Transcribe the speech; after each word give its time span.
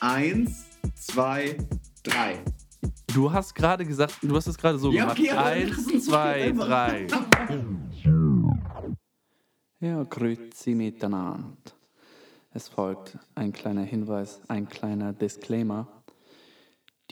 Eins, 0.00 0.66
zwei, 0.94 1.56
drei. 2.02 2.38
Du 3.12 3.32
hast 3.32 3.54
gerade 3.54 3.84
gesagt, 3.84 4.18
du 4.22 4.34
hast 4.36 4.46
es 4.46 4.56
gerade 4.56 4.78
so 4.78 4.92
Ja, 4.92 5.02
gemacht. 5.02 5.18
okay, 5.18 5.30
aber 5.30 5.44
Eins, 5.46 6.04
zwei, 6.04 6.52
drei. 6.52 7.06
Ja, 9.80 10.02
grüezi 10.02 10.74
miteinander. 10.74 11.46
Es 12.50 12.68
folgt 12.68 13.16
ein 13.36 13.52
kleiner 13.52 13.82
Hinweis, 13.84 14.40
ein 14.48 14.68
kleiner 14.68 15.12
Disclaimer. 15.12 15.86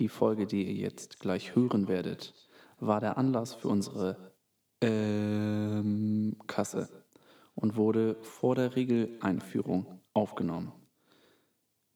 Die 0.01 0.09
Folge, 0.09 0.47
die 0.47 0.65
ihr 0.65 0.75
jetzt 0.75 1.21
gleich 1.21 1.55
hören 1.55 1.87
werdet, 1.87 2.35
war 2.81 2.99
der 2.99 3.19
Anlass 3.19 3.55
für 3.55 3.69
unsere 3.69 4.33
ähm, 4.81 6.37
Kasse 6.49 6.89
und 7.55 7.77
wurde 7.77 8.17
vor 8.23 8.57
der 8.57 8.75
Regeleinführung 8.75 10.01
aufgenommen. 10.13 10.73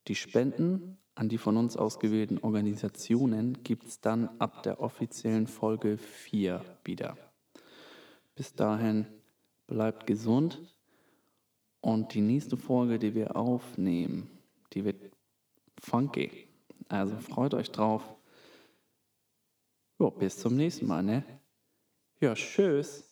Die 0.08 0.14
Spenden 0.14 0.98
an 1.14 1.28
die 1.28 1.38
von 1.38 1.56
uns 1.56 1.76
ausgewählten 1.76 2.38
Organisationen 2.38 3.62
gibt 3.62 3.86
es 3.86 4.00
dann 4.00 4.28
ab 4.38 4.62
der 4.62 4.80
offiziellen 4.80 5.46
Folge 5.46 5.98
4 5.98 6.64
wieder. 6.84 7.16
Bis 8.34 8.54
dahin 8.54 9.06
bleibt 9.66 10.06
gesund 10.06 10.74
und 11.80 12.14
die 12.14 12.22
nächste 12.22 12.56
Folge, 12.56 12.98
die 12.98 13.14
wir 13.14 13.36
aufnehmen, 13.36 14.30
die 14.72 14.84
wird 14.84 15.10
funky. 15.78 16.30
Also 16.88 17.16
freut 17.18 17.54
euch 17.54 17.70
drauf. 17.70 18.02
Jo, 19.98 20.10
bis 20.10 20.38
zum 20.38 20.56
nächsten 20.56 20.86
Mal, 20.86 21.02
ne? 21.02 21.22
Ja, 22.20 22.34
tschüss. 22.34 23.06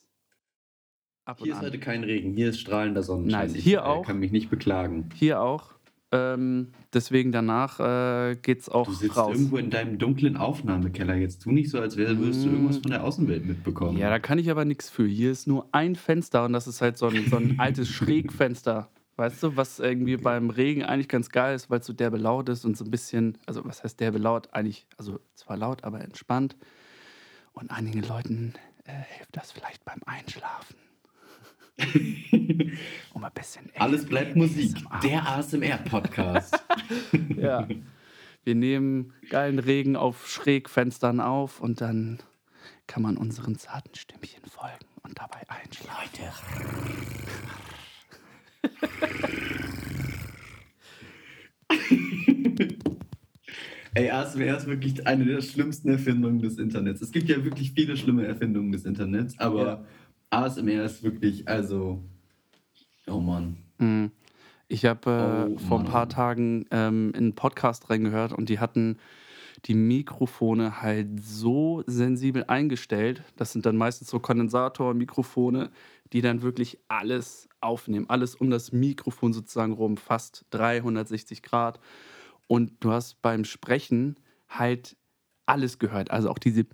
Ab 1.26 1.38
Hier 1.42 1.52
ist 1.52 1.58
an. 1.58 1.66
heute 1.66 1.78
kein 1.78 2.04
Regen, 2.04 2.32
hier 2.32 2.48
ist 2.48 2.60
strahlender 2.60 3.02
Sonnenschein. 3.02 3.48
Nice. 3.48 3.56
Ich, 3.56 3.64
Hier 3.64 3.80
äh, 3.80 3.82
auch. 3.82 4.06
kann 4.06 4.18
mich 4.18 4.32
nicht 4.32 4.48
beklagen. 4.48 5.10
Hier 5.14 5.42
auch. 5.42 5.77
Ähm, 6.10 6.68
deswegen 6.94 7.32
danach 7.32 7.80
äh, 7.80 8.36
geht's 8.36 8.68
auch 8.70 8.86
Du 8.86 8.94
sitzt 8.94 9.16
raus. 9.16 9.34
irgendwo 9.34 9.58
in 9.58 9.68
deinem 9.68 9.98
dunklen 9.98 10.36
Aufnahmekeller. 10.38 11.14
Jetzt 11.16 11.42
tu 11.42 11.52
nicht 11.52 11.68
so, 11.70 11.80
als 11.80 11.96
würdest 11.96 12.44
du 12.44 12.48
irgendwas 12.50 12.78
von 12.78 12.90
der 12.90 13.04
Außenwelt 13.04 13.44
mitbekommen. 13.44 13.98
Ja, 13.98 14.08
da 14.08 14.18
kann 14.18 14.38
ich 14.38 14.50
aber 14.50 14.64
nichts 14.64 14.88
für. 14.88 15.06
Hier 15.06 15.30
ist 15.30 15.46
nur 15.46 15.68
ein 15.72 15.96
Fenster 15.96 16.44
und 16.46 16.54
das 16.54 16.66
ist 16.66 16.80
halt 16.80 16.96
so 16.96 17.08
ein, 17.08 17.26
so 17.28 17.36
ein 17.36 17.56
altes 17.58 17.88
Schrägfenster. 17.88 18.88
Weißt 19.16 19.42
du, 19.42 19.56
was 19.56 19.80
irgendwie 19.80 20.16
beim 20.16 20.48
Regen 20.48 20.84
eigentlich 20.84 21.08
ganz 21.08 21.28
geil 21.28 21.54
ist, 21.56 21.68
weil 21.68 21.80
es 21.80 21.86
so 21.86 21.92
derbe 21.92 22.16
laut 22.18 22.48
ist 22.48 22.64
und 22.64 22.76
so 22.76 22.84
ein 22.84 22.90
bisschen, 22.90 23.36
also 23.46 23.64
was 23.64 23.82
heißt 23.82 23.98
derbe 24.00 24.18
laut? 24.18 24.48
Eigentlich, 24.52 24.86
also 24.96 25.18
zwar 25.34 25.56
laut, 25.56 25.84
aber 25.84 26.00
entspannt. 26.00 26.56
Und 27.52 27.70
einigen 27.72 28.02
Leuten 28.02 28.54
äh, 28.84 28.92
hilft 29.16 29.36
das 29.36 29.50
vielleicht 29.52 29.84
beim 29.84 30.00
Einschlafen. 30.06 30.76
um 33.14 33.24
ein 33.24 33.32
bisschen. 33.34 33.70
Alles 33.76 34.06
bleibt 34.06 34.36
Musik. 34.36 34.74
ASMR. 34.88 35.00
Der 35.08 35.28
ASMR-Podcast. 35.28 36.58
Ja. 37.36 37.66
Wir 38.44 38.54
nehmen 38.54 39.12
geilen 39.30 39.58
Regen 39.58 39.96
auf 39.96 40.28
Schrägfenstern 40.28 41.20
auf 41.20 41.60
und 41.60 41.80
dann 41.80 42.18
kann 42.86 43.02
man 43.02 43.16
unseren 43.16 43.58
zarten 43.58 43.94
Stimmchen 43.94 44.42
folgen 44.46 44.86
und 45.02 45.18
dabei 45.18 45.40
einschlafen. 45.48 46.08
Ey, 53.94 54.10
ASMR 54.10 54.56
ist 54.56 54.66
wirklich 54.66 55.06
eine 55.06 55.24
der 55.24 55.40
schlimmsten 55.40 55.88
Erfindungen 55.88 56.38
des 56.40 56.58
Internets. 56.58 57.00
Es 57.00 57.10
gibt 57.10 57.28
ja 57.28 57.42
wirklich 57.44 57.72
viele 57.72 57.96
schlimme 57.96 58.26
Erfindungen 58.26 58.70
des 58.70 58.84
Internets, 58.84 59.38
aber 59.38 59.64
Ja. 59.66 59.84
ASMR 60.30 60.84
ist 60.84 61.02
wirklich, 61.02 61.48
also. 61.48 62.02
Oh 63.06 63.20
Mann. 63.20 63.56
Mhm. 63.78 64.10
Ich 64.68 64.84
habe 64.84 65.46
äh, 65.48 65.52
Oh, 65.54 65.58
vor 65.58 65.78
ein 65.78 65.84
Mann. 65.84 65.92
paar 65.92 66.08
Tagen 66.08 66.66
ähm, 66.70 67.10
in 67.10 67.16
einen 67.16 67.34
Podcast 67.34 67.88
reingehört 67.88 68.32
und 68.32 68.48
die 68.50 68.58
hatten 68.58 68.98
die 69.64 69.74
Mikrofone 69.74 70.82
halt 70.82 71.24
so 71.24 71.82
sensibel 71.86 72.44
eingestellt. 72.46 73.22
Das 73.36 73.52
sind 73.52 73.64
dann 73.66 73.76
meistens 73.76 74.08
so 74.10 74.20
Kondensatormikrofone, 74.20 75.70
die 76.12 76.20
dann 76.20 76.42
wirklich 76.42 76.78
alles 76.88 77.48
aufnehmen. 77.60 78.08
Alles 78.08 78.34
um 78.36 78.50
das 78.50 78.70
Mikrofon 78.72 79.32
sozusagen 79.32 79.72
rum, 79.72 79.96
fast 79.96 80.44
360 80.50 81.42
Grad. 81.42 81.80
Und 82.46 82.72
du 82.80 82.92
hast 82.92 83.20
beim 83.22 83.44
Sprechen 83.44 84.16
halt 84.48 84.96
alles 85.46 85.78
gehört. 85.78 86.10
Also 86.10 86.30
auch 86.30 86.38
diese 86.38 86.66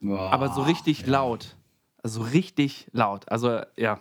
Boah, 0.00 0.30
aber 0.30 0.52
so 0.52 0.62
richtig 0.62 1.02
ja. 1.02 1.08
laut. 1.08 1.56
Also 2.02 2.22
richtig 2.22 2.88
laut. 2.92 3.28
Also 3.30 3.60
ja, 3.76 4.00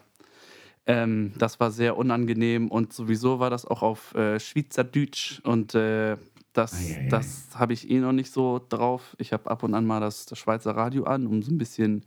ähm, 0.86 1.34
das 1.38 1.60
war 1.60 1.72
sehr 1.72 1.98
unangenehm 1.98 2.70
und 2.70 2.92
sowieso 2.92 3.40
war 3.40 3.50
das 3.50 3.66
auch 3.66 3.82
auf 3.82 4.14
äh, 4.16 4.40
Schweizerdeutsch 4.40 5.40
und 5.44 5.76
äh, 5.76 6.18
das, 6.54 6.78
das 7.10 7.48
habe 7.56 7.74
ich 7.74 7.90
eh 7.90 8.00
noch 8.00 8.12
nicht 8.12 8.32
so 8.32 8.62
drauf. 8.70 9.16
Ich 9.18 9.34
habe 9.34 9.50
ab 9.50 9.64
und 9.64 9.74
an 9.74 9.86
mal 9.86 10.00
das, 10.00 10.28
das 10.28 10.38
Schweizer 10.38 10.76
Radio 10.76 11.06
an, 11.06 11.26
um 11.26 11.42
so 11.42 11.52
ein 11.52 11.58
bisschen 11.58 12.06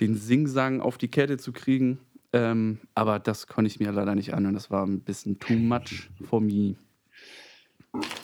den 0.00 0.14
Singsang 0.14 0.80
auf 0.80 0.98
die 0.98 1.08
Kette 1.08 1.38
zu 1.38 1.52
kriegen. 1.52 2.00
Ähm, 2.34 2.80
aber 2.94 3.18
das 3.18 3.46
konnte 3.46 3.68
ich 3.68 3.80
mir 3.80 3.92
leider 3.92 4.14
nicht 4.14 4.34
an 4.34 4.44
und 4.44 4.54
das 4.54 4.70
war 4.70 4.84
ein 4.84 5.00
bisschen 5.00 5.38
too 5.38 5.54
much 5.54 6.10
for 6.28 6.40
me. 6.40 6.74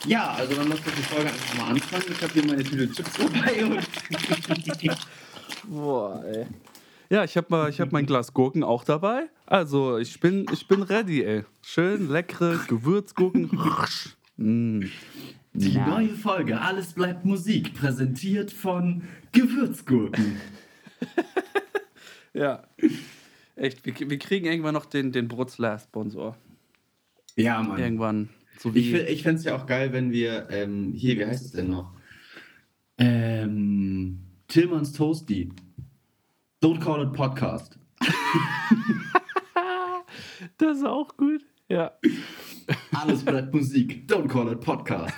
Ja, 0.05 0.31
also 0.31 0.53
dann 0.55 0.69
lass 0.69 0.81
doch 0.83 0.91
die 0.91 1.01
Folge 1.03 1.29
einfach 1.29 1.57
mal 1.57 1.69
anfangen. 1.71 2.03
Ich 2.09 2.21
habe 2.21 2.33
hier 2.33 2.45
meine 2.45 2.63
Tüte 2.63 2.91
Chips 2.91 3.13
dabei 3.13 3.65
und. 3.65 3.79
Boah, 5.67 6.23
ey. 6.25 6.45
Ja, 7.09 7.23
ich 7.23 7.35
habe 7.37 7.73
hab 7.77 7.91
mein 7.91 8.05
Glas 8.05 8.33
Gurken 8.33 8.63
auch 8.63 8.83
dabei. 8.83 9.29
Also 9.45 9.97
ich 9.97 10.19
bin, 10.19 10.45
ich 10.51 10.67
bin 10.67 10.81
ready, 10.81 11.23
ey. 11.23 11.43
Schön 11.61 12.09
leckere 12.09 12.57
Gewürzgurken. 12.67 13.49
mm. 14.37 14.85
Die 15.53 15.73
Ja. 15.73 15.85
neue 15.85 16.09
Folge 16.15 16.61
Alles 16.61 16.93
bleibt 16.93 17.25
Musik, 17.25 17.73
präsentiert 17.73 18.51
von 18.51 19.03
Gewürzgurken. 19.31 20.37
Ja. 22.33 22.63
Echt, 23.57 23.85
wir, 23.85 24.09
wir 24.09 24.17
kriegen 24.17 24.45
irgendwann 24.45 24.73
noch 24.73 24.85
den, 24.85 25.11
den 25.11 25.27
Brutzler-Sponsor. 25.27 26.37
Ja, 27.35 27.61
Mann. 27.61 27.77
Irgendwann. 27.77 28.29
So 28.61 28.69
Ich, 28.75 28.93
ich 28.93 29.23
fände 29.23 29.39
es 29.39 29.43
ja 29.43 29.55
auch 29.55 29.65
geil, 29.65 29.91
wenn 29.91 30.11
wir, 30.11 30.47
ähm, 30.51 30.93
hier, 30.93 31.17
wie 31.17 31.25
heißt 31.25 31.45
es 31.45 31.51
denn 31.53 31.71
noch? 31.71 31.95
Ähm, 32.99 34.19
Tillmanns 34.47 34.93
Toasty. 34.93 35.49
Don't 36.61 36.79
call 36.79 37.01
it 37.07 37.11
Podcast. 37.11 37.79
das 40.59 40.77
ist 40.77 40.85
auch 40.85 41.17
gut. 41.17 41.41
Ja. 41.69 41.93
Alles 42.91 43.25
bleibt 43.25 43.51
Musik. 43.51 44.07
Don't 44.07 44.27
call 44.27 44.51
it 44.51 44.61
Podcast. 44.61 45.15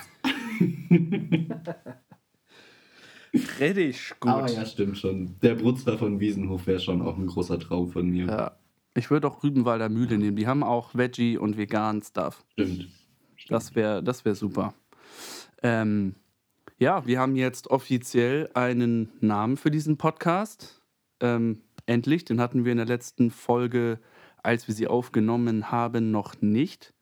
Richtig 3.60 4.14
gut. 4.20 4.30
Aber 4.30 4.50
ja, 4.50 4.64
stimmt 4.64 4.96
schon. 4.96 5.38
Der 5.42 5.56
Brutzler 5.56 5.98
von 5.98 6.18
Wiesenhof 6.18 6.66
wäre 6.66 6.80
schon 6.80 7.02
auch 7.02 7.18
ein 7.18 7.26
großer 7.26 7.58
Traum 7.58 7.90
von 7.90 8.08
mir. 8.08 8.24
Ja. 8.24 8.56
Ich 8.94 9.10
würde 9.10 9.28
auch 9.28 9.42
Rübenwalder 9.42 9.90
Mühle 9.90 10.16
nehmen. 10.16 10.36
Die 10.36 10.46
haben 10.46 10.62
auch 10.62 10.94
Veggie 10.94 11.36
und 11.36 11.58
vegan 11.58 12.00
Stuff. 12.00 12.42
Stimmt. 12.52 12.88
Das 13.48 13.74
wäre 13.74 14.02
das 14.02 14.24
wär 14.24 14.34
super. 14.34 14.74
Ähm, 15.62 16.14
ja, 16.78 17.06
wir 17.06 17.20
haben 17.20 17.36
jetzt 17.36 17.68
offiziell 17.68 18.50
einen 18.54 19.10
Namen 19.20 19.56
für 19.56 19.70
diesen 19.70 19.96
Podcast. 19.96 20.82
Ähm, 21.20 21.62
endlich, 21.86 22.24
den 22.24 22.40
hatten 22.40 22.64
wir 22.64 22.72
in 22.72 22.78
der 22.78 22.86
letzten 22.86 23.30
Folge, 23.30 23.98
als 24.42 24.68
wir 24.68 24.74
sie 24.74 24.88
aufgenommen 24.88 25.70
haben, 25.70 26.10
noch 26.10 26.40
nicht. 26.40 26.94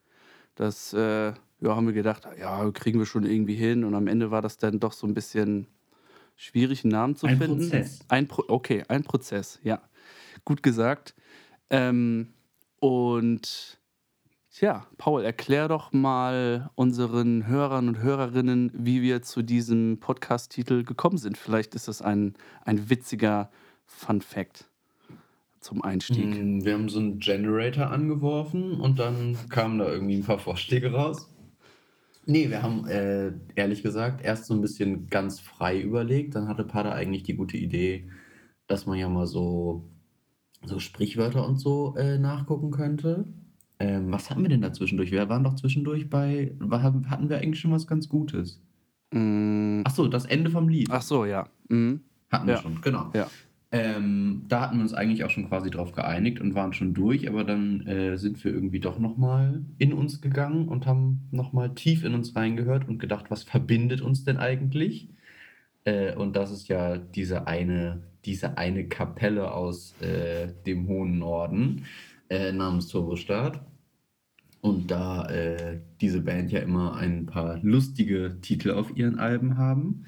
Das 0.54 0.92
äh, 0.92 1.32
ja, 1.62 1.76
haben 1.76 1.86
wir 1.86 1.94
gedacht, 1.94 2.28
ja, 2.38 2.70
kriegen 2.72 2.98
wir 2.98 3.06
schon 3.06 3.24
irgendwie 3.24 3.54
hin. 3.54 3.84
Und 3.84 3.94
am 3.94 4.06
Ende 4.06 4.30
war 4.30 4.42
das 4.42 4.58
dann 4.58 4.80
doch 4.80 4.92
so 4.92 5.06
ein 5.06 5.14
bisschen 5.14 5.66
schwierig, 6.36 6.84
einen 6.84 6.92
Namen 6.92 7.16
zu 7.16 7.26
Ein 7.26 7.38
finden. 7.38 7.58
Prozess. 7.58 8.00
Ein 8.08 8.28
Pro 8.28 8.44
okay, 8.48 8.84
ein 8.88 9.04
Prozess, 9.04 9.60
ja. 9.62 9.80
Gut 10.44 10.62
gesagt. 10.62 11.14
Ähm, 11.70 12.34
und 12.80 13.80
Tja, 14.54 14.86
Paul, 14.98 15.24
erklär 15.24 15.66
doch 15.66 15.94
mal 15.94 16.68
unseren 16.74 17.46
Hörern 17.46 17.88
und 17.88 18.02
Hörerinnen, 18.02 18.70
wie 18.74 19.00
wir 19.00 19.22
zu 19.22 19.40
diesem 19.40 19.96
Podcast-Titel 19.98 20.84
gekommen 20.84 21.16
sind. 21.16 21.38
Vielleicht 21.38 21.74
ist 21.74 21.88
das 21.88 22.02
ein, 22.02 22.34
ein 22.66 22.90
witziger 22.90 23.50
Fun-Fact 23.86 24.68
zum 25.60 25.80
Einstieg. 25.80 26.26
Mm, 26.26 26.66
Wir 26.66 26.74
haben 26.74 26.90
so 26.90 26.98
einen 26.98 27.18
Generator 27.18 27.86
angeworfen 27.90 28.78
und 28.78 28.98
dann 28.98 29.38
kamen 29.48 29.78
da 29.78 29.90
irgendwie 29.90 30.16
ein 30.16 30.24
paar 30.24 30.38
Vorschläge 30.38 30.92
raus. 30.92 31.34
Nee, 32.26 32.50
wir 32.50 32.62
haben 32.62 32.86
äh, 32.86 33.32
ehrlich 33.54 33.82
gesagt 33.82 34.22
erst 34.22 34.44
so 34.44 34.52
ein 34.52 34.60
bisschen 34.60 35.08
ganz 35.08 35.40
frei 35.40 35.80
überlegt. 35.80 36.34
Dann 36.34 36.48
hatte 36.48 36.64
Pada 36.64 36.92
eigentlich 36.92 37.22
die 37.22 37.36
gute 37.36 37.56
Idee, 37.56 38.10
dass 38.66 38.84
man 38.84 38.98
ja 38.98 39.08
mal 39.08 39.26
so, 39.26 39.88
so 40.62 40.78
Sprichwörter 40.78 41.46
und 41.46 41.56
so 41.56 41.96
äh, 41.96 42.18
nachgucken 42.18 42.70
könnte. 42.70 43.24
Ähm, 43.82 44.12
was 44.12 44.30
hatten 44.30 44.42
wir 44.42 44.48
denn 44.48 44.60
da 44.60 44.72
zwischendurch? 44.72 45.10
Wir 45.10 45.28
waren 45.28 45.42
doch 45.42 45.56
zwischendurch 45.56 46.08
bei. 46.08 46.52
Hatten 46.70 47.28
wir 47.28 47.38
eigentlich 47.38 47.58
schon 47.58 47.72
was 47.72 47.88
ganz 47.88 48.08
Gutes? 48.08 48.62
Mm, 49.12 49.82
Ach 49.84 49.90
so, 49.90 50.06
das 50.06 50.24
Ende 50.24 50.50
vom 50.50 50.68
Lied. 50.68 50.88
Ach 50.88 51.02
so, 51.02 51.24
ja. 51.24 51.48
Mhm. 51.68 52.00
Hatten 52.30 52.46
wir 52.46 52.54
ja. 52.54 52.60
schon, 52.60 52.80
genau. 52.80 53.10
Ja. 53.12 53.26
Ähm, 53.72 54.42
da 54.48 54.60
hatten 54.60 54.76
wir 54.76 54.82
uns 54.82 54.94
eigentlich 54.94 55.24
auch 55.24 55.30
schon 55.30 55.48
quasi 55.48 55.68
drauf 55.70 55.92
geeinigt 55.92 56.40
und 56.40 56.54
waren 56.54 56.72
schon 56.74 56.94
durch, 56.94 57.28
aber 57.28 57.42
dann 57.42 57.84
äh, 57.86 58.16
sind 58.18 58.44
wir 58.44 58.52
irgendwie 58.52 58.78
doch 58.78 59.00
nochmal 59.00 59.64
in 59.78 59.92
uns 59.92 60.20
gegangen 60.20 60.68
und 60.68 60.86
haben 60.86 61.22
nochmal 61.32 61.74
tief 61.74 62.04
in 62.04 62.14
uns 62.14 62.36
reingehört 62.36 62.86
und 62.86 62.98
gedacht, 62.98 63.30
was 63.30 63.42
verbindet 63.42 64.00
uns 64.00 64.22
denn 64.22 64.36
eigentlich? 64.36 65.08
Äh, 65.84 66.14
und 66.14 66.36
das 66.36 66.52
ist 66.52 66.68
ja 66.68 66.98
diese 66.98 67.48
eine, 67.48 68.02
diese 68.26 68.58
eine 68.58 68.86
Kapelle 68.86 69.52
aus 69.52 70.00
äh, 70.00 70.52
dem 70.66 70.86
hohen 70.86 71.18
Norden 71.18 71.86
äh, 72.28 72.52
namens 72.52 72.86
Turbostart. 72.88 73.60
Und 74.62 74.92
da 74.92 75.26
äh, 75.28 75.80
diese 76.00 76.20
Band 76.20 76.52
ja 76.52 76.60
immer 76.60 76.94
ein 76.94 77.26
paar 77.26 77.58
lustige 77.64 78.38
Titel 78.42 78.70
auf 78.70 78.96
ihren 78.96 79.18
Alben 79.18 79.58
haben, 79.58 80.04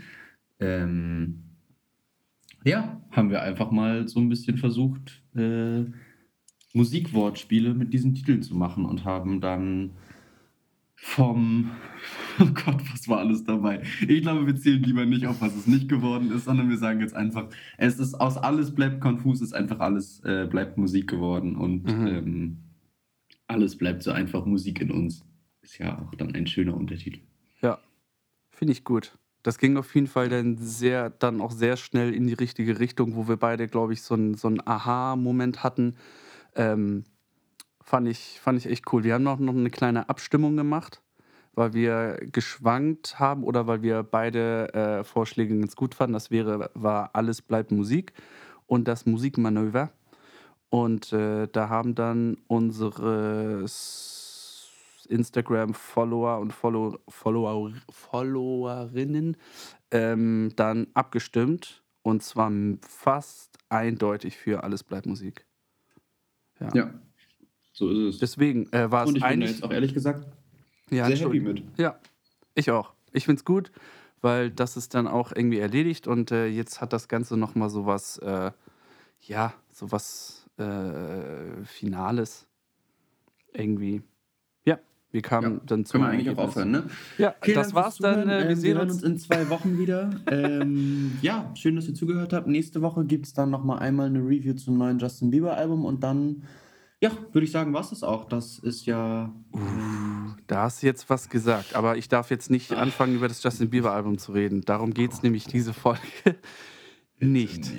ähm, 0.60 1.42
ja, 2.64 3.02
haben 3.10 3.30
wir 3.30 3.42
einfach 3.42 3.72
mal 3.72 4.06
so 4.06 4.20
ein 4.20 4.28
bisschen 4.28 4.56
versucht, 4.56 5.24
äh, 5.34 5.84
Musikwortspiele 6.72 7.74
mit 7.74 7.92
diesen 7.92 8.14
Titeln 8.14 8.42
zu 8.42 8.54
machen 8.56 8.84
und 8.84 9.04
haben 9.04 9.40
dann 9.40 9.90
vom, 10.94 11.72
oh 12.40 12.46
Gott, 12.46 12.80
was 12.92 13.08
war 13.08 13.18
alles 13.18 13.42
dabei? 13.42 13.82
Ich 14.06 14.22
glaube, 14.22 14.46
wir 14.46 14.54
zählen 14.54 14.84
lieber 14.84 15.04
nicht 15.04 15.26
auf, 15.26 15.40
was 15.40 15.56
es 15.56 15.66
nicht 15.66 15.88
geworden 15.88 16.30
ist, 16.30 16.44
sondern 16.44 16.70
wir 16.70 16.78
sagen 16.78 17.00
jetzt 17.00 17.14
einfach, 17.16 17.48
es 17.76 17.98
ist 17.98 18.14
aus 18.14 18.36
alles 18.36 18.72
bleibt 18.72 19.00
konfus, 19.00 19.40
ist 19.40 19.52
einfach 19.52 19.80
alles 19.80 20.20
äh, 20.24 20.46
bleibt 20.48 20.78
Musik 20.78 21.10
geworden 21.10 21.56
und 21.56 21.84
Mhm. 21.86 22.06
ähm, 22.06 22.58
alles 23.46 23.76
bleibt 23.76 24.02
so 24.02 24.12
einfach 24.12 24.44
Musik 24.44 24.80
in 24.80 24.90
uns. 24.90 25.24
Ist 25.62 25.78
ja 25.78 25.98
auch 25.98 26.14
dann 26.16 26.34
ein 26.34 26.46
schöner 26.46 26.76
Untertitel. 26.76 27.20
Ja, 27.62 27.78
finde 28.50 28.72
ich 28.72 28.84
gut. 28.84 29.16
Das 29.42 29.58
ging 29.58 29.76
auf 29.76 29.94
jeden 29.94 30.06
Fall 30.06 30.28
dann 30.30 30.56
sehr, 30.58 31.10
dann 31.10 31.40
auch 31.40 31.52
sehr 31.52 31.76
schnell 31.76 32.14
in 32.14 32.26
die 32.26 32.32
richtige 32.32 32.78
Richtung, 32.78 33.14
wo 33.14 33.28
wir 33.28 33.36
beide, 33.36 33.68
glaube 33.68 33.92
ich, 33.92 34.02
so 34.02 34.14
einen 34.14 34.34
so 34.34 34.50
Aha-Moment 34.64 35.62
hatten. 35.62 35.96
Ähm, 36.54 37.04
fand, 37.82 38.08
ich, 38.08 38.40
fand 38.40 38.58
ich 38.58 38.66
echt 38.66 38.90
cool. 38.92 39.04
Wir 39.04 39.14
haben 39.14 39.22
noch, 39.22 39.38
noch 39.38 39.54
eine 39.54 39.70
kleine 39.70 40.08
Abstimmung 40.08 40.56
gemacht, 40.56 41.02
weil 41.52 41.74
wir 41.74 42.20
geschwankt 42.32 43.18
haben 43.18 43.44
oder 43.44 43.66
weil 43.66 43.82
wir 43.82 44.02
beide 44.02 44.72
äh, 44.72 45.04
Vorschläge 45.04 45.58
ganz 45.58 45.76
gut 45.76 45.94
fanden. 45.94 46.14
Das 46.14 46.30
wäre, 46.30 46.70
war 46.72 47.10
Alles 47.12 47.42
bleibt 47.42 47.70
Musik 47.70 48.14
und 48.66 48.88
das 48.88 49.04
Musikmanöver. 49.04 49.92
Und 50.74 51.12
äh, 51.12 51.46
da 51.46 51.68
haben 51.68 51.94
dann 51.94 52.36
unsere 52.48 53.64
Instagram-Follower 55.08 56.40
und 56.40 56.52
Follow 56.52 56.98
Follower 57.06 57.72
Followerinnen 57.90 59.36
ähm, 59.92 60.50
dann 60.56 60.88
abgestimmt. 60.94 61.84
Und 62.02 62.24
zwar 62.24 62.50
fast 62.80 63.56
eindeutig 63.68 64.36
für 64.36 64.64
Alles 64.64 64.82
bleibt 64.82 65.06
Musik. 65.06 65.46
Ja. 66.58 66.74
Ja, 66.74 66.94
so 67.72 67.88
ist 67.90 68.14
es. 68.14 68.18
Deswegen 68.18 68.66
äh, 68.72 68.90
war 68.90 69.04
es 69.04 69.10
und 69.10 69.16
ich 69.18 69.22
bin 69.22 69.28
da 69.28 69.28
eigentlich. 69.28 69.50
jetzt 69.52 69.62
auch 69.62 69.70
ehrlich 69.70 69.94
gesagt 69.94 70.26
ja, 70.90 71.06
sehr 71.06 71.18
happy 71.18 71.38
mit. 71.38 71.62
Ja, 71.76 72.00
ich 72.56 72.72
auch. 72.72 72.94
Ich 73.12 73.26
finde 73.26 73.38
es 73.38 73.44
gut, 73.44 73.70
weil 74.22 74.50
das 74.50 74.76
ist 74.76 74.94
dann 74.94 75.06
auch 75.06 75.30
irgendwie 75.30 75.60
erledigt 75.60 76.08
und 76.08 76.32
äh, 76.32 76.48
jetzt 76.48 76.80
hat 76.80 76.92
das 76.92 77.06
Ganze 77.06 77.36
nochmal 77.36 77.70
sowas, 77.70 78.18
äh, 78.18 78.50
ja, 79.20 79.54
sowas 79.70 80.43
äh, 80.58 81.64
Finales. 81.64 82.46
Irgendwie. 83.52 84.02
Ja, 84.64 84.78
wir 85.12 85.22
kamen 85.22 85.54
Ja, 85.58 85.60
dann 85.66 85.84
zu. 85.84 85.92
Können 85.92 86.04
wir 86.04 86.10
eigentlich 86.10 86.30
auch 86.30 86.38
aufhören, 86.38 86.70
ne? 86.72 86.84
Ja, 87.18 87.34
Vielen 87.40 87.56
das 87.56 87.68
Dank 87.68 87.76
war's 87.84 87.96
dann. 87.98 88.28
Äh, 88.28 88.42
wir 88.44 88.50
Ähm, 88.50 88.56
sehen 88.56 88.78
uns. 88.78 89.02
in 89.02 89.18
zwei 89.18 89.48
Wochen 89.48 89.78
wieder. 89.78 90.10
ähm, 90.30 91.18
ja, 91.22 91.50
schön, 91.54 91.76
dass 91.76 91.86
ihr 91.88 91.94
zugehört 91.94 92.32
habt. 92.32 92.46
Nächste 92.48 92.82
Woche 92.82 93.04
gibt 93.04 93.26
es 93.26 93.32
dann 93.32 93.50
nochmal 93.50 93.78
einmal 93.78 94.06
eine 94.06 94.18
Review 94.20 94.54
zum 94.54 94.76
neuen 94.76 94.98
Justin 94.98 95.30
Bieber 95.30 95.56
Album 95.56 95.84
und 95.84 96.02
dann, 96.02 96.42
ja, 97.00 97.10
würde 97.32 97.44
ich 97.44 97.52
sagen, 97.52 97.72
war 97.72 97.82
es 97.82 97.90
das 97.90 98.02
auch. 98.02 98.24
Das 98.24 98.58
ist 98.58 98.86
ja. 98.86 99.32
Da 100.48 100.62
hast 100.62 100.82
du 100.82 100.86
jetzt 100.86 101.08
was 101.08 101.28
gesagt, 101.30 101.74
aber 101.74 101.96
ich 101.96 102.08
darf 102.08 102.30
jetzt 102.30 102.50
nicht 102.50 102.72
anfangen, 102.72 103.14
über 103.14 103.28
das 103.28 103.42
Justin 103.42 103.70
Bieber-Album 103.70 104.18
zu 104.18 104.32
reden. 104.32 104.62
Darum 104.62 104.92
geht 104.92 105.12
es 105.12 105.22
nämlich 105.22 105.44
diese 105.46 105.72
Folge 105.72 106.00
nicht. 107.20 107.70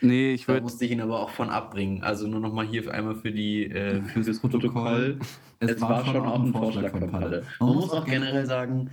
Nee, 0.00 0.34
ich 0.34 0.46
Da 0.46 0.54
würde. 0.54 0.62
musste 0.62 0.84
ich 0.84 0.90
ihn 0.90 1.00
aber 1.00 1.20
auch 1.20 1.30
von 1.30 1.50
abbringen. 1.50 2.02
Also 2.02 2.26
nur 2.26 2.40
nochmal 2.40 2.66
hier 2.66 2.92
einmal 2.92 3.16
für 3.16 3.32
die 3.32 3.64
äh, 3.64 4.02
für 4.02 4.20
das 4.20 4.38
Protokoll. 4.38 5.18
Es, 5.60 5.80
war, 5.80 6.04
schon 6.04 6.16
auch 6.26 6.42
ein 6.42 6.52
Vorschlag 6.52 6.90
von 6.90 7.10
Palle. 7.10 7.44
Man 7.58 7.74
muss 7.74 7.90
auch 7.90 8.04
generell 8.04 8.46
sagen, 8.46 8.90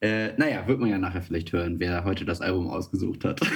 äh, 0.00 0.32
naja, 0.36 0.66
wird 0.66 0.80
man 0.80 0.90
ja 0.90 0.98
nachher 0.98 1.22
vielleicht 1.22 1.52
hören, 1.52 1.78
wer 1.78 2.04
heute 2.04 2.24
das 2.24 2.40
Album 2.40 2.68
ausgesucht 2.68 3.24
hat. 3.24 3.40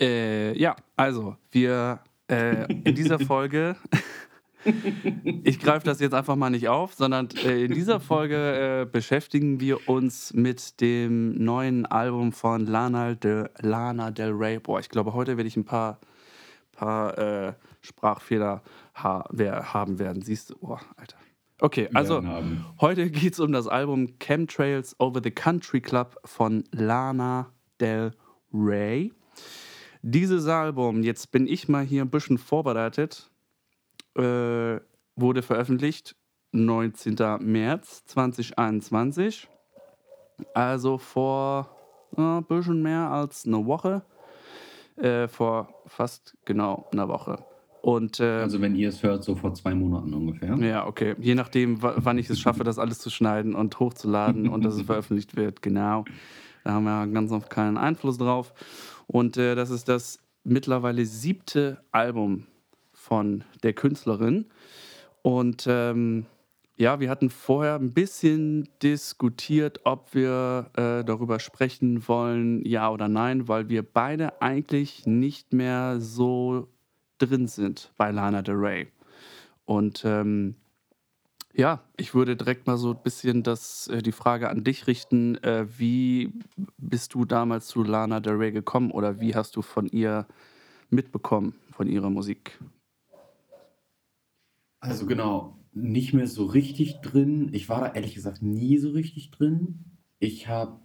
Äh, 0.00 0.58
ja, 0.58 0.74
also, 0.96 1.36
wir 1.52 2.00
äh, 2.28 2.64
in 2.82 2.94
dieser 2.96 3.18
Folge, 3.20 3.76
ich 5.44 5.60
greife 5.60 5.84
das 5.84 6.00
jetzt 6.00 6.14
einfach 6.14 6.36
mal 6.36 6.50
nicht 6.50 6.68
auf, 6.68 6.94
sondern 6.94 7.28
äh, 7.44 7.64
in 7.64 7.72
dieser 7.72 8.00
Folge 8.00 8.82
äh, 8.82 8.84
beschäftigen 8.84 9.60
wir 9.60 9.88
uns 9.88 10.32
mit 10.34 10.80
dem 10.80 11.42
neuen 11.42 11.86
Album 11.86 12.32
von 12.32 12.66
Lana, 12.66 13.14
de, 13.14 13.48
Lana 13.60 14.10
Del 14.10 14.30
Rey. 14.32 14.58
Boah, 14.58 14.80
ich 14.80 14.88
glaube, 14.88 15.14
heute 15.14 15.36
werde 15.36 15.48
ich 15.48 15.56
ein 15.56 15.64
paar, 15.64 15.98
paar 16.72 17.18
äh, 17.18 17.52
Sprachfehler 17.80 18.62
ha 18.94 19.24
haben 19.34 19.98
werden. 19.98 20.22
Siehst 20.22 20.50
du, 20.50 20.56
oh, 20.60 20.78
Alter. 20.96 21.16
Okay, 21.60 21.88
also 21.94 22.20
heute 22.80 23.08
geht 23.08 23.34
es 23.34 23.40
um 23.40 23.52
das 23.52 23.68
Album 23.68 24.18
Chemtrails 24.18 24.98
Over 24.98 25.20
the 25.22 25.30
Country 25.30 25.80
Club 25.80 26.18
von 26.24 26.64
Lana 26.72 27.52
Del 27.80 28.12
Rey. 28.52 29.12
Dieses 30.02 30.48
Album, 30.48 31.04
jetzt 31.04 31.30
bin 31.30 31.46
ich 31.46 31.68
mal 31.68 31.84
hier 31.84 32.02
ein 32.02 32.10
bisschen 32.10 32.36
vorbereitet, 32.36 33.30
äh, 34.16 34.80
wurde 35.16 35.42
veröffentlicht 35.42 36.16
19. 36.52 37.16
März 37.40 38.04
2021. 38.06 39.48
Also 40.54 40.98
vor 40.98 41.68
äh, 42.16 42.20
ein 42.20 42.44
bisschen 42.44 42.82
mehr 42.82 43.10
als 43.10 43.46
eine 43.46 43.64
Woche. 43.66 44.02
Äh, 44.96 45.28
vor 45.28 45.68
fast 45.86 46.36
genau 46.44 46.86
einer 46.92 47.08
Woche. 47.08 47.38
Und 47.80 48.20
äh, 48.20 48.40
Also 48.42 48.60
wenn 48.60 48.76
ihr 48.76 48.90
es 48.90 49.02
hört, 49.02 49.24
so 49.24 49.34
vor 49.34 49.54
zwei 49.54 49.74
Monaten 49.74 50.12
ungefähr. 50.14 50.54
ja, 50.58 50.86
okay. 50.86 51.16
Je 51.18 51.34
nachdem, 51.34 51.82
wa- 51.82 51.94
wann 51.96 52.18
ich 52.18 52.28
es 52.30 52.38
schaffe, 52.38 52.62
das 52.62 52.78
alles 52.78 52.98
zu 53.00 53.10
schneiden 53.10 53.54
und 53.54 53.80
hochzuladen 53.80 54.48
und 54.48 54.64
dass 54.64 54.74
es 54.74 54.82
veröffentlicht 54.86 55.34
wird, 55.34 55.62
genau. 55.62 56.04
Da 56.64 56.72
haben 56.72 56.84
wir 56.84 57.06
ganz 57.08 57.32
auf 57.32 57.48
keinen 57.48 57.76
Einfluss 57.78 58.18
drauf. 58.18 58.52
Und 59.08 59.36
äh, 59.36 59.54
das 59.56 59.70
ist 59.70 59.88
das 59.88 60.20
mittlerweile 60.44 61.04
siebte 61.06 61.82
Album 61.90 62.46
von 63.02 63.44
der 63.62 63.72
Künstlerin. 63.72 64.46
Und 65.22 65.66
ähm, 65.68 66.26
ja, 66.76 67.00
wir 67.00 67.10
hatten 67.10 67.30
vorher 67.30 67.74
ein 67.74 67.92
bisschen 67.92 68.68
diskutiert, 68.82 69.80
ob 69.84 70.14
wir 70.14 70.70
äh, 70.74 71.04
darüber 71.04 71.38
sprechen 71.38 72.06
wollen, 72.08 72.64
ja 72.64 72.90
oder 72.90 73.08
nein, 73.08 73.48
weil 73.48 73.68
wir 73.68 73.82
beide 73.82 74.40
eigentlich 74.40 75.06
nicht 75.06 75.52
mehr 75.52 76.00
so 76.00 76.68
drin 77.18 77.46
sind 77.46 77.92
bei 77.96 78.10
Lana 78.10 78.42
Del 78.42 78.54
Rey. 78.54 78.88
Und 79.64 80.04
ähm, 80.04 80.56
ja, 81.54 81.82
ich 81.96 82.14
würde 82.14 82.36
direkt 82.36 82.66
mal 82.66 82.78
so 82.78 82.92
ein 82.92 83.02
bisschen 83.02 83.42
das, 83.42 83.88
äh, 83.88 84.02
die 84.02 84.12
Frage 84.12 84.48
an 84.48 84.64
dich 84.64 84.86
richten. 84.86 85.36
Äh, 85.42 85.66
wie 85.78 86.32
bist 86.78 87.14
du 87.14 87.24
damals 87.24 87.66
zu 87.66 87.82
Lana 87.82 88.20
Del 88.20 88.36
Rey 88.36 88.52
gekommen 88.52 88.90
oder 88.90 89.20
wie 89.20 89.34
hast 89.34 89.56
du 89.56 89.62
von 89.62 89.86
ihr 89.86 90.26
mitbekommen, 90.88 91.54
von 91.70 91.88
ihrer 91.88 92.10
Musik? 92.10 92.58
Also 94.82 95.06
genau, 95.06 95.58
nicht 95.72 96.12
mehr 96.12 96.26
so 96.26 96.44
richtig 96.44 97.00
drin. 97.02 97.50
Ich 97.52 97.68
war 97.68 97.80
da 97.80 97.92
ehrlich 97.92 98.14
gesagt 98.14 98.42
nie 98.42 98.78
so 98.78 98.90
richtig 98.90 99.30
drin. 99.30 99.84
Ich 100.18 100.48
habe 100.48 100.80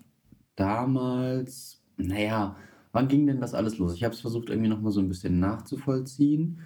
damals, 0.55 1.83
naja, 1.97 2.55
wann 2.91 3.07
ging 3.07 3.25
denn 3.25 3.41
das 3.41 3.53
alles 3.55 3.77
los? 3.79 3.95
Ich 3.95 4.03
habe 4.03 4.13
es 4.13 4.21
versucht 4.21 4.49
irgendwie 4.49 4.69
nochmal 4.69 4.91
so 4.91 5.01
ein 5.01 5.09
bisschen 5.09 5.39
nachzuvollziehen. 5.39 6.61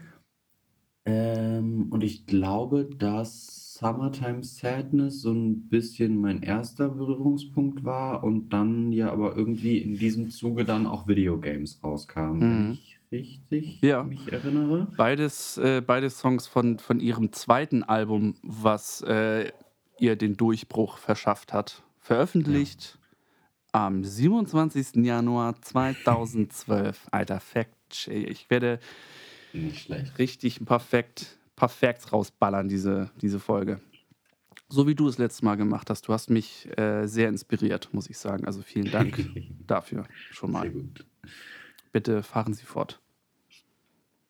Ähm, 1.06 1.88
und 1.92 2.04
ich 2.04 2.26
glaube, 2.28 2.86
dass 2.86 3.74
Summertime 3.76 4.44
Sadness 4.44 5.22
so 5.22 5.32
ein 5.32 5.70
bisschen 5.70 6.18
mein 6.20 6.44
erster 6.44 6.90
Berührungspunkt 6.90 7.84
war 7.84 8.24
und 8.24 8.50
dann 8.50 8.92
ja 8.92 9.12
aber 9.12 9.36
irgendwie 9.36 9.78
in 9.80 9.98
diesem 9.98 10.30
Zuge 10.30 10.66
dann 10.66 10.86
auch 10.86 11.08
Videogames 11.08 11.84
rauskamen, 11.84 12.50
wenn 12.50 12.68
Mhm. 12.68 12.72
ich 12.74 12.91
richtig 13.12 13.82
Ja. 13.82 14.04
mich 14.04 14.32
erinnere. 14.32 14.88
Beides, 14.98 15.58
äh, 15.58 15.82
beide 15.86 16.10
Songs 16.10 16.48
von, 16.48 16.80
von 16.80 17.00
ihrem 17.00 17.32
zweiten 17.34 17.84
Album, 17.84 18.36
was 18.42 19.02
äh, 19.02 19.52
ihr 20.00 20.16
den 20.16 20.38
Durchbruch 20.38 20.98
verschafft 20.98 21.54
hat. 21.54 21.84
Veröffentlicht 22.00 22.98
am 23.72 24.04
27. 24.04 25.06
Januar 25.06 25.62
2012. 25.62 27.08
Alter, 27.12 27.40
Fact. 27.40 28.08
Ich 28.08 28.50
werde 28.50 28.80
richtig 30.18 30.66
paar 30.66 30.80
Facts 30.80 32.12
rausballern, 32.12 32.68
diese, 32.70 33.12
diese 33.22 33.40
Folge. 33.40 33.82
So 34.70 34.88
wie 34.88 34.96
du 34.96 35.08
es 35.10 35.18
letztes 35.18 35.42
Mal 35.42 35.56
gemacht 35.56 35.90
hast. 35.90 36.08
Du 36.08 36.14
hast 36.14 36.30
mich 36.30 36.68
äh, 36.78 37.06
sehr 37.06 37.28
inspiriert, 37.28 37.90
muss 37.92 38.10
ich 38.10 38.18
sagen. 38.18 38.46
Also 38.46 38.62
vielen 38.62 38.90
Dank 38.90 39.20
dafür 39.68 40.06
schon 40.32 40.52
Sehr 40.52 40.60
mal. 40.62 40.70
gut. 40.70 41.06
Bitte 41.92 42.24
fahren 42.24 42.54
Sie 42.54 42.66
fort. 42.66 43.00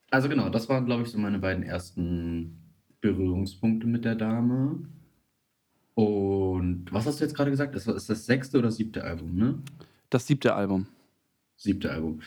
Also 0.10 0.28
genau, 0.28 0.50
das 0.50 0.68
waren, 0.68 0.86
glaube 0.86 1.04
ich, 1.04 1.10
so 1.10 1.18
meine 1.18 1.40
beiden 1.40 1.64
ersten 1.64 2.58
Berührungspunkte 3.00 3.88
mit 3.88 4.06
der 4.06 4.16
Dame. 4.16 4.80
Und 5.94 6.86
was 6.92 7.06
hast 7.06 7.20
du 7.20 7.24
jetzt 7.24 7.36
gerade 7.36 7.52
gesagt? 7.52 7.76
Das 7.76 7.88
ist 7.88 8.10
das 8.10 8.26
sechste 8.26 8.60
oder 8.60 8.72
siebte 8.72 9.04
Album, 9.04 9.36
ne? 9.36 9.60
Das 10.10 10.28
siebte 10.28 10.54
Album. 10.54 10.88
Siebte 11.56 11.92
Album. 11.92 12.22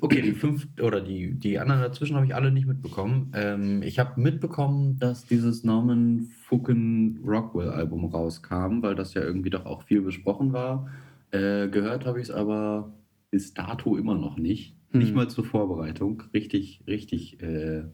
Okay, 0.00 0.22
die 0.22 0.32
fünf 0.32 0.68
oder 0.80 1.00
die, 1.00 1.34
die 1.34 1.58
anderen 1.58 1.80
dazwischen 1.80 2.16
habe 2.16 2.26
ich 2.26 2.34
alle 2.34 2.50
nicht 2.50 2.66
mitbekommen. 2.66 3.32
Ähm, 3.34 3.82
ich 3.82 3.98
habe 3.98 4.20
mitbekommen, 4.20 4.98
dass 4.98 5.26
dieses 5.26 5.64
Norman 5.64 6.30
Fucking 6.44 7.20
Rockwell 7.24 7.70
Album 7.70 8.04
rauskam, 8.04 8.82
weil 8.82 8.94
das 8.94 9.14
ja 9.14 9.22
irgendwie 9.22 9.50
doch 9.50 9.66
auch 9.66 9.82
viel 9.82 10.02
besprochen 10.02 10.52
war. 10.52 10.88
Äh, 11.30 11.68
gehört 11.68 12.06
habe 12.06 12.20
ich 12.20 12.28
es 12.28 12.34
aber 12.34 12.92
bis 13.30 13.54
dato 13.54 13.96
immer 13.96 14.14
noch 14.14 14.36
nicht. 14.36 14.75
Hm. 14.96 15.02
Nicht 15.02 15.14
mal 15.14 15.28
zur 15.28 15.44
Vorbereitung. 15.44 16.22
Richtig, 16.32 16.82
richtig, 16.86 17.42
äh, 17.42 17.84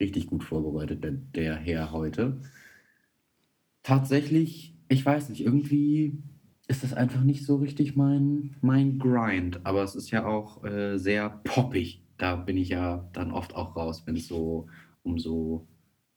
richtig 0.00 0.26
gut 0.26 0.44
vorbereitet, 0.44 1.04
der, 1.04 1.12
der 1.12 1.56
Herr 1.56 1.92
heute. 1.92 2.40
Tatsächlich, 3.82 4.74
ich 4.88 5.06
weiß 5.06 5.28
nicht, 5.28 5.44
irgendwie 5.44 6.22
ist 6.68 6.82
das 6.82 6.92
einfach 6.94 7.22
nicht 7.22 7.44
so 7.46 7.56
richtig 7.56 7.94
mein, 7.94 8.56
mein 8.60 8.98
Grind. 8.98 9.60
Aber 9.64 9.84
es 9.84 9.94
ist 9.94 10.10
ja 10.10 10.26
auch 10.26 10.64
äh, 10.64 10.98
sehr 10.98 11.40
poppig. 11.44 12.02
Da 12.18 12.34
bin 12.34 12.56
ich 12.56 12.70
ja 12.70 13.08
dann 13.12 13.30
oft 13.30 13.54
auch 13.54 13.76
raus, 13.76 14.02
wenn 14.06 14.16
es 14.16 14.26
so 14.26 14.66
um 15.02 15.18
so 15.18 15.68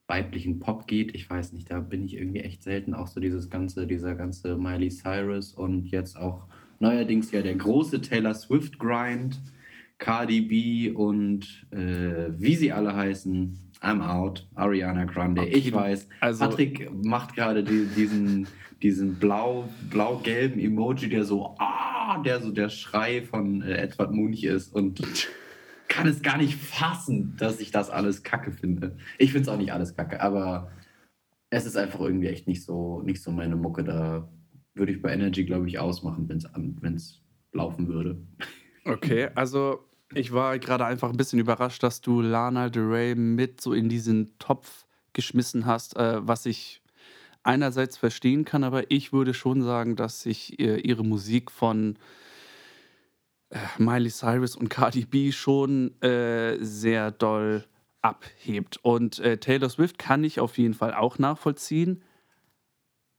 weiblichen 0.08 0.60
Pop 0.60 0.88
geht. 0.88 1.14
Ich 1.14 1.30
weiß 1.30 1.54
nicht, 1.54 1.70
da 1.70 1.80
bin 1.80 2.04
ich 2.04 2.16
irgendwie 2.16 2.40
echt 2.40 2.64
selten. 2.64 2.96
Auch 2.96 3.06
so 3.06 3.20
dieses 3.20 3.52
ganze, 3.52 3.86
dieser 3.86 4.16
ganze 4.16 4.58
Miley 4.58 4.90
Cyrus 4.90 5.54
und 5.54 5.86
jetzt 5.92 6.18
auch 6.18 6.48
neuerdings 6.80 7.32
ja 7.32 7.44
der 7.44 7.56
große 7.56 8.02
Taylor 8.02 8.34
Swift 8.34 8.80
Grind, 8.80 9.40
Cardi 10.00 10.42
B 10.42 10.92
und 10.92 11.68
äh, 11.72 12.32
wie 12.38 12.56
sie 12.56 12.72
alle 12.72 12.96
heißen. 12.96 13.58
I'm 13.82 14.02
out, 14.02 14.46
Ariana 14.56 15.06
Grande. 15.06 15.42
Okay, 15.44 15.52
ich 15.52 15.72
weiß, 15.72 16.10
also, 16.20 16.44
Patrick 16.44 16.92
macht 16.92 17.36
gerade 17.36 17.64
die, 17.64 17.86
diesen 17.96 18.46
diesen 18.82 19.16
blau, 19.16 19.70
blau-gelben 19.90 20.60
Emoji, 20.60 21.10
der 21.10 21.24
so, 21.24 21.56
ah, 21.60 22.22
der 22.24 22.42
so 22.42 22.52
der 22.52 22.70
Schrei 22.70 23.22
von 23.22 23.62
äh, 23.62 23.78
Edward 23.78 24.12
Munch 24.12 24.44
ist 24.44 24.74
und 24.74 25.02
kann 25.88 26.08
es 26.08 26.22
gar 26.22 26.38
nicht 26.38 26.56
fassen, 26.56 27.36
dass 27.38 27.60
ich 27.60 27.72
das 27.72 27.90
alles 27.90 28.24
kacke 28.24 28.52
finde. 28.52 28.96
Ich 29.18 29.32
finde 29.32 29.50
es 29.50 29.54
auch 29.54 29.58
nicht 29.58 29.74
alles 29.74 29.96
kacke, 29.96 30.22
aber 30.22 30.72
es 31.50 31.66
ist 31.66 31.76
einfach 31.76 32.00
irgendwie 32.00 32.28
echt 32.28 32.48
nicht 32.48 32.64
so, 32.64 33.02
nicht 33.02 33.22
so 33.22 33.32
meine 33.32 33.56
Mucke. 33.56 33.84
Da 33.84 34.30
würde 34.76 34.92
ich 34.92 35.02
bei 35.02 35.12
Energy, 35.12 35.46
glaube 35.46 35.68
ich, 35.68 35.80
ausmachen, 35.80 36.30
wenn 36.30 36.96
es 36.96 37.22
laufen 37.52 37.88
würde. 37.88 38.22
Okay, 38.86 39.30
also 39.36 39.89
ich 40.14 40.32
war 40.32 40.58
gerade 40.60 40.86
einfach 40.86 41.10
ein 41.10 41.18
bisschen 41.18 41.40
überrascht, 41.40 41.84
dass 41.84 42.02
du 42.02 42.22
Lana 42.22 42.70
Del 42.70 42.84
Rey 42.84 43.16
mit 43.16 43.62
so 43.62 43.74
in 43.74 43.90
diesen 43.90 44.38
Topf 44.40 44.86
geschmissen 45.14 45.66
hast, 45.66 45.96
äh, 45.98 46.26
was 46.26 46.46
ich 46.46 46.82
einerseits 47.44 47.98
verstehen 47.98 48.46
kann, 48.46 48.64
aber 48.64 48.92
ich 48.92 49.14
würde 49.14 49.34
schon 49.34 49.62
sagen, 49.62 49.96
dass 49.96 50.22
sich 50.22 50.60
äh, 50.60 50.80
ihre 50.80 51.04
Musik 51.04 51.52
von 51.52 51.98
äh, 53.50 53.60
Miley 53.78 54.10
Cyrus 54.10 54.56
und 54.56 54.70
Cardi 54.70 55.06
B 55.06 55.32
schon 55.32 56.00
äh, 56.02 56.58
sehr 56.62 57.12
doll 57.12 57.66
abhebt. 58.02 58.78
Und 58.84 59.20
äh, 59.20 59.38
Taylor 59.38 59.70
Swift 59.70 59.98
kann 59.98 60.24
ich 60.24 60.40
auf 60.40 60.58
jeden 60.58 60.74
Fall 60.74 60.94
auch 60.94 61.18
nachvollziehen, 61.18 62.04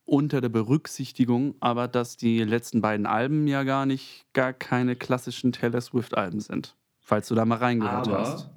unter 0.04 0.40
der 0.40 0.48
Berücksichtigung 0.48 1.54
aber, 1.60 1.86
dass 1.86 2.16
die 2.16 2.42
letzten 2.42 2.80
beiden 2.80 3.06
Alben 3.06 3.46
ja 3.46 3.62
gar 3.62 3.86
nicht, 3.86 4.26
gar 4.32 4.52
keine 4.52 4.96
klassischen 4.96 5.52
Taylor 5.52 5.80
Swift-Alben 5.80 6.40
sind. 6.40 6.76
Falls 7.10 7.26
du 7.26 7.34
da 7.34 7.44
mal 7.44 7.56
reingehört 7.56 8.06
aber, 8.06 8.20
hast. 8.20 8.50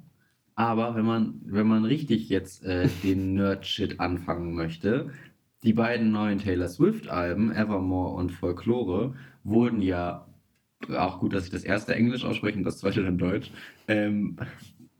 Aber 0.54 0.94
wenn 0.94 1.04
man, 1.04 1.40
wenn 1.44 1.66
man 1.66 1.84
richtig 1.84 2.28
jetzt 2.28 2.64
äh, 2.64 2.88
den 3.02 3.34
Nerd-Shit 3.34 3.98
anfangen 3.98 4.54
möchte, 4.54 5.10
die 5.64 5.72
beiden 5.72 6.12
neuen 6.12 6.38
Taylor 6.38 6.68
Swift-Alben, 6.68 7.50
Evermore 7.50 8.14
und 8.14 8.30
Folklore, 8.30 9.16
wurden 9.42 9.82
ja, 9.82 10.28
auch 10.88 11.18
gut, 11.18 11.32
dass 11.32 11.46
ich 11.46 11.50
das 11.50 11.64
erste 11.64 11.96
Englisch 11.96 12.24
ausspreche 12.24 12.56
und 12.56 12.62
das 12.62 12.78
zweite 12.78 13.02
dann 13.02 13.18
Deutsch, 13.18 13.50
ähm, 13.88 14.36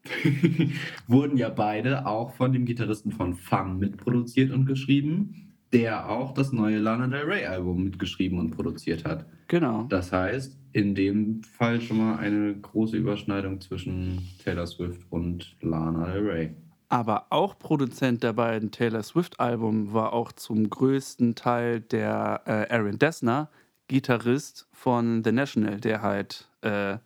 wurden 1.06 1.37
ja 1.37 1.49
beide 1.49 2.06
auch 2.06 2.34
von 2.34 2.52
dem 2.52 2.64
Gitarristen 2.64 3.12
von 3.12 3.34
Fun 3.34 3.78
mitproduziert 3.78 4.50
und 4.50 4.66
geschrieben, 4.66 5.43
der 5.75 6.09
auch 6.09 6.33
das 6.33 6.52
neue 6.52 6.78
Lana 6.78 7.09
Del 7.09 7.25
Rey 7.25 7.45
Album 7.45 7.85
mitgeschrieben 7.85 8.38
und 8.38 8.52
produziert 8.52 9.04
hat. 9.04 9.26
Genau. 9.49 9.85
Das 9.88 10.12
heißt, 10.12 10.57
in 10.73 10.95
dem 10.95 11.43
Fall 11.43 11.81
schon 11.81 11.99
mal 11.99 12.16
eine 12.16 12.54
große 12.54 12.97
Überschneidung 12.97 13.61
zwischen 13.61 14.23
Taylor 14.43 14.66
Swift 14.66 15.02
und 15.11 15.57
Lana 15.61 16.07
Del 16.12 16.26
Rey. 16.26 16.54
Aber 16.88 17.26
auch 17.31 17.59
Produzent 17.59 18.23
der 18.23 18.35
beiden 18.35 18.71
Taylor 18.71 19.02
Swift-Alben 19.02 19.93
war 19.93 20.12
auch 20.12 20.31
zum 20.31 20.71
größten 20.71 21.35
Teil 21.35 21.81
der 21.81 22.43
äh, 22.47 22.73
Aaron 22.73 22.99
Dessner, 22.99 23.50
Gitarrist 23.88 24.69
von 24.73 25.25
The 25.25 25.33
National, 25.33 25.81
der 25.81 26.02
halt, 26.02 26.49
äh, 26.62 26.99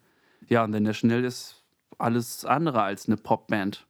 ja, 0.47 0.69
The 0.71 0.81
National 0.81 1.25
ist 1.25 1.65
alles 1.97 2.45
andere 2.45 2.83
als 2.83 3.07
eine 3.07 3.17
Popband. 3.17 3.87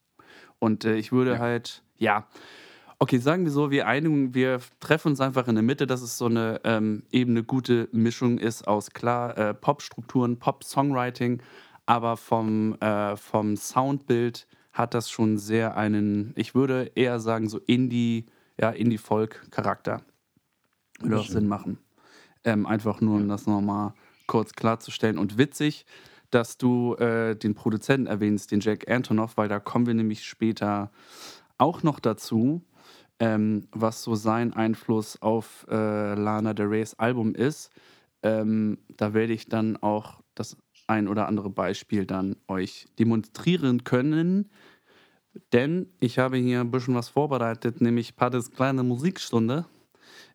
Und 0.60 0.84
äh, 0.84 0.94
ich 0.96 1.10
würde 1.10 1.32
ja. 1.32 1.38
halt, 1.38 1.82
ja, 1.96 2.28
okay, 2.98 3.18
sagen 3.18 3.44
wir 3.44 3.52
so, 3.52 3.70
wir 3.70 3.86
einigen, 3.86 4.34
wir 4.34 4.60
treffen 4.80 5.08
uns 5.08 5.20
einfach 5.20 5.48
in 5.48 5.54
der 5.54 5.62
Mitte, 5.62 5.86
dass 5.86 6.02
es 6.02 6.18
so 6.18 6.26
eine 6.26 6.60
ähm, 6.64 7.04
eben 7.10 7.32
eine 7.32 7.44
gute 7.44 7.88
Mischung 7.92 8.38
ist 8.38 8.66
aus 8.66 8.90
klar 8.90 9.36
äh, 9.38 9.54
Pop-Strukturen, 9.54 10.38
Pop-Songwriting, 10.38 11.42
aber 11.86 12.16
vom, 12.16 12.74
äh, 12.80 13.16
vom 13.16 13.56
Soundbild 13.56 14.46
hat 14.72 14.94
das 14.94 15.10
schon 15.10 15.38
sehr 15.38 15.76
einen, 15.76 16.32
ich 16.36 16.54
würde 16.54 16.92
eher 16.94 17.18
sagen, 17.20 17.48
so 17.48 17.58
Indie, 17.58 18.26
ja, 18.60 18.70
Indie-Folk-Charakter. 18.70 20.02
Würde 21.00 21.18
auch 21.18 21.26
Sinn 21.26 21.48
machen. 21.48 21.78
Ähm, 22.44 22.66
einfach 22.66 23.00
nur, 23.00 23.16
um 23.16 23.28
das 23.28 23.46
nochmal 23.46 23.94
kurz 24.26 24.52
klarzustellen. 24.52 25.18
Und 25.18 25.38
witzig, 25.38 25.86
dass 26.30 26.58
du 26.58 26.94
äh, 26.96 27.34
den 27.34 27.54
Produzenten 27.54 28.06
erwähnst, 28.06 28.52
den 28.52 28.60
Jack 28.60 28.88
Antonoff, 28.88 29.36
weil 29.36 29.48
da 29.48 29.58
kommen 29.58 29.86
wir 29.86 29.94
nämlich 29.94 30.24
später 30.24 30.90
auch 31.56 31.82
noch 31.82 31.98
dazu, 31.98 32.62
ähm, 33.20 33.68
was 33.72 34.02
so 34.02 34.14
sein 34.14 34.52
Einfluss 34.52 35.20
auf 35.20 35.66
äh, 35.70 36.14
Lana 36.14 36.54
Del 36.54 36.66
Rey's 36.66 36.94
Album 36.94 37.34
ist. 37.34 37.70
Ähm, 38.22 38.78
da 38.96 39.14
werde 39.14 39.32
ich 39.32 39.48
dann 39.48 39.76
auch 39.76 40.20
das 40.34 40.56
ein 40.86 41.08
oder 41.08 41.28
andere 41.28 41.50
Beispiel 41.50 42.06
dann 42.06 42.36
euch 42.48 42.86
demonstrieren 42.98 43.84
können. 43.84 44.50
Denn 45.52 45.86
ich 46.00 46.18
habe 46.18 46.36
hier 46.36 46.60
ein 46.60 46.70
bisschen 46.70 46.94
was 46.94 47.08
vorbereitet, 47.08 47.80
nämlich 47.80 48.16
Pattes 48.16 48.50
kleine 48.50 48.82
Musikstunde. 48.82 49.66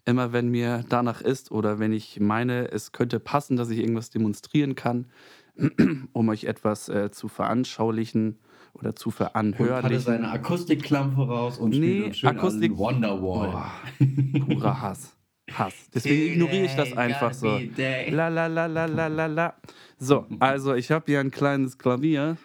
Immer 0.06 0.34
wenn 0.34 0.50
mir 0.50 0.84
danach 0.90 1.22
ist 1.22 1.52
oder 1.52 1.80
wenn 1.80 1.94
ich 1.94 2.20
meine, 2.20 2.72
es 2.72 2.92
könnte 2.92 3.20
passen, 3.20 3.56
dass 3.56 3.70
ich 3.70 3.80
irgendwas 3.80 4.10
demonstrieren 4.10 4.75
kann, 4.75 5.08
um 6.13 6.30
euch 6.30 6.44
etwas 6.44 6.90
äh, 6.90 7.10
zu 7.12 7.28
veranschaulichen 7.28 8.38
oder 8.74 8.96
zu 8.96 9.12
veranhörlichen. 9.12 9.77
Und 9.77 9.84
hatte 9.84 10.00
seine 10.00 10.32
Akustikklampe 10.32 11.22
raus 11.22 11.58
und 11.58 11.72
nee, 11.72 12.13
schön 12.13 12.30
Akustik 12.30 12.77
Wonderwall. 12.77 13.53
Oh, 14.00 14.39
purer 14.46 14.82
Hass. 14.82 15.15
Hass. 15.51 15.74
Deswegen 15.94 16.34
ignoriere 16.34 16.65
ich 16.65 16.75
das 16.75 16.96
einfach 16.96 17.34
so. 17.34 17.60
La 17.77 18.30
la 18.30 18.48
la 18.48 18.65
la 18.65 18.86
la 18.86 19.08
la 19.08 19.25
la. 19.25 19.53
So, 19.98 20.25
also 20.39 20.74
ich 20.74 20.92
habe 20.92 21.06
hier 21.08 21.20
ein 21.20 21.32
kleines 21.32 21.77
Klavier 21.77 22.38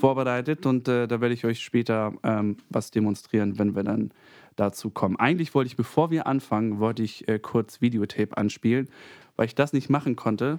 vorbereitet 0.00 0.66
und 0.66 0.88
äh, 0.88 1.06
da 1.06 1.20
werde 1.20 1.34
ich 1.34 1.44
euch 1.44 1.60
später 1.60 2.14
ähm, 2.22 2.56
was 2.70 2.90
demonstrieren, 2.90 3.58
wenn 3.58 3.76
wir 3.76 3.84
dann 3.84 4.10
dazu 4.56 4.90
kommen. 4.90 5.16
Eigentlich 5.16 5.54
wollte 5.54 5.68
ich, 5.68 5.76
bevor 5.76 6.10
wir 6.10 6.26
anfangen, 6.26 6.80
wollte 6.80 7.02
ich 7.02 7.28
äh, 7.28 7.38
kurz 7.38 7.80
Videotape 7.80 8.36
anspielen, 8.36 8.88
weil 9.36 9.46
ich 9.46 9.54
das 9.54 9.72
nicht 9.72 9.90
machen 9.90 10.16
konnte. 10.16 10.58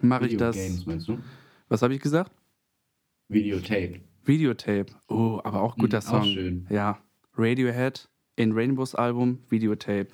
Mache 0.00 0.26
ich 0.26 0.36
das. 0.36 0.56
Games, 0.56 0.86
meinst 0.86 1.08
du? 1.08 1.18
Was 1.68 1.82
habe 1.82 1.94
ich 1.94 2.00
gesagt? 2.00 2.30
Videotape. 3.28 4.00
Videotape. 4.24 4.86
Oh, 5.08 5.40
aber 5.44 5.62
auch 5.62 5.76
guter 5.76 5.98
mhm, 5.98 6.02
Song. 6.02 6.20
Auch 6.20 6.26
schön. 6.26 6.66
Ja. 6.70 6.98
Radiohead 7.36 8.08
in 8.36 8.52
Rainbows 8.52 8.94
Album, 8.94 9.40
Videotape. 9.48 10.08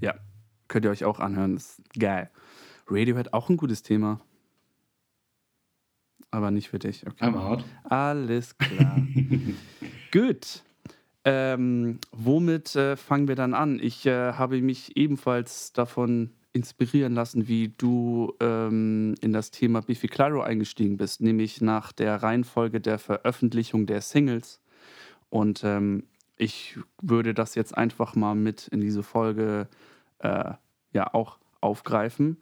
Ja, 0.00 0.14
könnt 0.68 0.84
ihr 0.84 0.90
euch 0.90 1.04
auch 1.04 1.20
anhören. 1.20 1.54
Das 1.54 1.78
ist 1.78 1.98
geil. 1.98 2.30
Radiohead 2.86 3.32
auch 3.32 3.48
ein 3.48 3.56
gutes 3.56 3.82
Thema. 3.82 4.20
Aber 6.30 6.50
nicht 6.50 6.70
für 6.70 6.78
dich. 6.78 7.06
Okay. 7.06 7.24
I'm 7.24 7.36
out. 7.36 7.64
Alles 7.84 8.56
klar. 8.58 9.06
Gut. 10.10 10.62
Ähm, 11.24 11.98
womit 12.10 12.74
äh, 12.74 12.96
fangen 12.96 13.28
wir 13.28 13.36
dann 13.36 13.54
an? 13.54 13.78
Ich 13.80 14.06
äh, 14.06 14.32
habe 14.32 14.60
mich 14.60 14.96
ebenfalls 14.96 15.72
davon 15.72 16.30
inspirieren 16.52 17.14
lassen, 17.14 17.48
wie 17.48 17.68
du 17.68 18.34
ähm, 18.40 19.14
in 19.20 19.32
das 19.32 19.50
Thema 19.50 19.80
Biffy 19.80 20.08
Clyro 20.08 20.42
eingestiegen 20.42 20.96
bist, 20.96 21.20
nämlich 21.20 21.60
nach 21.60 21.92
der 21.92 22.22
Reihenfolge 22.22 22.80
der 22.80 22.98
Veröffentlichung 22.98 23.86
der 23.86 24.02
Singles. 24.02 24.60
Und 25.30 25.64
ähm, 25.64 26.04
ich 26.36 26.78
würde 27.00 27.32
das 27.32 27.54
jetzt 27.54 27.76
einfach 27.76 28.14
mal 28.14 28.34
mit 28.34 28.68
in 28.68 28.80
diese 28.80 29.02
Folge 29.02 29.68
äh, 30.18 30.52
ja 30.92 31.14
auch 31.14 31.38
aufgreifen. 31.60 32.38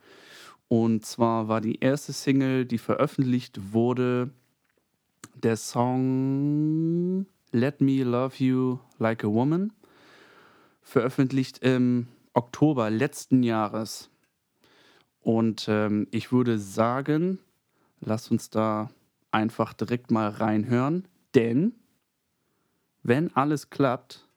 Und 0.69 1.05
zwar 1.05 1.49
war 1.49 1.61
die 1.61 1.81
erste 1.81 2.13
Single, 2.13 2.65
die 2.65 2.79
veröffentlicht 2.79 3.73
wurde, 3.73 4.31
der 5.35 5.57
Song 5.57 7.27
Let 7.53 7.81
Me 7.81 8.03
Love 8.03 8.35
You 8.39 8.79
Like 8.99 9.25
a 9.25 9.29
Woman, 9.29 9.73
veröffentlicht 10.83 11.59
im 11.59 12.07
Oktober 12.33 12.91
letzten 12.91 13.43
Jahres. 13.43 14.11
Und 15.21 15.67
ähm, 15.69 16.07
ich 16.11 16.33
würde 16.33 16.59
sagen, 16.59 17.39
lass 18.01 18.31
uns 18.31 18.51
da 18.51 18.91
einfach 19.31 19.75
direkt 19.75 20.11
mal 20.11 20.29
reinhören, 20.29 21.07
denn 21.35 21.75
wenn 23.03 23.35
alles 23.35 23.71
klappt, 23.71 24.29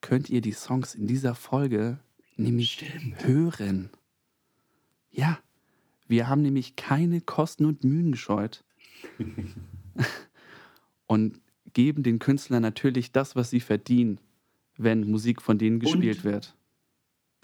könnt 0.00 0.30
ihr 0.30 0.40
die 0.40 0.52
Songs 0.52 0.94
in 0.94 1.06
dieser 1.06 1.34
Folge 1.34 1.98
nämlich 2.36 2.72
Stimmt. 2.72 3.24
hören. 3.24 3.90
Ja, 5.10 5.38
wir 6.06 6.28
haben 6.28 6.42
nämlich 6.42 6.76
keine 6.76 7.20
Kosten 7.20 7.64
und 7.64 7.84
Mühen 7.84 8.12
gescheut. 8.12 8.64
und 11.06 11.40
geben 11.72 12.02
den 12.02 12.18
Künstlern 12.18 12.62
natürlich 12.62 13.12
das, 13.12 13.36
was 13.36 13.50
sie 13.50 13.60
verdienen, 13.60 14.20
wenn 14.76 15.08
Musik 15.10 15.42
von 15.42 15.58
denen 15.58 15.80
gespielt 15.80 16.18
Und 16.18 16.24
wird. 16.24 16.56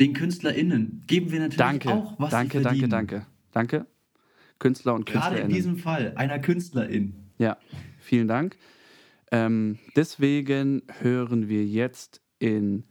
Den 0.01 0.13
KünstlerInnen 0.13 1.05
geben 1.07 1.31
wir 1.31 1.39
natürlich 1.41 1.59
Danke, 1.59 1.91
auch, 1.93 2.19
was 2.19 2.31
danke, 2.31 2.59
sie 2.59 2.65
danke, 2.65 2.89
danke, 2.89 3.27
danke. 3.53 3.87
Künstler 4.59 4.95
und 4.95 5.07
Gerade 5.07 5.37
in 5.37 5.43
Künstlerinnen. 5.43 5.55
diesem 5.55 5.77
Fall 5.77 6.13
einer 6.17 6.39
Künstlerin. 6.39 7.15
Ja, 7.39 7.59
vielen 8.01 8.29
Dank. 8.29 8.57
Ähm, 9.31 9.79
deswegen 9.97 10.83
hören 11.01 11.49
wir 11.49 11.65
jetzt 11.65 12.23
in 12.39 12.85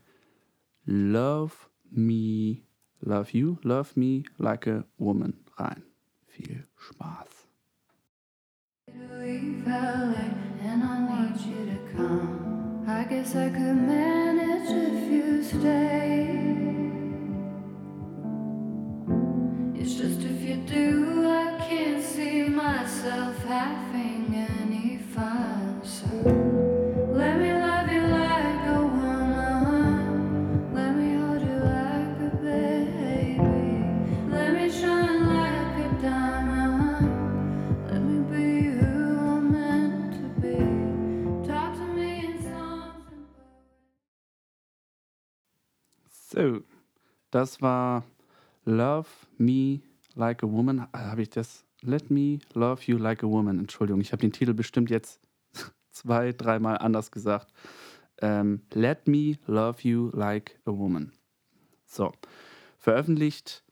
Love 0.84 1.54
Me, 1.90 2.58
Love 3.00 3.28
You, 3.32 3.56
Love 3.62 3.90
Me 3.94 4.22
Like 4.38 4.66
a 4.66 4.84
Woman 4.98 5.34
rein. 5.56 5.82
Viel 6.26 6.66
Spaß. 6.76 7.28
I 12.86 13.06
guess 13.08 13.34
I 13.34 13.48
could 13.50 13.76
manage 13.76 14.70
if 14.70 15.10
you 15.10 15.42
stay. 15.42 16.63
It's 19.86 19.96
just 19.96 20.22
if 20.22 20.40
you 20.40 20.56
do, 20.64 21.28
I 21.28 21.58
can't 21.68 22.02
see 22.02 22.44
myself 22.44 23.36
having 23.44 24.34
any 24.34 24.96
fun. 24.96 25.82
So 25.84 26.06
let 27.12 27.38
me 27.38 27.52
love 27.52 27.92
you 27.92 28.00
like 28.00 28.66
a 28.66 28.80
woman. 28.80 30.72
Let 30.72 30.96
me 30.96 31.16
hold 31.20 31.42
you 31.42 31.58
like 31.68 32.16
a 32.16 32.34
baby. 32.40 33.38
Let 34.30 34.54
me 34.54 34.70
shine 34.70 35.26
like 35.26 35.76
a 35.84 35.88
diamond. 36.00 37.10
Let 37.90 38.00
me 38.00 38.18
be 38.32 38.70
who 38.78 39.18
I'm 39.20 39.52
meant 39.52 40.14
to 40.14 40.26
be. 40.40 40.56
Talk 41.46 41.74
to 41.74 41.84
me 41.92 42.24
in 42.24 42.42
songs 42.42 43.04
So, 46.08 46.62
das 47.30 47.60
war 47.60 48.02
Love 48.64 49.08
Me 49.38 49.80
Like 50.14 50.42
a 50.42 50.50
Woman. 50.50 50.86
Ah, 50.92 51.10
Habe 51.10 51.22
ich 51.22 51.30
das? 51.30 51.64
Let 51.82 52.10
Me 52.10 52.38
Love 52.54 52.82
You 52.86 52.96
Like 52.98 53.22
a 53.22 53.26
Woman. 53.26 53.58
Entschuldigung, 53.58 54.00
ich 54.00 54.12
habe 54.12 54.20
den 54.20 54.32
Titel 54.32 54.54
bestimmt 54.54 54.90
jetzt 54.90 55.20
zwei, 55.90 56.32
dreimal 56.32 56.78
anders 56.78 57.10
gesagt. 57.10 57.52
Ähm, 58.20 58.62
Let 58.72 59.06
Me 59.06 59.38
Love 59.46 59.78
You 59.82 60.10
Like 60.12 60.58
a 60.64 60.70
Woman. 60.70 61.12
So, 61.84 62.12
veröffentlicht 62.78 63.64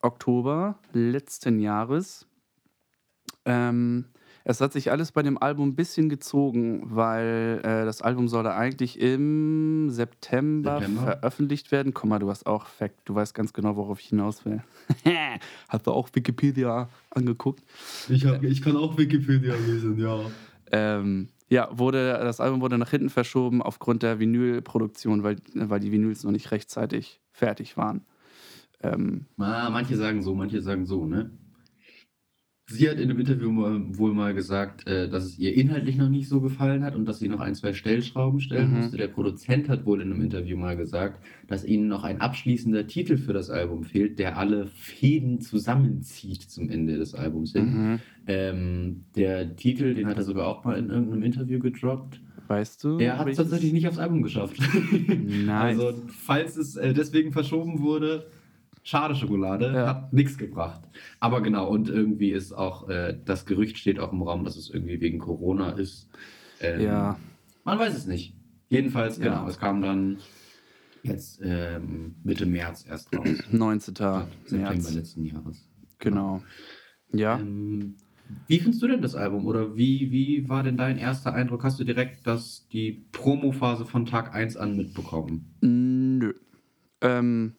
Oktober 0.00 0.78
letzten 0.92 1.60
Jahres. 1.60 2.26
Ähm, 3.44 4.06
es 4.44 4.60
hat 4.60 4.72
sich 4.72 4.90
alles 4.90 5.12
bei 5.12 5.22
dem 5.22 5.38
Album 5.40 5.68
ein 5.70 5.74
bisschen 5.74 6.08
gezogen, 6.08 6.82
weil 6.84 7.60
äh, 7.62 7.84
das 7.84 8.02
Album 8.02 8.28
sollte 8.28 8.54
eigentlich 8.54 9.00
im 9.00 9.88
September, 9.90 10.78
September. 10.78 11.02
veröffentlicht 11.02 11.72
werden. 11.72 11.94
Komm 11.94 12.10
mal, 12.10 12.18
du 12.18 12.28
hast 12.30 12.46
auch 12.46 12.66
Fact, 12.66 12.96
du 13.04 13.14
weißt 13.14 13.34
ganz 13.34 13.52
genau, 13.52 13.76
worauf 13.76 14.00
ich 14.00 14.08
hinaus 14.08 14.44
will. 14.44 14.62
Hast 15.68 15.86
du 15.86 15.92
auch 15.92 16.08
Wikipedia 16.12 16.88
angeguckt? 17.10 17.62
Ich, 18.08 18.26
hab, 18.26 18.42
ich 18.42 18.62
kann 18.62 18.76
auch 18.76 18.98
Wikipedia 18.98 19.54
lesen, 19.54 19.98
ja. 19.98 20.18
Ähm, 20.70 21.28
ja, 21.48 21.68
wurde, 21.70 22.12
das 22.22 22.40
Album 22.40 22.60
wurde 22.62 22.78
nach 22.78 22.90
hinten 22.90 23.10
verschoben 23.10 23.60
aufgrund 23.62 24.02
der 24.02 24.18
Vinylproduktion, 24.18 25.22
weil, 25.22 25.36
weil 25.54 25.80
die 25.80 25.92
Vinyls 25.92 26.24
noch 26.24 26.32
nicht 26.32 26.50
rechtzeitig 26.50 27.20
fertig 27.30 27.76
waren. 27.76 28.02
Ähm, 28.82 29.26
Ah, 29.38 29.70
manche 29.70 29.96
sagen 29.96 30.22
so, 30.22 30.34
manche 30.34 30.60
sagen 30.62 30.86
so, 30.86 31.04
ne? 31.06 31.30
Sie 32.72 32.88
hat 32.88 32.98
in 32.98 33.10
einem 33.10 33.20
Interview 33.20 33.50
wohl 33.96 34.14
mal 34.14 34.34
gesagt, 34.34 34.86
äh, 34.86 35.08
dass 35.08 35.24
es 35.24 35.38
ihr 35.38 35.54
inhaltlich 35.56 35.96
noch 35.96 36.08
nicht 36.08 36.28
so 36.28 36.40
gefallen 36.40 36.82
hat 36.84 36.94
und 36.96 37.04
dass 37.06 37.18
sie 37.18 37.28
noch 37.28 37.40
ein, 37.40 37.54
zwei 37.54 37.72
Stellschrauben 37.72 38.40
stellen 38.40 38.70
Mhm. 38.70 38.76
musste. 38.78 38.96
Der 38.96 39.08
Produzent 39.08 39.68
hat 39.68 39.84
wohl 39.86 40.00
in 40.00 40.12
einem 40.12 40.22
Interview 40.22 40.56
mal 40.56 40.76
gesagt, 40.76 41.22
dass 41.48 41.64
ihnen 41.64 41.88
noch 41.88 42.04
ein 42.04 42.20
abschließender 42.20 42.86
Titel 42.86 43.16
für 43.16 43.32
das 43.32 43.50
Album 43.50 43.84
fehlt, 43.84 44.18
der 44.18 44.38
alle 44.38 44.66
Fäden 44.66 45.40
zusammenzieht 45.40 46.42
zum 46.42 46.68
Ende 46.70 46.96
des 46.98 47.14
Albums 47.14 47.52
hin. 47.52 47.64
mhm. 47.92 47.98
Ähm, 48.26 49.04
der 49.16 49.56
Titel, 49.56 49.94
den 49.94 50.06
hat 50.06 50.16
er 50.16 50.22
sogar 50.22 50.46
auch 50.46 50.64
mal 50.64 50.78
in 50.78 50.90
irgendeinem 50.90 51.22
Interview 51.24 51.58
gedroppt. 51.58 52.20
Weißt 52.48 52.84
du? 52.84 52.98
Er 52.98 53.18
hat 53.18 53.28
es 53.28 53.36
tatsächlich 53.36 53.72
nicht 53.72 53.88
aufs 53.88 53.98
Album 53.98 54.22
geschafft. 54.22 54.56
Nice. 55.08 55.78
Also, 55.78 55.92
falls 56.08 56.56
es 56.56 56.76
äh, 56.76 56.92
deswegen 56.92 57.32
verschoben 57.32 57.80
wurde, 57.80 58.26
schade 58.82 59.14
Schokolade, 59.14 59.72
Ja. 59.72 59.86
hat 59.86 60.12
nichts 60.12 60.38
gebracht. 60.38 60.82
Aber 61.20 61.40
genau, 61.42 61.68
und 61.68 61.88
irgendwie 61.88 62.30
ist 62.32 62.52
auch, 62.52 62.88
äh, 62.88 63.18
das 63.24 63.46
Gerücht 63.46 63.78
steht 63.78 63.98
auch 63.98 64.12
im 64.12 64.22
Raum, 64.22 64.44
dass 64.44 64.56
es 64.56 64.70
irgendwie 64.70 65.00
wegen 65.00 65.18
Corona 65.18 65.70
ist. 65.70 66.08
Ähm, 66.60 66.80
Ja. 66.80 67.18
Man 67.64 67.78
weiß 67.78 67.96
es 67.96 68.06
nicht. 68.06 68.34
Jedenfalls, 68.68 69.18
Ja. 69.18 69.24
genau, 69.24 69.46
es 69.48 69.58
kam 69.58 69.82
dann 69.82 70.18
jetzt 71.04 71.40
ähm, 71.42 72.16
Mitte 72.24 72.46
März 72.46 72.84
erst 72.88 73.14
raus. 73.16 73.26
19. 73.50 73.94
September 73.94 74.26
März. 74.72 74.94
letzten 74.94 75.24
Jahres. 75.24 75.68
Genau. 75.98 76.42
Ja. 77.12 77.38
Ähm, 77.38 77.96
wie 78.48 78.58
findest 78.60 78.82
du 78.82 78.88
denn 78.88 79.02
das 79.02 79.14
Album? 79.14 79.46
Oder 79.46 79.76
wie, 79.76 80.10
wie 80.10 80.48
war 80.48 80.62
denn 80.62 80.76
dein 80.78 80.96
erster 80.98 81.34
Eindruck? 81.34 81.64
Hast 81.64 81.78
du 81.78 81.84
direkt 81.84 82.26
das, 82.26 82.66
die 82.72 83.04
Promophase 83.12 83.84
von 83.84 84.06
Tag 84.06 84.34
1 84.34 84.56
an 84.56 84.76
mitbekommen? 84.76 85.54
Nö. 85.60 86.32
Ähm. 87.00 87.54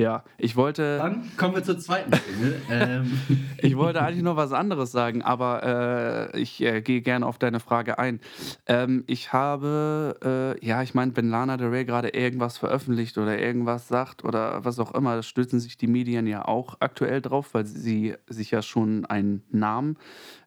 Ja, 0.00 0.24
ich 0.38 0.56
wollte. 0.56 0.96
Dann 0.96 1.30
kommen 1.36 1.54
wir 1.54 1.62
zur 1.62 1.78
zweiten 1.78 2.10
Single. 2.12 2.62
ähm, 2.70 3.20
Ich 3.58 3.76
wollte 3.76 4.00
eigentlich 4.02 4.22
noch 4.22 4.36
was 4.36 4.52
anderes 4.52 4.92
sagen, 4.92 5.20
aber 5.20 6.32
äh, 6.34 6.40
ich 6.40 6.62
äh, 6.62 6.80
gehe 6.80 7.02
gerne 7.02 7.26
auf 7.26 7.38
deine 7.38 7.60
Frage 7.60 7.98
ein. 7.98 8.20
Ähm, 8.66 9.04
ich 9.06 9.34
habe, 9.34 10.56
äh, 10.58 10.66
ja, 10.66 10.82
ich 10.82 10.94
meine, 10.94 11.14
wenn 11.16 11.28
Lana 11.28 11.58
Del 11.58 11.68
Rey 11.68 11.84
gerade 11.84 12.08
irgendwas 12.08 12.56
veröffentlicht 12.56 13.18
oder 13.18 13.38
irgendwas 13.38 13.88
sagt 13.88 14.24
oder 14.24 14.64
was 14.64 14.78
auch 14.78 14.94
immer, 14.94 15.22
stützen 15.22 15.60
sich 15.60 15.76
die 15.76 15.86
Medien 15.86 16.26
ja 16.26 16.46
auch 16.46 16.78
aktuell 16.80 17.20
drauf, 17.20 17.52
weil 17.52 17.66
sie 17.66 18.14
sich 18.26 18.50
ja 18.50 18.62
schon 18.62 19.04
einen 19.04 19.42
Namen 19.50 19.98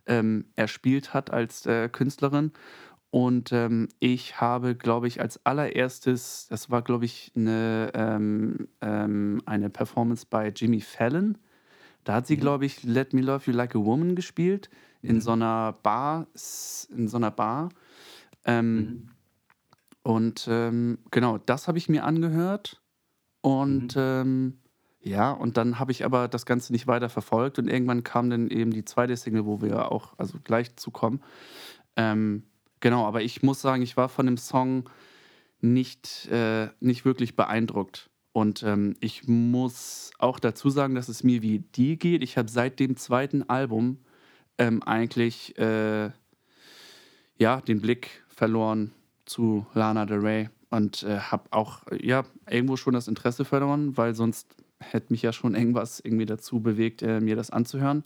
ähm, 0.08 0.46
erspielt 0.56 1.14
hat 1.14 1.32
als 1.32 1.68
äh, 1.68 1.90
Künstlerin. 1.90 2.52
Und 3.14 3.52
ähm, 3.52 3.90
ich 4.00 4.42
habe, 4.42 4.74
glaube 4.74 5.08
ich, 5.08 5.22
als 5.22 5.46
allererstes, 5.46 6.48
das 6.50 6.72
war, 6.72 6.82
glaube 6.82 7.06
ich, 7.06 7.32
eine, 7.36 7.92
ähm, 7.94 8.70
ähm, 8.82 9.40
eine 9.46 9.70
Performance 9.70 10.26
bei 10.28 10.48
Jimmy 10.50 10.82
Fallon. 10.82 11.38
Da 12.06 12.16
hat 12.16 12.26
sie, 12.26 12.38
glaube 12.38 12.66
ich, 12.66 12.82
Let 12.82 13.14
Me 13.14 13.22
Love 13.22 13.44
You 13.46 13.56
Like 13.56 13.76
a 13.76 13.80
Woman 13.80 14.16
gespielt 14.16 14.72
in 15.04 15.22
so 15.22 15.34
einer 15.34 15.76
Bar, 15.84 16.26
in 16.90 17.08
so 17.08 17.18
einer 17.18 17.30
Bar. 17.30 17.70
Ähm, 18.46 18.78
Mhm. 18.78 19.10
Und 20.02 20.48
ähm, 20.50 20.98
genau, 21.12 21.38
das 21.38 21.68
habe 21.68 21.78
ich 21.78 21.88
mir 21.88 22.06
angehört. 22.06 22.82
Und 23.42 23.94
ähm, 23.96 24.58
ja, 25.02 25.30
und 25.30 25.58
dann 25.58 25.78
habe 25.78 25.92
ich 25.92 26.04
aber 26.04 26.28
das 26.28 26.48
Ganze 26.48 26.74
nicht 26.74 26.88
weiter 26.88 27.10
verfolgt. 27.10 27.60
Und 27.60 27.68
irgendwann 27.68 28.04
kam 28.04 28.32
dann 28.32 28.50
eben 28.50 28.72
die 28.72 28.86
zweite 28.86 29.16
Single, 29.16 29.46
wo 29.46 29.62
wir 29.62 29.92
auch 29.92 30.18
also 30.18 30.40
gleich 30.44 30.76
zu 30.78 30.90
kommen. 30.90 31.22
Ähm, 31.96 32.46
genau, 32.84 33.06
aber 33.06 33.22
ich 33.24 33.42
muss 33.42 33.62
sagen, 33.62 33.82
ich 33.82 33.96
war 33.96 34.10
von 34.10 34.26
dem 34.26 34.38
Song 34.38 34.90
nicht, 35.62 36.28
äh, 36.28 36.68
nicht 36.82 37.06
wirklich 37.06 37.36
beeindruckt. 37.36 38.10
Und 38.34 38.62
ähm, 38.64 38.96
ich 39.00 39.28
muss 39.28 40.12
auch 40.20 40.38
dazu 40.38 40.70
sagen, 40.70 40.94
dass 40.94 41.08
es 41.08 41.24
mir 41.24 41.42
wie 41.42 41.60
dir 41.60 41.96
geht. 41.96 42.22
Ich 42.22 42.38
habe 42.38 42.50
seit 42.50 42.80
dem 42.80 42.98
zweiten 42.98 43.44
Album 43.44 44.00
ähm, 44.58 44.84
eigentlich 44.84 45.58
äh, 45.58 46.10
ja, 47.38 47.62
den 47.62 47.80
Blick 47.80 48.24
verloren 48.28 48.92
zu 49.26 49.66
Lana 49.74 50.06
Del 50.06 50.20
Rey 50.20 50.50
und 50.70 51.04
äh, 51.04 51.20
habe 51.20 51.46
auch 51.52 51.84
ja, 52.02 52.26
irgendwo 52.50 52.76
schon 52.76 52.94
das 52.94 53.08
Interesse 53.08 53.46
verloren, 53.46 53.96
weil 53.96 54.14
sonst 54.14 54.58
hätte 54.80 55.14
mich 55.14 55.22
ja 55.22 55.32
schon 55.32 55.56
irgendwas 55.56 56.02
irgendwie 56.02 56.26
dazu 56.26 56.60
bewegt, 56.60 57.02
äh, 57.02 57.22
mir 57.22 57.38
das 57.38 57.50
anzuhören. 57.50 58.04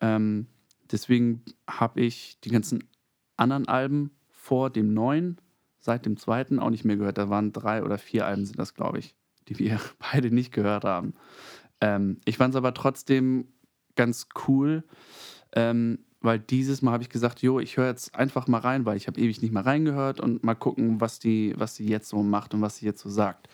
Ähm, 0.00 0.46
deswegen 0.90 1.44
habe 1.68 2.00
ich 2.00 2.40
die 2.40 2.50
ganzen 2.50 2.82
anderen 3.40 3.68
Alben 3.68 4.10
vor 4.28 4.70
dem 4.70 4.94
neuen, 4.94 5.40
seit 5.80 6.06
dem 6.06 6.16
zweiten 6.16 6.58
auch 6.58 6.70
nicht 6.70 6.84
mehr 6.84 6.96
gehört. 6.96 7.18
Da 7.18 7.30
waren 7.30 7.52
drei 7.52 7.82
oder 7.82 7.98
vier 7.98 8.26
Alben, 8.26 8.46
sind 8.46 8.58
das, 8.58 8.74
glaube 8.74 8.98
ich. 8.98 9.14
die 9.48 9.58
wir 9.58 9.80
beide 10.12 10.30
nicht 10.30 10.52
gehört 10.52 10.84
haben. 10.84 11.14
Ähm, 11.80 12.18
ich 12.24 12.36
fand 12.36 12.54
es 12.54 12.58
aber 12.58 12.74
trotzdem 12.74 13.48
ganz 13.96 14.28
cool, 14.46 14.84
ähm, 15.52 15.98
weil 16.20 16.38
dieses 16.38 16.82
Mal 16.82 16.92
habe 16.92 17.02
ich 17.02 17.08
gesagt, 17.08 17.40
jo, 17.40 17.60
ich 17.60 17.76
höre 17.78 17.86
jetzt 17.86 18.14
einfach 18.14 18.46
mal 18.46 18.58
rein, 18.58 18.84
weil 18.84 18.96
ich 18.96 19.06
habe 19.06 19.18
ewig 19.18 19.40
nicht 19.40 19.52
mal 19.52 19.62
reingehört 19.62 20.20
und 20.20 20.44
mal 20.44 20.54
gucken, 20.54 21.00
was 21.00 21.18
die, 21.18 21.54
was 21.56 21.76
sie 21.76 21.88
jetzt 21.88 22.08
so 22.08 22.22
macht 22.22 22.52
und 22.52 22.60
was 22.60 22.76
sie 22.76 22.86
jetzt 22.86 23.00
so 23.00 23.08
sagt. 23.08 23.48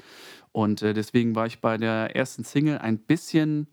Und 0.50 0.82
äh, 0.82 0.92
deswegen 0.92 1.36
war 1.36 1.46
ich 1.46 1.60
bei 1.60 1.76
der 1.78 2.16
ersten 2.16 2.42
Single 2.42 2.78
ein 2.78 2.98
bisschen 2.98 3.68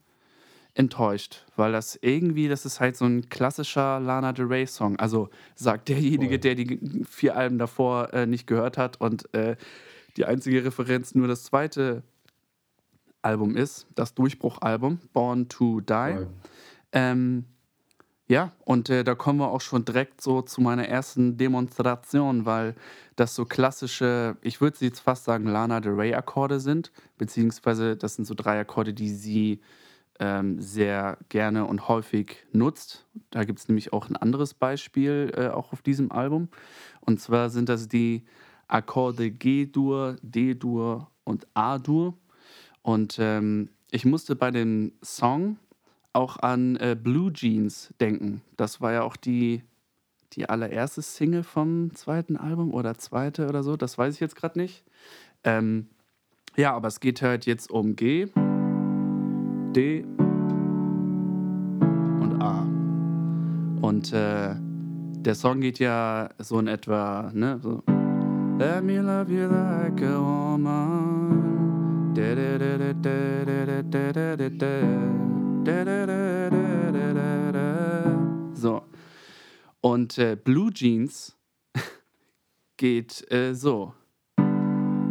enttäuscht, 0.75 1.45
weil 1.55 1.71
das 1.71 1.97
irgendwie, 2.01 2.47
das 2.47 2.65
ist 2.65 2.79
halt 2.79 2.97
so 2.97 3.05
ein 3.05 3.29
klassischer 3.29 3.99
Lana 3.99 4.33
Del 4.33 4.45
Rey 4.45 4.65
Song. 4.65 4.95
Also 4.97 5.29
sagt 5.55 5.89
derjenige, 5.89 6.39
der 6.39 6.55
die 6.55 7.05
vier 7.07 7.35
Alben 7.35 7.59
davor 7.59 8.13
äh, 8.13 8.25
nicht 8.25 8.47
gehört 8.47 8.77
hat 8.77 8.99
und 8.99 9.31
äh, 9.33 9.55
die 10.17 10.25
einzige 10.25 10.63
Referenz 10.65 11.15
nur 11.15 11.27
das 11.27 11.43
zweite 11.43 12.03
Album 13.21 13.55
ist, 13.55 13.87
das 13.95 14.13
Durchbruchalbum, 14.15 14.99
Born 15.13 15.47
to 15.47 15.79
Die. 15.79 16.25
Ähm, 16.91 17.45
ja, 18.27 18.51
und 18.65 18.89
äh, 18.89 19.03
da 19.03 19.15
kommen 19.15 19.39
wir 19.39 19.51
auch 19.51 19.61
schon 19.61 19.85
direkt 19.85 20.21
so 20.21 20.41
zu 20.41 20.61
meiner 20.61 20.87
ersten 20.87 21.37
Demonstration, 21.37 22.45
weil 22.45 22.75
das 23.15 23.35
so 23.35 23.45
klassische, 23.45 24.37
ich 24.41 24.61
würde 24.61 24.77
sie 24.77 24.85
jetzt 24.85 25.01
fast 25.01 25.25
sagen, 25.25 25.45
Lana 25.45 25.81
Del 25.81 25.93
Rey 25.93 26.13
Akkorde 26.13 26.59
sind, 26.59 26.91
beziehungsweise 27.17 27.95
das 27.95 28.15
sind 28.15 28.25
so 28.25 28.33
drei 28.33 28.59
Akkorde, 28.59 28.93
die 28.93 29.09
sie 29.09 29.61
ähm, 30.19 30.61
sehr 30.61 31.17
gerne 31.29 31.65
und 31.65 31.87
häufig 31.87 32.45
nutzt. 32.51 33.05
Da 33.31 33.43
gibt 33.43 33.59
es 33.59 33.67
nämlich 33.67 33.93
auch 33.93 34.09
ein 34.09 34.15
anderes 34.15 34.53
Beispiel, 34.53 35.31
äh, 35.35 35.47
auch 35.47 35.73
auf 35.73 35.81
diesem 35.81 36.11
Album. 36.11 36.49
Und 37.01 37.19
zwar 37.19 37.49
sind 37.49 37.69
das 37.69 37.87
die 37.87 38.23
Akkorde 38.67 39.31
G-Dur, 39.31 40.17
D-Dur 40.21 41.09
und 41.23 41.47
A-Dur. 41.53 42.17
Und 42.81 43.17
ähm, 43.19 43.69
ich 43.91 44.05
musste 44.05 44.35
bei 44.35 44.51
dem 44.51 44.93
Song 45.03 45.57
auch 46.13 46.37
an 46.37 46.75
äh, 46.77 46.95
Blue 46.99 47.33
Jeans 47.33 47.93
denken. 47.99 48.41
Das 48.57 48.81
war 48.81 48.93
ja 48.93 49.03
auch 49.03 49.15
die, 49.15 49.63
die 50.33 50.47
allererste 50.47 51.01
Single 51.01 51.43
vom 51.43 51.93
zweiten 51.95 52.37
Album 52.37 52.73
oder 52.73 52.97
zweite 52.97 53.47
oder 53.47 53.63
so. 53.63 53.77
Das 53.77 53.97
weiß 53.97 54.13
ich 54.13 54.19
jetzt 54.19 54.35
gerade 54.35 54.59
nicht. 54.59 54.83
Ähm, 55.43 55.87
ja, 56.55 56.73
aber 56.73 56.87
es 56.87 56.99
geht 56.99 57.21
halt 57.21 57.45
jetzt 57.45 57.71
um 57.71 57.95
G, 57.95 58.27
D 59.73 60.05
und 62.19 62.41
A. 62.41 62.65
Und 63.81 64.13
äh, 64.13 64.55
der 65.25 65.35
Song 65.35 65.61
geht 65.61 65.79
ja 65.79 66.29
so 66.37 66.59
in 66.59 66.67
etwa, 66.67 67.31
ne? 67.33 67.59
So. 67.61 67.83
Let 68.59 68.83
me 68.83 68.99
love 69.01 69.31
you 69.31 69.47
like 69.47 70.01
a 70.01 70.19
woman. 70.19 71.13
So. 78.53 78.83
Und 79.81 80.17
äh, 80.19 80.37
Blue 80.41 80.71
Jeans 80.71 81.35
geht 82.77 83.31
äh, 83.31 83.53
so. 83.55 83.93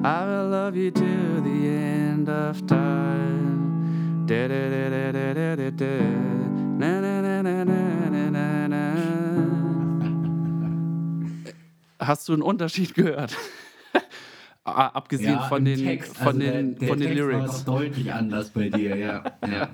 I 0.05 0.27
will 0.27 0.51
love 0.51 0.77
you 0.77 0.91
till 0.91 1.43
the 1.43 1.69
end 1.69 2.29
of 2.29 2.65
time. 2.67 3.62
Hast 11.99 12.29
du 12.29 12.33
einen 12.33 12.43
Unterschied 12.43 12.95
gehört? 12.95 13.37
Ah, 14.65 14.87
Abgesehen 14.91 15.33
Ja, 15.33 15.41
von 15.41 15.65
den, 15.65 15.83
Text, 15.83 16.17
von 16.17 16.27
also 16.29 16.39
der- 16.39 16.53
den, 16.53 16.77
der 16.79 16.89
von 16.89 17.01
den 17.01 17.09
Text 17.09 17.25
war 17.25 17.31
Lyrics. 17.33 17.65
doch 17.65 17.75
deutlich 17.81 18.13
anders 18.13 18.51
bei 18.51 18.69
dir, 18.69 18.95
ja. 18.97 19.25
ja. 19.45 19.69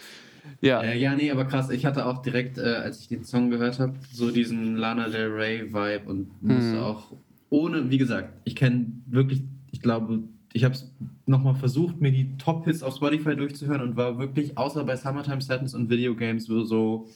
Ja, 0.62 0.80
Äh, 0.82 0.98
ja, 0.98 1.14
nee, 1.14 1.30
aber 1.30 1.44
krass. 1.44 1.68
Ich 1.68 1.84
hatte 1.84 2.06
auch 2.06 2.22
direkt, 2.22 2.56
äh, 2.56 2.62
als 2.62 3.00
ich 3.00 3.08
den 3.08 3.24
Song 3.24 3.50
gehört 3.50 3.78
habe, 3.78 3.92
so 4.10 4.30
diesen 4.30 4.76
Lana 4.76 5.08
Del 5.10 5.30
Rey-Vibe 5.30 6.08
und 6.08 6.42
musste 6.42 6.76
Mhm. 6.78 6.82
auch 6.82 7.12
ohne, 7.50 7.90
wie 7.90 7.98
gesagt, 7.98 8.32
ich 8.44 8.56
kenne 8.56 8.86
wirklich, 9.06 9.42
ich 9.70 9.82
glaube, 9.82 10.22
ich 10.52 10.64
habe 10.64 10.74
es 10.74 10.92
nochmal 11.26 11.54
versucht, 11.54 12.00
mir 12.00 12.12
die 12.12 12.36
Top-Hits 12.36 12.82
auf 12.82 12.96
Spotify 12.96 13.36
durchzuhören 13.36 13.80
und 13.82 13.96
war 13.96 14.18
wirklich, 14.18 14.56
außer 14.58 14.84
bei 14.84 14.96
Summertime 14.96 15.40
Sadness 15.40 15.74
und 15.74 15.88
Videogames, 15.90 16.44
so, 16.44 16.64
so 16.64 17.08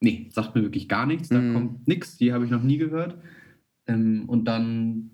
nee, 0.00 0.26
sagt 0.30 0.54
mir 0.54 0.62
wirklich 0.62 0.88
gar 0.88 1.06
nichts, 1.06 1.28
da 1.28 1.40
Mhm. 1.40 1.52
kommt 1.54 1.88
nichts, 1.88 2.16
die 2.18 2.32
habe 2.32 2.44
ich 2.44 2.50
noch 2.50 2.62
nie 2.62 2.78
gehört. 2.78 3.16
Ähm, 3.86 4.24
und 4.28 4.44
dann 4.44 5.10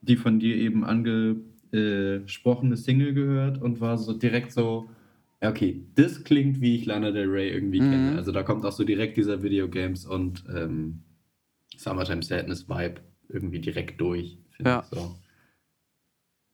die 0.00 0.16
von 0.16 0.38
dir 0.40 0.56
eben 0.56 0.84
angesprochene 0.84 2.76
Single 2.76 3.14
gehört 3.14 3.60
und 3.60 3.80
war 3.80 3.98
so 3.98 4.12
direkt 4.12 4.52
so, 4.52 4.88
okay, 5.40 5.82
das 5.94 6.24
klingt, 6.24 6.60
wie 6.60 6.76
ich 6.76 6.86
Lana 6.86 7.10
Del 7.10 7.28
Rey 7.28 7.50
irgendwie 7.50 7.80
Mhm. 7.80 7.90
kenne. 7.90 8.12
Also 8.16 8.32
da 8.32 8.42
kommt 8.42 8.64
auch 8.64 8.72
so 8.72 8.84
direkt 8.84 9.16
dieser 9.16 9.42
Videogames 9.42 10.06
und 10.06 10.44
ähm, 10.54 11.00
Summertime 11.76 12.22
Sadness 12.22 12.68
Vibe 12.68 13.00
irgendwie 13.28 13.60
direkt 13.60 14.00
durch. 14.00 14.38
finde 14.50 14.70
Ja. 14.70 14.80
ich 14.82 14.98
So. 14.98 15.14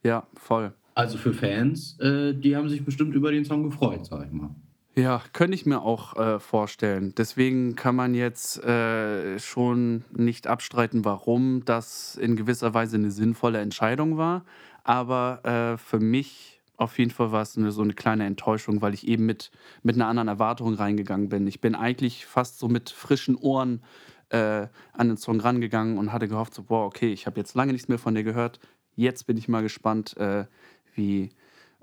Ja, 0.04 0.26
voll. 0.36 0.72
Also 0.94 1.18
für 1.18 1.34
Fans, 1.34 1.98
äh, 1.98 2.34
die 2.34 2.54
haben 2.54 2.68
sich 2.68 2.84
bestimmt 2.84 3.14
über 3.14 3.32
den 3.32 3.44
Song 3.44 3.64
gefreut, 3.64 4.06
sag 4.06 4.26
ich 4.26 4.32
mal. 4.32 4.54
Ja, 4.96 5.22
könnte 5.32 5.56
ich 5.56 5.66
mir 5.66 5.82
auch 5.82 6.16
äh, 6.16 6.38
vorstellen. 6.38 7.14
Deswegen 7.16 7.74
kann 7.74 7.96
man 7.96 8.14
jetzt 8.14 8.62
äh, 8.62 9.40
schon 9.40 10.04
nicht 10.16 10.46
abstreiten, 10.46 11.04
warum 11.04 11.64
das 11.64 12.14
in 12.14 12.36
gewisser 12.36 12.74
Weise 12.74 12.96
eine 12.96 13.10
sinnvolle 13.10 13.58
Entscheidung 13.58 14.18
war. 14.18 14.44
Aber 14.84 15.44
äh, 15.44 15.78
für 15.78 15.98
mich 15.98 16.60
auf 16.76 16.98
jeden 16.98 17.10
Fall 17.10 17.32
war 17.32 17.42
es 17.42 17.56
eine, 17.56 17.72
so 17.72 17.82
eine 17.82 17.94
kleine 17.94 18.24
Enttäuschung, 18.24 18.82
weil 18.82 18.94
ich 18.94 19.06
eben 19.06 19.26
mit, 19.26 19.50
mit 19.82 19.96
einer 19.96 20.06
anderen 20.06 20.28
Erwartung 20.28 20.74
reingegangen 20.74 21.28
bin. 21.28 21.46
Ich 21.46 21.60
bin 21.60 21.74
eigentlich 21.74 22.26
fast 22.26 22.58
so 22.58 22.68
mit 22.68 22.90
frischen 22.90 23.36
Ohren 23.36 23.82
äh, 24.30 24.66
an 24.92 25.08
den 25.08 25.16
Song 25.16 25.40
rangegangen 25.40 25.98
und 25.98 26.12
hatte 26.12 26.28
gehofft, 26.28 26.54
so, 26.54 26.62
boah, 26.64 26.84
okay, 26.86 27.12
ich 27.12 27.26
habe 27.26 27.38
jetzt 27.38 27.54
lange 27.54 27.72
nichts 27.72 27.88
mehr 27.88 27.98
von 27.98 28.14
dir 28.14 28.24
gehört. 28.24 28.58
Jetzt 28.96 29.26
bin 29.26 29.37
ich 29.37 29.48
mal 29.48 29.62
gespannt, 29.62 30.16
äh, 30.16 30.46
wie, 30.94 31.30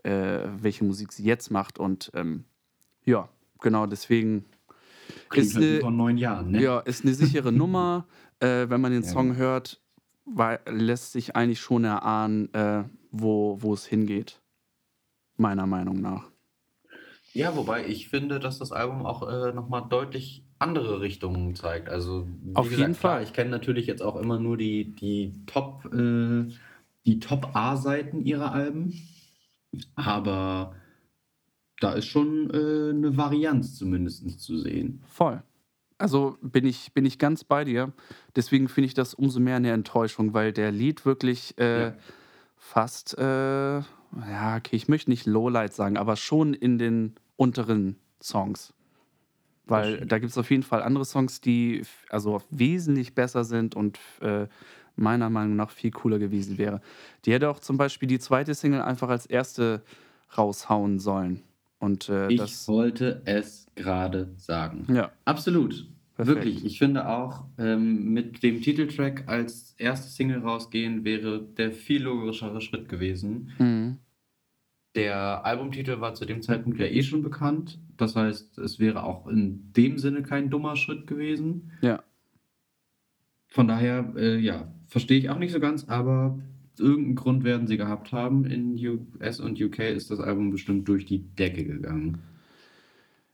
äh, 0.03 0.47
welche 0.59 0.83
Musik 0.83 1.11
sie 1.11 1.23
jetzt 1.23 1.51
macht. 1.51 1.79
Und 1.79 2.11
ähm, 2.13 2.45
ja, 3.05 3.29
genau, 3.59 3.85
deswegen 3.85 4.45
Klingt 5.29 5.47
ist 5.47 5.55
halt 5.55 5.65
eine, 5.65 5.79
vor 5.81 5.91
neun 5.91 6.17
Jahren, 6.17 6.51
ne? 6.51 6.61
ja, 6.61 6.79
ist 6.79 7.03
eine 7.03 7.13
sichere 7.13 7.51
Nummer. 7.51 8.07
Äh, 8.39 8.69
wenn 8.69 8.81
man 8.81 8.91
den 8.91 9.03
Ja. 9.03 9.09
Song 9.09 9.35
hört, 9.35 9.79
weil, 10.25 10.59
lässt 10.67 11.11
sich 11.11 11.35
eigentlich 11.35 11.59
schon 11.59 11.83
erahnen, 11.83 12.51
äh, 12.53 12.83
wo, 13.11 13.73
es 13.73 13.85
hingeht. 13.85 14.41
Meiner 15.37 15.67
Meinung 15.67 16.01
nach. 16.01 16.29
Ja, 17.33 17.55
wobei 17.55 17.87
ich 17.87 18.09
finde, 18.09 18.39
dass 18.39 18.59
das 18.59 18.71
Album 18.71 19.05
auch 19.05 19.27
äh, 19.27 19.53
nochmal 19.53 19.83
deutlich 19.89 20.43
andere 20.59 21.01
Richtungen 21.01 21.55
zeigt. 21.55 21.89
Also, 21.89 22.27
Auf 22.53 22.65
gesagt, 22.65 22.79
jeden 22.79 22.99
klar, 22.99 23.13
Fall. 23.13 23.23
ich 23.23 23.33
kenne 23.33 23.49
natürlich 23.49 23.87
jetzt 23.87 24.01
auch 24.01 24.15
immer 24.17 24.39
nur 24.39 24.57
die, 24.57 24.93
die 24.93 25.33
Top, 25.45 25.85
äh, 25.93 26.45
die 27.05 27.19
Top-A-Seiten 27.19 28.21
ihrer 28.25 28.51
Alben. 28.51 28.93
Aber 29.95 30.75
da 31.79 31.93
ist 31.93 32.05
schon 32.07 32.49
äh, 32.51 32.89
eine 32.91 33.17
Varianz 33.17 33.75
zumindest 33.77 34.39
zu 34.39 34.57
sehen. 34.57 35.01
Voll. 35.07 35.41
Also 35.97 36.37
bin 36.41 36.65
ich, 36.65 36.93
bin 36.93 37.05
ich 37.05 37.19
ganz 37.19 37.43
bei 37.43 37.63
dir. 37.63 37.93
Deswegen 38.35 38.67
finde 38.69 38.87
ich 38.87 38.93
das 38.93 39.13
umso 39.13 39.39
mehr 39.39 39.57
eine 39.57 39.71
Enttäuschung, 39.71 40.33
weil 40.33 40.51
der 40.51 40.71
Lied 40.71 41.05
wirklich 41.05 41.57
äh, 41.57 41.81
Ja. 41.83 41.93
fast, 42.57 43.17
äh, 43.17 43.79
ja, 43.79 44.57
okay, 44.57 44.75
ich 44.75 44.87
möchte 44.87 45.09
nicht 45.09 45.25
Lowlight 45.25 45.73
sagen, 45.73 45.97
aber 45.97 46.15
schon 46.15 46.53
in 46.53 46.77
den 46.77 47.15
unteren 47.37 47.97
Songs. 48.21 48.73
Weil 49.65 50.05
da 50.05 50.19
gibt 50.19 50.31
es 50.31 50.37
auf 50.37 50.49
jeden 50.51 50.63
Fall 50.63 50.81
andere 50.83 51.05
Songs, 51.05 51.39
die 51.39 51.83
also 52.09 52.41
wesentlich 52.49 53.15
besser 53.15 53.43
sind 53.45 53.75
und 53.75 53.99
äh, 54.19 54.47
meiner 54.95 55.29
Meinung 55.29 55.55
nach 55.55 55.69
viel 55.71 55.91
cooler 55.91 56.19
gewesen 56.19 56.57
wäre. 56.57 56.81
Die 57.25 57.33
hätte 57.33 57.49
auch 57.49 57.59
zum 57.59 57.77
Beispiel 57.77 58.07
die 58.07 58.19
zweite 58.19 58.53
Single 58.53 58.81
einfach 58.81 59.09
als 59.09 59.25
erste 59.25 59.81
raushauen 60.37 60.99
sollen. 60.99 61.41
Und 61.79 62.09
äh, 62.09 62.27
Ich 62.29 62.37
das. 62.39 62.67
wollte 62.67 63.21
es 63.25 63.65
gerade 63.75 64.31
sagen. 64.37 64.85
Ja, 64.93 65.11
Absolut. 65.25 65.87
Perfekt. 66.15 66.35
Wirklich. 66.37 66.65
Ich 66.65 66.77
finde 66.77 67.07
auch, 67.07 67.45
ähm, 67.57 68.13
mit 68.13 68.43
dem 68.43 68.61
Titeltrack 68.61 69.27
als 69.27 69.73
erste 69.77 70.09
Single 70.09 70.39
rausgehen 70.41 71.03
wäre 71.03 71.41
der 71.41 71.71
viel 71.71 72.03
logischere 72.03 72.61
Schritt 72.61 72.87
gewesen. 72.89 73.51
mhm. 73.57 73.97
Der 74.93 75.45
Albumtitel 75.45 76.01
war 76.01 76.13
zu 76.15 76.25
dem 76.25 76.41
Zeitpunkt 76.41 76.77
ja 76.77 76.85
eh 76.85 77.01
schon 77.01 77.23
bekannt. 77.23 77.79
Das 77.95 78.17
heißt, 78.17 78.57
es 78.57 78.77
wäre 78.77 79.03
auch 79.03 79.25
in 79.27 79.71
dem 79.71 79.97
Sinne 79.97 80.21
kein 80.21 80.49
dummer 80.49 80.75
Schritt 80.75 81.07
gewesen. 81.07 81.71
ja. 81.81 82.03
Von 83.47 83.67
daher, 83.67 84.13
äh, 84.15 84.37
ja, 84.37 84.71
verstehe 84.91 85.17
ich 85.17 85.29
auch 85.29 85.39
nicht 85.39 85.53
so 85.53 85.59
ganz, 85.61 85.85
aber 85.87 86.37
irgendeinen 86.77 87.15
Grund 87.15 87.43
werden 87.45 87.65
sie 87.65 87.77
gehabt 87.77 88.11
haben. 88.11 88.45
In 88.45 88.75
US 88.77 89.39
und 89.39 89.59
UK 89.59 89.79
ist 89.79 90.11
das 90.11 90.19
Album 90.19 90.51
bestimmt 90.51 90.87
durch 90.87 91.05
die 91.05 91.19
Decke 91.19 91.63
gegangen. 91.63 92.19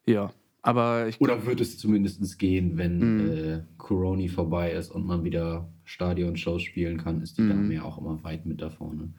Ja, 0.06 0.32
aber 0.62 1.08
ich 1.08 1.20
Oder 1.20 1.46
wird 1.46 1.60
es 1.60 1.78
zumindest 1.80 2.38
gehen, 2.39 2.78
wenn 2.78 3.00
Mhm. 3.00 3.30
äh, 3.32 3.62
Corona 3.78 4.28
vorbei 4.28 4.72
ist 4.72 4.91
und 4.91 5.06
man 5.08 5.24
wieder 5.24 5.67
Stadionshows 5.84 6.62
spielen 6.62 6.98
kann, 6.98 7.22
ist 7.22 7.38
die 7.38 7.41
Mhm. 7.41 7.50
Dame 7.50 7.74
ja 7.74 7.84
auch 7.84 7.98
immer 7.98 8.24
weit 8.24 8.46
mit 8.46 8.62
da 8.62 8.70
vorne. 8.70 9.13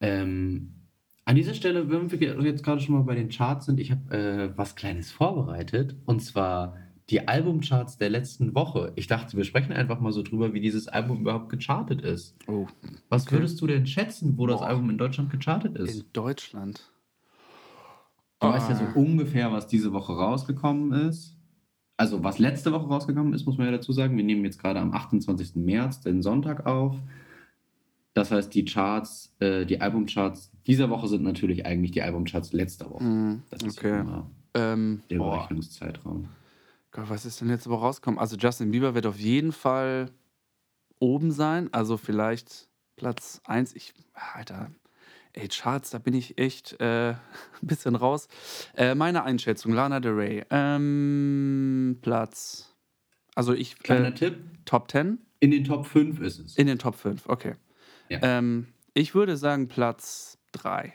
Ähm, 0.00 0.72
An 1.28 1.34
dieser 1.34 1.54
Stelle, 1.54 1.90
wenn 1.90 2.08
wir 2.12 2.40
jetzt 2.44 2.62
gerade 2.62 2.80
schon 2.80 2.94
mal 2.94 3.02
bei 3.02 3.16
den 3.16 3.30
Charts 3.30 3.66
sind, 3.66 3.80
ich 3.80 3.90
habe 3.90 4.16
äh, 4.16 4.56
was 4.56 4.76
Kleines 4.76 5.10
vorbereitet. 5.10 5.96
Und 6.04 6.20
zwar 6.22 6.76
die 7.10 7.28
Albumcharts 7.28 7.98
der 7.98 8.10
letzten 8.10 8.54
Woche. 8.54 8.92
Ich 8.96 9.06
dachte, 9.06 9.36
wir 9.36 9.44
sprechen 9.44 9.72
einfach 9.72 10.00
mal 10.00 10.12
so 10.12 10.22
drüber, 10.22 10.52
wie 10.54 10.60
dieses 10.60 10.88
Album 10.88 11.20
überhaupt 11.20 11.48
gechartet 11.50 12.00
ist. 12.02 12.34
Oh, 12.48 12.66
Was 13.08 13.26
Okay. 13.26 13.36
würdest 13.36 13.60
du 13.60 13.66
denn 13.68 13.86
schätzen, 13.86 14.36
wo 14.36 14.46
das 14.46 14.60
Boah. 14.60 14.66
Album 14.68 14.90
in 14.90 14.98
Deutschland 14.98 15.30
gechartet 15.30 15.76
ist? 15.76 15.94
in 16.00 16.04
Deutschland. 16.12 16.90
Du 18.40 18.48
weißt 18.48 18.68
ja 18.68 18.74
so 18.76 18.84
Ah. 18.84 18.92
ungefähr, 18.94 19.50
was 19.52 19.66
diese 19.66 19.92
Woche 19.92 20.12
rausgekommen 20.12 20.92
ist. 21.08 21.34
Also, 21.96 22.22
was 22.22 22.38
letzte 22.38 22.72
Woche 22.72 22.86
rausgekommen 22.86 23.32
ist, 23.32 23.46
muss 23.46 23.56
man 23.56 23.66
ja 23.68 23.72
dazu 23.72 23.92
sagen. 23.92 24.16
Wir 24.16 24.24
nehmen 24.24 24.44
jetzt 24.44 24.60
gerade 24.60 24.80
am 24.80 24.92
28. 24.92 25.64
März, 25.64 26.00
den 26.02 26.22
Sonntag, 26.22 26.66
auf. 26.66 26.96
Das 28.12 28.30
heißt, 28.30 28.54
die 28.54 28.64
Charts, 28.64 29.34
äh, 29.40 29.64
die 29.64 29.80
Albumcharts 29.80 30.50
dieser 30.66 30.90
Woche 30.90 31.08
sind 31.08 31.22
natürlich 31.22 31.64
eigentlich 31.64 31.92
die 31.92 32.02
Albumcharts 32.02 32.52
letzter 32.52 32.90
Woche. 32.90 33.04
Hm, 33.04 33.42
Das 33.50 33.62
ist 33.62 33.78
okay. 33.78 34.00
immer 34.00 34.30
Ähm, 34.54 35.00
der 35.10 35.18
boah, 35.18 35.36
Berechnungszeitraum. 35.36 36.28
Gott, 36.96 37.10
was 37.10 37.26
ist 37.26 37.42
denn 37.42 37.50
jetzt 37.50 37.66
aber 37.66 37.78
rausgekommen? 37.78 38.18
Also 38.18 38.36
Justin 38.36 38.70
Bieber 38.70 38.94
wird 38.94 39.04
auf 39.04 39.18
jeden 39.18 39.52
Fall 39.52 40.10
oben 40.98 41.30
sein. 41.30 41.68
Also 41.72 41.98
vielleicht 41.98 42.68
Platz 42.96 43.42
1. 43.44 43.76
Ich, 43.76 43.92
Alter, 44.14 44.70
ey, 45.34 45.46
Charts, 45.48 45.90
da 45.90 45.98
bin 45.98 46.14
ich 46.14 46.38
echt 46.38 46.80
äh, 46.80 47.10
ein 47.12 47.18
bisschen 47.60 47.96
raus. 47.96 48.28
Äh, 48.74 48.94
meine 48.94 49.24
Einschätzung, 49.24 49.74
Lana 49.74 50.00
Del 50.00 50.12
Rey. 50.12 50.44
Ähm, 50.48 51.98
Platz, 52.00 52.74
also 53.34 53.52
ich, 53.52 53.78
Kleiner 53.80 54.08
äh, 54.08 54.14
Tipp: 54.14 54.38
Top 54.64 54.90
10? 54.90 55.18
In 55.40 55.50
den 55.50 55.64
Top 55.64 55.86
5 55.86 56.18
ist 56.20 56.38
es. 56.38 56.56
In 56.56 56.66
den 56.66 56.78
Top 56.78 56.94
5, 56.94 57.28
okay. 57.28 57.56
Ja. 58.08 58.20
Ähm, 58.22 58.68
ich 58.94 59.14
würde 59.14 59.36
sagen 59.36 59.68
Platz 59.68 60.38
3. 60.52 60.94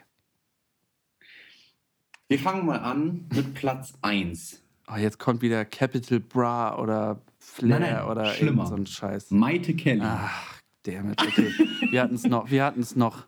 Wir 2.28 2.40
fangen 2.40 2.66
mal 2.66 2.80
an 2.80 3.30
mit 3.32 3.54
Platz 3.54 3.94
1. 4.02 4.61
Oh, 4.94 4.98
jetzt 4.98 5.20
kommt 5.20 5.42
wieder 5.42 5.64
Capital 5.64 6.20
Bra 6.20 6.78
oder 6.78 7.22
Flair 7.40 7.80
Nein, 7.80 7.94
nein, 7.94 8.06
oder 8.06 8.26
schlimmer. 8.26 8.66
so 8.68 8.76
ein 8.76 8.86
Scheiß. 8.86 9.32
Maite 9.32 9.74
Kelly. 9.74 10.02
Ach, 10.04 10.62
damit, 10.84 11.22
okay. 11.22 11.50
wir 11.90 12.02
hatten 12.02 12.16
es 12.16 12.24
noch. 12.26 12.52
Wir 12.52 12.66
hatten 12.66 12.82
es 12.82 12.96
noch. 12.96 13.26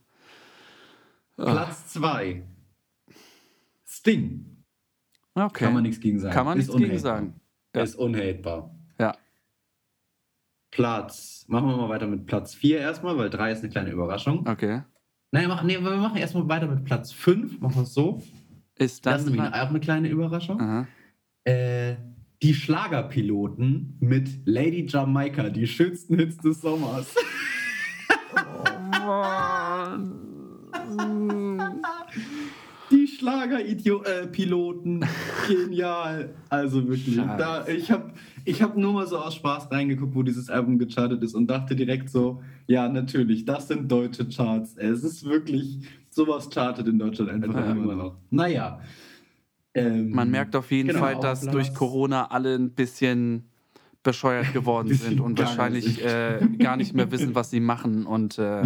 Platz 1.38 1.94
2. 1.94 2.44
Sting. 3.88 4.64
Okay. 5.36 5.66
Kann 5.66 5.74
man 5.74 5.84
nichts 5.84 6.00
gegen 6.02 6.20
sagen. 6.20 6.34
Kann 6.34 6.46
man 6.46 6.60
Ist 6.60 6.68
nichts 6.68 6.82
gegen 6.82 7.00
sagen. 7.00 7.40
Ja. 7.76 7.82
Ist 7.82 7.96
unhatebar. 7.96 8.76
Ja. 9.00 9.16
Platz. 10.70 11.46
Machen 11.48 11.70
wir 11.70 11.78
mal 11.78 11.90
weiter 11.90 12.08
mit 12.08 12.26
Platz 12.26 12.54
4 12.56 12.80
erstmal, 12.80 13.18
weil 13.18 13.30
3 13.30 13.52
ist 13.52 13.60
eine 13.60 13.70
kleine 13.70 13.90
Überraschung. 13.92 14.48
Okay. 14.48 14.84
Nein, 15.32 15.48
mach, 15.48 15.64
nee, 15.64 15.80
wir 15.80 15.96
machen 15.98 16.18
erstmal 16.18 16.48
weiter 16.50 16.68
mit 16.68 16.84
Platz 16.84 17.12
5. 17.12 17.60
Machen 17.62 17.76
wir 17.76 17.84
es 17.84 17.94
so. 17.94 18.22
Ist 18.76 19.06
Das 19.06 19.14
dann. 19.14 19.20
ist 19.22 19.26
nämlich 19.36 19.54
auch 19.54 19.70
eine 19.70 19.80
kleine 19.80 20.10
Überraschung. 20.10 20.60
Aha. 20.60 20.88
Äh, 21.46 21.96
die 22.42 22.54
Schlagerpiloten 22.54 23.98
mit 24.00 24.30
Lady 24.46 24.86
Jamaika, 24.88 25.50
die 25.50 25.68
schönsten 25.68 26.18
Hits 26.18 26.38
des 26.38 26.62
Sommers. 26.62 27.14
Die 32.92 33.08
Schlagerpiloten, 33.08 35.06
genial. 35.48 36.36
Also 36.50 36.88
wirklich. 36.88 37.16
Da, 37.16 37.68
ich 37.68 37.90
habe 37.92 38.12
ich 38.46 38.62
hab 38.62 38.78
nur 38.78 38.94
mal 38.94 39.08
so 39.08 39.18
aus 39.18 39.36
Spaß 39.36 39.72
reingeguckt, 39.72 40.14
wo 40.14 40.22
dieses 40.22 40.50
Album 40.50 40.78
gechartet 40.78 41.24
ist 41.24 41.34
und 41.34 41.48
dachte 41.48 41.76
direkt 41.76 42.10
so, 42.10 42.44
ja, 42.68 42.88
natürlich, 42.88 43.46
das 43.46 43.68
sind 43.68 43.92
deutsche 43.92 44.28
Charts. 44.28 44.76
Es 44.78 45.04
ist 45.04 45.26
wirklich, 45.26 45.80
sowas 46.10 46.50
chartet 46.50 46.88
in 46.88 47.00
Deutschland 47.00 47.32
einfach 47.32 47.72
immer 47.72 47.96
noch. 47.96 48.18
Naja. 48.30 48.80
Ähm, 49.76 50.12
Man 50.12 50.30
merkt 50.30 50.56
auf 50.56 50.72
jeden 50.72 50.90
genau, 50.90 51.00
Fall, 51.00 51.20
dass 51.20 51.42
Platz- 51.42 51.52
durch 51.52 51.74
Corona 51.74 52.28
alle 52.32 52.56
ein 52.56 52.72
bisschen 52.72 53.46
bescheuert 54.04 54.52
geworden 54.54 54.94
sind 54.94 55.20
und 55.22 55.36
gaga 55.36 55.48
wahrscheinlich 55.50 56.04
äh, 56.04 56.40
gar 56.60 56.76
nicht 56.78 56.94
mehr 56.94 57.10
wissen, 57.12 57.36
was 57.36 57.50
sie 57.50 57.60
machen 57.62 58.06
und 58.06 58.38
äh, 58.38 58.64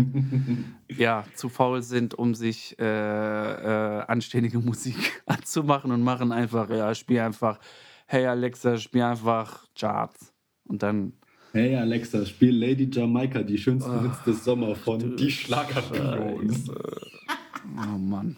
ja, 0.90 1.24
zu 1.36 1.48
faul 1.50 1.82
sind, 1.84 2.16
um 2.16 2.34
sich 2.36 2.76
äh, 2.80 2.84
äh, 2.86 4.02
anständige 4.08 4.60
Musik 4.60 5.22
anzumachen 5.28 5.92
und 5.92 6.02
machen 6.02 6.32
einfach, 6.32 6.70
ja, 6.70 6.94
spiel 6.96 7.20
einfach, 7.20 7.60
hey 8.08 8.26
Alexa, 8.26 8.78
spiel 8.78 9.04
einfach 9.04 9.66
Charts. 9.78 10.34
Und 10.66 10.84
dann, 10.84 11.14
Hey 11.54 11.76
Alexa, 11.78 12.26
spiel 12.26 12.54
Lady 12.58 12.90
Jamaika, 12.92 13.42
die 13.42 13.58
schönsten 13.58 13.90
Ach, 13.92 14.02
Hits 14.04 14.24
des 14.26 14.44
Sommers 14.44 14.78
von 14.80 15.16
Die 15.16 15.32
Schlagerpiloten. 15.32 16.50
Scheiße. 16.50 16.76
oh 17.78 17.98
Mann. 17.98 18.36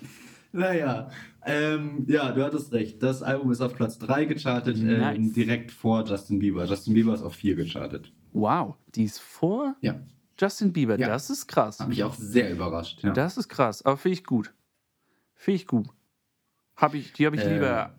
Naja, 0.52 1.10
ähm, 1.50 2.06
ja, 2.08 2.32
du 2.32 2.44
hattest 2.44 2.72
recht. 2.74 3.02
Das 3.04 3.22
Album 3.24 3.52
ist 3.52 3.62
auf 3.62 3.76
Platz 3.76 3.98
3 4.00 4.26
gechartet, 4.26 4.78
Nice. 4.78 5.18
ähm, 5.18 5.34
direkt 5.34 5.72
vor 5.72 6.06
Justin 6.06 6.40
Bieber. 6.40 6.66
Justin 6.66 6.94
Bieber 6.94 7.14
ist 7.14 7.22
auf 7.24 7.34
4 7.36 7.56
gechartet. 7.56 8.14
Wow, 8.34 8.76
die 8.96 9.04
ist 9.06 9.20
vor 9.20 9.76
Ja, 9.82 10.00
Justin 10.40 10.72
Bieber, 10.74 10.98
Ja. 11.00 11.08
das 11.08 11.30
ist 11.30 11.48
krass. 11.48 11.80
hat 11.80 11.90
mich 11.90 12.04
auch 12.04 12.14
sehr 12.14 12.52
überrascht. 12.52 13.04
Ja. 13.04 13.12
Das 13.12 13.38
ist 13.38 13.50
krass, 13.50 13.82
aber 13.84 13.98
finde 13.98 14.14
ich 14.14 14.24
gut. 14.24 14.54
Finde 15.36 15.56
ich 15.56 15.68
gut. 15.68 15.88
Hab 16.76 16.94
ich, 16.94 17.14
die 17.14 17.26
habe 17.26 17.36
ich 17.36 17.42
Äh. 17.44 17.54
lieber 17.56 17.96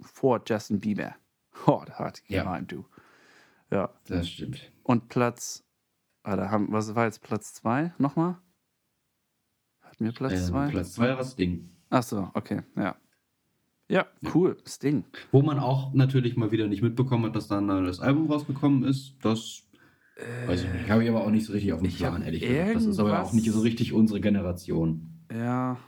vor 0.00 0.40
Justin 0.46 0.80
Bieber. 0.80 1.14
Oh, 1.66 1.82
da 1.86 1.94
hat 1.98 2.22
Ja. 2.28 2.42
gemeint, 2.44 2.70
du. 2.72 2.84
Ja. 3.70 3.92
Das 4.06 4.28
stimmt. 4.28 4.70
Und 4.84 5.08
Platz, 5.08 5.64
ah, 6.22 6.36
da 6.36 6.50
haben, 6.50 6.72
was 6.72 6.94
war 6.94 7.04
jetzt 7.06 7.22
Platz 7.22 7.52
2 7.54 7.92
nochmal? 7.98 8.38
Hatten 9.82 10.04
wir 10.04 10.12
Platz 10.12 10.32
Ähm, 10.34 10.44
2? 10.46 10.68
Platz 10.70 10.92
2 10.94 11.08
war 11.08 11.16
das 11.16 11.34
Ding. 11.36 11.70
Achso, 11.90 12.30
okay, 12.34 12.62
ja. 12.76 12.96
Ja, 13.90 14.06
cool, 14.34 14.58
Sting. 14.66 15.04
Wo 15.32 15.40
man 15.40 15.58
auch 15.58 15.94
natürlich 15.94 16.36
mal 16.36 16.50
wieder 16.50 16.66
nicht 16.66 16.82
mitbekommen 16.82 17.24
hat, 17.24 17.36
dass 17.36 17.48
da 17.48 17.58
ein 17.58 17.66
neues 17.66 18.00
Album 18.00 18.30
rausgekommen 18.30 18.84
ist. 18.84 19.14
Das 19.22 19.62
weiß 20.46 20.64
ich 20.64 20.72
nicht. 20.72 20.90
Habe 20.90 21.04
ich 21.04 21.08
aber 21.08 21.24
auch 21.24 21.30
nicht 21.30 21.46
so 21.46 21.54
richtig 21.54 21.72
auf 21.72 21.80
dem 21.80 21.90
Plan, 21.90 22.22
ehrlich 22.22 22.42
gesagt. 22.42 22.74
Das 22.74 22.84
ist 22.84 22.98
aber 22.98 23.22
auch 23.22 23.32
nicht 23.32 23.50
so 23.50 23.60
richtig 23.60 23.94
unsere 23.94 24.20
Generation. 24.20 25.24
Ja, 25.32 25.78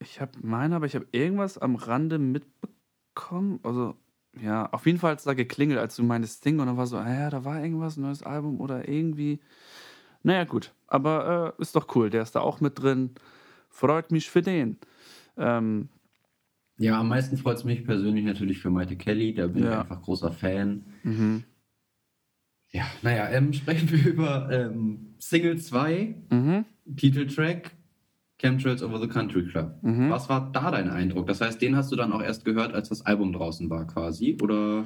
ich 0.00 0.20
habe 0.20 0.32
meine, 0.42 0.74
aber 0.74 0.86
ich 0.86 0.96
habe 0.96 1.06
irgendwas 1.12 1.56
am 1.56 1.76
Rande 1.76 2.18
mitbekommen. 2.18 3.60
Also, 3.62 3.94
ja, 4.42 4.68
auf 4.72 4.86
jeden 4.86 4.98
Fall 4.98 5.12
hat 5.12 5.18
es 5.18 5.24
da 5.24 5.34
geklingelt, 5.34 5.78
als 5.78 5.94
du 5.94 6.02
meintest 6.02 6.38
Sting 6.38 6.58
und 6.58 6.66
dann 6.66 6.76
war 6.76 6.88
so, 6.88 6.96
ah 6.96 7.12
ja, 7.12 7.30
da 7.30 7.44
war 7.44 7.62
irgendwas, 7.62 7.96
ein 7.96 8.02
neues 8.02 8.24
Album 8.24 8.60
oder 8.60 8.88
irgendwie. 8.88 9.38
Naja, 10.24 10.44
gut, 10.44 10.72
aber 10.88 11.54
äh, 11.58 11.62
ist 11.62 11.76
doch 11.76 11.94
cool, 11.94 12.10
der 12.10 12.22
ist 12.22 12.34
da 12.34 12.40
auch 12.40 12.60
mit 12.60 12.82
drin. 12.82 13.10
Freut 13.68 14.10
mich 14.10 14.28
für 14.28 14.42
den. 14.42 14.78
Ähm, 15.36 15.88
Ja, 16.78 16.98
am 17.00 17.08
meisten 17.08 17.36
freut 17.36 17.56
es 17.58 17.64
mich 17.64 17.84
persönlich 17.84 18.24
natürlich 18.24 18.58
für 18.58 18.70
Maite 18.70 18.96
Kelly. 18.96 19.34
Da 19.34 19.46
bin 19.46 19.58
ich 19.64 19.70
Ja. 19.70 19.80
einfach 19.82 20.02
großer 20.02 20.32
Fan. 20.32 20.84
mhm. 21.02 21.44
Ja, 22.70 22.84
naja, 23.02 23.28
ähm, 23.30 23.52
sprechen 23.52 23.90
wir 23.90 24.04
über 24.12 24.48
ähm, 24.50 25.14
Single 25.18 25.58
2, 25.58 26.16
Mhm. 26.30 26.64
Titeltrack, 26.96 27.70
Chemtrails 28.38 28.82
Over 28.82 29.00
the 29.00 29.06
Country 29.08 29.46
Club. 29.46 29.78
Mhm. 29.82 30.10
Was 30.10 30.28
war 30.28 30.50
da 30.52 30.70
dein 30.72 30.90
Eindruck? 30.90 31.26
Das 31.28 31.40
heißt, 31.40 31.62
den 31.62 31.76
hast 31.76 31.92
du 31.92 31.96
dann 31.96 32.12
auch 32.12 32.20
erst 32.20 32.44
gehört, 32.44 32.74
als 32.74 32.88
das 32.88 33.06
Album 33.06 33.32
draußen 33.32 33.70
war 33.70 33.86
quasi? 33.86 34.36
Oder 34.42 34.84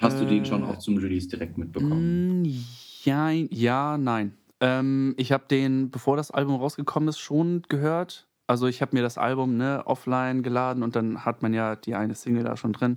hast 0.00 0.20
du 0.20 0.24
den 0.24 0.44
schon 0.46 0.62
Äh, 0.62 0.66
auch 0.66 0.78
zum 0.78 0.96
Release 0.96 1.28
direkt 1.28 1.58
mitbekommen? 1.58 2.42
Mm, 2.42 2.64
Ja, 3.04 3.30
ja, 3.30 3.98
nein. 3.98 4.32
Ähm, 4.60 5.14
ich 5.18 5.30
habe 5.32 5.44
den, 5.50 5.90
bevor 5.90 6.16
das 6.16 6.30
Album 6.30 6.56
rausgekommen 6.56 7.08
ist, 7.08 7.18
schon 7.18 7.62
gehört. 7.68 8.26
Also 8.50 8.66
ich 8.66 8.82
habe 8.82 8.96
mir 8.96 9.02
das 9.02 9.16
Album 9.16 9.56
ne, 9.56 9.84
offline 9.86 10.42
geladen 10.42 10.82
und 10.82 10.96
dann 10.96 11.24
hat 11.24 11.40
man 11.40 11.54
ja 11.54 11.76
die 11.76 11.94
eine 11.94 12.16
Single 12.16 12.42
da 12.42 12.56
schon 12.56 12.72
drin. 12.72 12.96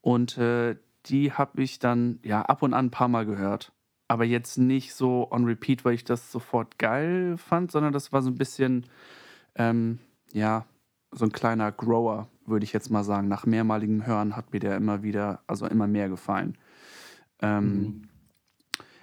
Und 0.00 0.36
äh, 0.38 0.74
die 1.06 1.30
habe 1.30 1.62
ich 1.62 1.78
dann 1.78 2.18
ja 2.24 2.42
ab 2.42 2.62
und 2.62 2.74
an 2.74 2.86
ein 2.86 2.90
paar 2.90 3.06
Mal 3.06 3.24
gehört. 3.24 3.70
Aber 4.08 4.24
jetzt 4.24 4.58
nicht 4.58 4.92
so 4.96 5.30
on 5.30 5.44
repeat, 5.44 5.84
weil 5.84 5.94
ich 5.94 6.02
das 6.02 6.32
sofort 6.32 6.80
geil 6.80 7.36
fand, 7.38 7.70
sondern 7.70 7.92
das 7.92 8.12
war 8.12 8.22
so 8.22 8.30
ein 8.30 8.34
bisschen, 8.34 8.86
ähm, 9.54 10.00
ja, 10.32 10.66
so 11.12 11.26
ein 11.26 11.32
kleiner 11.32 11.70
Grower, 11.70 12.28
würde 12.44 12.64
ich 12.64 12.72
jetzt 12.72 12.90
mal 12.90 13.04
sagen. 13.04 13.28
Nach 13.28 13.46
mehrmaligem 13.46 14.04
Hören 14.04 14.34
hat 14.34 14.52
mir 14.52 14.58
der 14.58 14.76
immer 14.76 15.04
wieder, 15.04 15.42
also 15.46 15.64
immer 15.68 15.86
mehr 15.86 16.08
gefallen. 16.08 16.58
Ähm, 17.40 17.82
Mhm. 17.82 18.08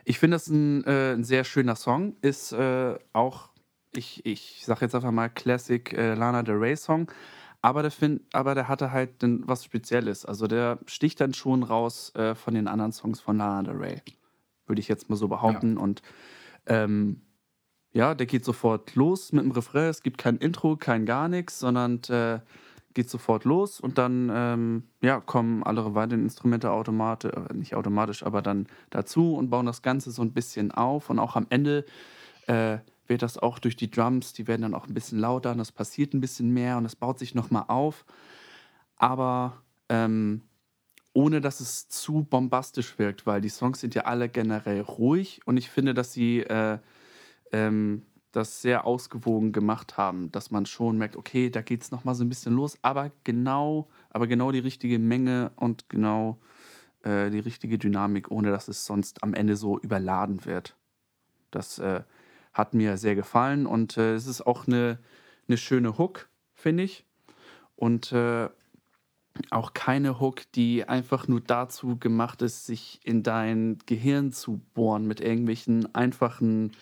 ich 0.04 0.20
finde 0.20 0.36
das 0.36 0.48
ein, 0.48 0.84
äh, 0.84 1.14
ein 1.14 1.24
sehr 1.24 1.46
schöner 1.46 1.78
Song. 1.78 2.18
Ist 2.22 2.52
äh, 2.52 3.00
auch, 3.14 3.49
ich, 3.96 4.26
ich 4.26 4.64
sage 4.66 4.82
jetzt 4.82 4.96
einfach 4.96 5.12
mal 5.12 5.30
Classic 5.30 5.92
äh, 5.94 6.14
Lana 6.14 6.44
Del 6.44 6.56
Rey 6.56 6.76
Song. 6.76 7.12
Aber 7.62 7.82
der, 7.82 7.92
find, 7.92 8.22
aber 8.34 8.56
der 8.56 8.70
hatte 8.70 8.92
halt 8.92 9.22
dann 9.22 9.44
was 9.46 9.66
Spezielles. 9.66 10.26
Also 10.26 10.48
der 10.48 10.80
sticht 10.86 11.20
dann 11.20 11.34
schon 11.34 11.64
raus 11.64 12.14
äh, 12.16 12.34
von 12.36 12.54
den 12.54 12.68
anderen 12.68 12.94
Songs 12.94 13.20
von 13.20 13.38
Lana 13.38 13.64
Del 13.64 13.76
Rey. 13.78 14.02
Würde 14.66 14.80
ich 14.80 14.88
jetzt 14.88 15.10
mal 15.10 15.18
so 15.18 15.28
behaupten. 15.28 15.78
Und 15.78 16.02
ähm, 16.68 17.22
ja, 17.92 18.16
der 18.16 18.28
geht 18.28 18.46
sofort 18.46 18.96
los 18.96 19.34
mit 19.34 19.44
dem 19.44 19.52
Refrain. 19.52 19.90
Es 19.90 20.04
gibt 20.04 20.18
kein 20.18 20.38
Intro, 20.38 20.78
kein 20.78 21.06
gar 21.06 21.28
nichts, 21.28 21.60
sondern 21.60 22.02
äh, 22.10 22.40
geht 22.94 23.10
sofort 23.10 23.46
los 23.46 23.80
und 23.80 23.98
dann 23.98 24.32
ähm, 24.34 24.84
ja, 25.02 25.20
kommen 25.20 25.64
alle 25.64 25.96
weiteren 25.96 26.24
Instrumente 26.24 26.72
automatisch, 26.72 27.32
äh, 27.32 27.54
nicht 27.54 27.76
automatisch, 27.76 28.24
aber 28.24 28.42
dann 28.42 28.68
dazu 28.90 29.36
und 29.36 29.50
bauen 29.50 29.66
das 29.66 29.82
Ganze 29.82 30.12
so 30.12 30.22
ein 30.22 30.34
bisschen 30.34 30.72
auf. 30.72 31.10
Und 31.10 31.20
auch 31.20 31.36
am 31.36 31.48
Ende 31.50 31.86
äh, 32.48 32.80
wird 33.10 33.22
das 33.22 33.38
auch 33.38 33.60
durch 33.60 33.76
die 33.76 33.90
Drums, 33.90 34.34
die 34.34 34.48
werden 34.48 34.62
dann 34.62 34.76
auch 34.76 34.88
ein 34.88 34.94
bisschen 34.94 35.20
lauter 35.20 35.52
und 35.52 35.60
es 35.60 35.72
passiert 35.72 36.14
ein 36.14 36.22
bisschen 36.22 36.52
mehr 36.52 36.78
und 36.78 36.86
es 36.86 36.96
baut 36.96 37.20
sich 37.20 37.36
nochmal 37.36 37.66
auf. 37.68 38.06
Aber 38.96 39.62
ähm, 39.90 40.44
ohne 41.14 41.42
dass 41.42 41.60
es 41.60 41.90
zu 41.90 42.24
bombastisch 42.24 43.00
wirkt, 43.00 43.26
weil 43.26 43.42
die 43.42 43.50
Songs 43.50 43.80
sind 43.80 43.96
ja 43.96 44.04
alle 44.04 44.30
generell 44.30 44.82
ruhig 44.82 45.42
und 45.46 45.58
ich 45.58 45.70
finde, 45.70 45.94
dass 45.94 46.14
sie 46.14 46.42
äh, 46.42 46.78
ähm, 47.52 48.04
das 48.32 48.62
sehr 48.62 48.86
ausgewogen 48.86 49.52
gemacht 49.52 49.98
haben, 49.98 50.32
dass 50.32 50.52
man 50.52 50.68
schon 50.68 50.98
merkt, 50.98 51.16
okay, 51.16 51.50
da 51.50 51.62
geht 51.62 51.82
es 51.82 51.92
nochmal 51.92 52.14
so 52.14 52.24
ein 52.24 52.30
bisschen 52.30 52.54
los, 52.54 52.78
aber 52.84 53.12
genau, 53.24 53.90
aber 54.12 54.28
genau 54.28 54.52
die 54.52 54.60
richtige 54.60 55.00
Menge 55.00 55.52
und 55.56 55.90
genau 55.90 56.40
äh, 57.04 57.32
die 57.32 57.40
richtige 57.40 57.80
Dynamik, 57.80 58.30
ohne 58.30 58.52
dass 58.52 58.68
es 58.68 58.86
sonst 58.86 59.24
am 59.24 59.34
Ende 59.34 59.56
so 59.56 59.80
überladen 59.80 60.46
wird. 60.46 60.76
Das 61.50 61.80
äh, 61.80 62.04
hat 62.60 62.74
mir 62.74 62.98
sehr 62.98 63.16
gefallen 63.16 63.66
und 63.66 63.98
äh, 63.98 64.14
es 64.14 64.28
ist 64.28 64.46
auch 64.46 64.68
eine, 64.68 65.00
eine 65.48 65.58
schöne 65.58 65.98
Hook, 65.98 66.30
finde 66.54 66.84
ich. 66.84 67.06
Und 67.76 68.12
äh, 68.12 68.50
auch 69.50 69.74
keine 69.74 70.20
Hook, 70.20 70.42
die 70.54 70.84
einfach 70.88 71.30
nur 71.30 71.40
dazu 71.40 71.98
gemacht 71.98 72.42
ist, 72.42 72.66
sich 72.66 73.00
in 73.04 73.24
dein 73.24 73.78
Gehirn 73.86 74.34
zu 74.34 74.60
bohren 74.74 75.08
mit 75.08 75.22
irgendwelchen 75.22 75.96
einfachen 75.96 76.74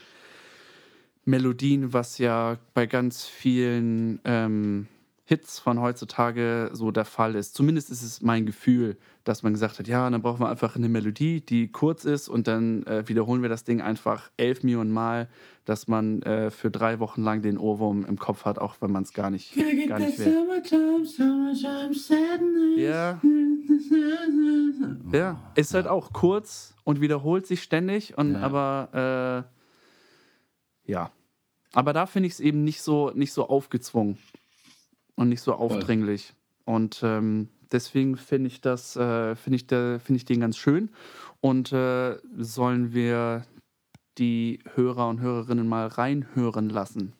Melodien, 1.23 1.93
was 1.93 2.17
ja 2.17 2.57
bei 2.73 2.87
ganz 2.87 3.25
vielen 3.25 4.19
ähm, 4.25 4.87
Hits 5.29 5.59
von 5.59 5.81
heutzutage 5.81 6.69
so 6.71 6.89
der 6.89 7.03
Fall 7.03 7.35
ist. 7.35 7.53
Zumindest 7.53 7.89
ist 7.89 8.01
es 8.01 8.21
mein 8.21 8.45
Gefühl, 8.45 8.95
dass 9.25 9.43
man 9.43 9.51
gesagt 9.51 9.77
hat, 9.77 9.85
ja, 9.85 10.09
dann 10.09 10.21
brauchen 10.21 10.39
wir 10.39 10.47
einfach 10.47 10.77
eine 10.77 10.87
Melodie, 10.87 11.41
die 11.41 11.67
kurz 11.69 12.05
ist 12.05 12.29
und 12.29 12.47
dann 12.47 12.83
äh, 12.83 13.09
wiederholen 13.09 13.41
wir 13.41 13.49
das 13.49 13.65
Ding 13.65 13.81
einfach 13.81 14.31
elf 14.37 14.63
Millionen 14.63 14.89
Mal, 14.89 15.27
dass 15.65 15.89
man 15.89 16.21
äh, 16.21 16.49
für 16.49 16.71
drei 16.71 16.99
Wochen 16.99 17.23
lang 17.23 17.41
den 17.41 17.57
Ohrwurm 17.57 18.05
im 18.05 18.17
Kopf 18.17 18.45
hat, 18.45 18.57
auch 18.57 18.77
wenn 18.79 18.89
man 18.89 19.03
es 19.03 19.11
gar 19.11 19.29
nicht, 19.29 19.53
gar 19.89 19.99
nicht 19.99 20.17
will. 20.17 20.33
Ja. 22.77 23.19
Ja, 25.11 25.51
ist 25.55 25.73
halt 25.73 25.87
auch 25.87 26.13
kurz 26.13 26.73
und 26.85 27.01
wiederholt 27.01 27.45
sich 27.47 27.61
ständig 27.63 28.17
und 28.17 28.35
Ja. 28.35 28.39
aber 28.39 29.43
äh, 30.87 30.89
ja. 30.89 31.11
Aber 31.73 31.91
da 31.91 32.05
finde 32.05 32.27
ich 32.27 32.33
es 32.33 32.39
eben 32.39 32.63
nicht 32.63 32.81
so, 32.81 33.11
nicht 33.13 33.33
so 33.33 33.49
aufgezwungen 33.49 34.17
und 35.17 35.29
nicht 35.29 35.41
so 35.41 35.53
aufdringlich. 35.53 36.33
Und 36.63 37.01
ähm, 37.03 37.49
deswegen 37.71 38.15
finde 38.15 38.47
ich 38.47 38.61
das, 38.61 38.95
äh, 38.95 39.35
finde 39.35 39.57
ich, 39.57 39.67
da, 39.67 39.99
finde 39.99 40.17
ich 40.17 40.25
den 40.25 40.39
ganz 40.39 40.57
schön. 40.57 40.89
Und 41.41 41.73
äh, 41.73 42.17
sollen 42.37 42.93
wir 42.93 43.43
die 44.17 44.59
Hörer 44.75 45.09
und 45.09 45.19
Hörerinnen 45.19 45.67
mal 45.67 45.87
reinhören 45.87 46.69
lassen? 46.69 47.13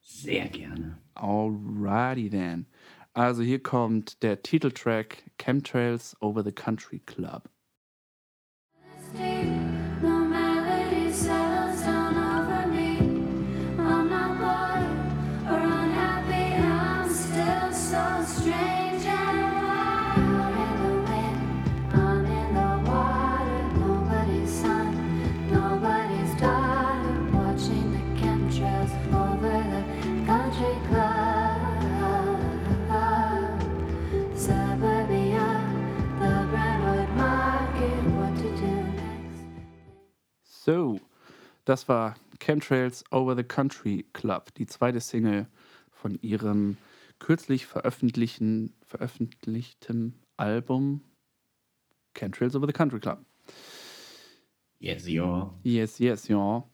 Sehr 0.00 0.48
gerne. 0.48 0.98
Alrighty 1.14 2.28
then. 2.28 2.66
Also 3.12 3.42
hier 3.42 3.62
kommt 3.62 4.22
der 4.22 4.42
Titeltrack 4.42 5.22
Chemtrails 5.38 6.16
Over 6.20 6.42
the 6.42 6.52
Country 6.52 6.98
Club. 7.06 7.48
No 9.16 9.63
So, 40.64 40.98
das 41.66 41.88
war 41.90 42.14
Chemtrails 42.40 43.04
Over 43.12 43.36
the 43.36 43.42
Country 43.44 44.06
Club, 44.14 44.54
die 44.54 44.64
zweite 44.64 44.98
Single 44.98 45.46
von 45.90 46.18
ihrem 46.22 46.78
kürzlich 47.18 47.66
veröffentlichten, 47.66 48.72
veröffentlichtem 48.80 50.14
Album 50.38 51.02
Chemtrails 52.14 52.56
Over 52.56 52.66
the 52.66 52.72
Country 52.72 52.98
Club. 52.98 53.18
Yes, 54.78 55.06
ja. 55.06 55.52
Yes, 55.64 55.98
yes, 55.98 56.28
ja. 56.28 56.64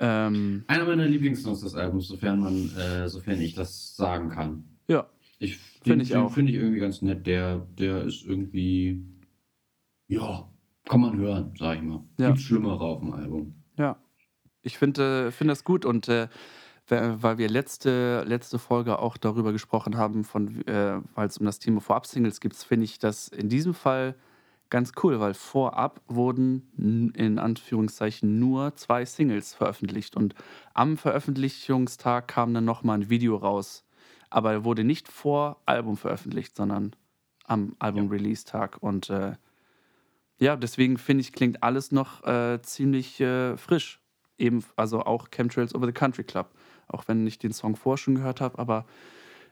Ähm, 0.00 0.64
Einer 0.66 0.84
meiner 0.86 1.06
Lieblingssongs 1.06 1.60
des 1.60 1.76
Albums, 1.76 2.08
sofern 2.08 2.40
man, 2.40 2.76
äh, 2.76 3.08
sofern 3.08 3.40
ich 3.40 3.54
das 3.54 3.94
sagen 3.94 4.30
kann. 4.30 4.64
ja, 4.88 5.08
Ich 5.38 5.56
Find 5.56 5.86
den- 5.86 6.00
ich 6.00 6.16
auch. 6.16 6.32
Finde 6.32 6.50
ich 6.50 6.58
irgendwie 6.58 6.80
ganz 6.80 7.00
nett. 7.00 7.28
Der, 7.28 7.58
der 7.78 8.02
ist 8.02 8.24
irgendwie, 8.24 9.04
ja, 10.08 10.50
kann 10.90 11.00
man 11.00 11.16
hören, 11.16 11.54
sag 11.56 11.76
ich 11.76 11.82
mal. 11.82 12.02
Ja. 12.18 12.28
Gibt 12.28 12.40
Schlimmere 12.40 12.80
auf 12.80 12.98
dem 12.98 13.12
Album. 13.12 13.54
Ja, 13.76 13.96
ich 14.62 14.76
finde 14.76 15.28
äh, 15.28 15.30
find 15.30 15.48
das 15.48 15.62
gut 15.62 15.84
und 15.84 16.08
äh, 16.08 16.28
weil 16.88 17.38
wir 17.38 17.48
letzte, 17.48 18.24
letzte 18.26 18.58
Folge 18.58 18.98
auch 18.98 19.16
darüber 19.16 19.52
gesprochen 19.52 19.96
haben, 19.96 20.24
von, 20.24 20.66
äh, 20.66 21.00
weil 21.14 21.28
es 21.28 21.38
um 21.38 21.46
das 21.46 21.60
Thema 21.60 21.80
Vorab-Singles 21.80 22.40
gibt, 22.40 22.56
finde 22.56 22.84
ich 22.84 22.98
das 22.98 23.28
in 23.28 23.48
diesem 23.48 23.74
Fall 23.74 24.16
ganz 24.70 24.92
cool, 25.04 25.20
weil 25.20 25.34
vorab 25.34 26.00
wurden 26.08 27.12
in 27.14 27.38
Anführungszeichen 27.38 28.40
nur 28.40 28.74
zwei 28.74 29.04
Singles 29.04 29.54
veröffentlicht 29.54 30.16
und 30.16 30.34
am 30.74 30.96
Veröffentlichungstag 30.96 32.26
kam 32.26 32.52
dann 32.52 32.64
nochmal 32.64 32.98
ein 32.98 33.10
Video 33.10 33.36
raus, 33.36 33.84
aber 34.28 34.50
er 34.50 34.64
wurde 34.64 34.82
nicht 34.82 35.06
vor 35.06 35.60
Album 35.66 35.96
veröffentlicht, 35.96 36.56
sondern 36.56 36.96
am 37.44 37.76
Album-Release-Tag 37.78 38.78
und 38.80 39.10
äh, 39.10 39.34
ja, 40.40 40.56
deswegen 40.56 40.96
finde 40.96 41.20
ich, 41.20 41.32
klingt 41.32 41.62
alles 41.62 41.92
noch 41.92 42.24
äh, 42.24 42.60
ziemlich 42.62 43.20
äh, 43.20 43.56
frisch. 43.56 44.00
Eben, 44.38 44.64
also 44.74 45.02
auch 45.02 45.30
Chemtrails 45.30 45.74
Over 45.74 45.86
the 45.86 45.92
Country 45.92 46.24
Club. 46.24 46.50
Auch 46.88 47.06
wenn 47.08 47.26
ich 47.26 47.38
den 47.38 47.52
Song 47.52 47.76
vorher 47.76 47.98
schon 47.98 48.14
gehört 48.14 48.40
habe, 48.40 48.58
aber 48.58 48.86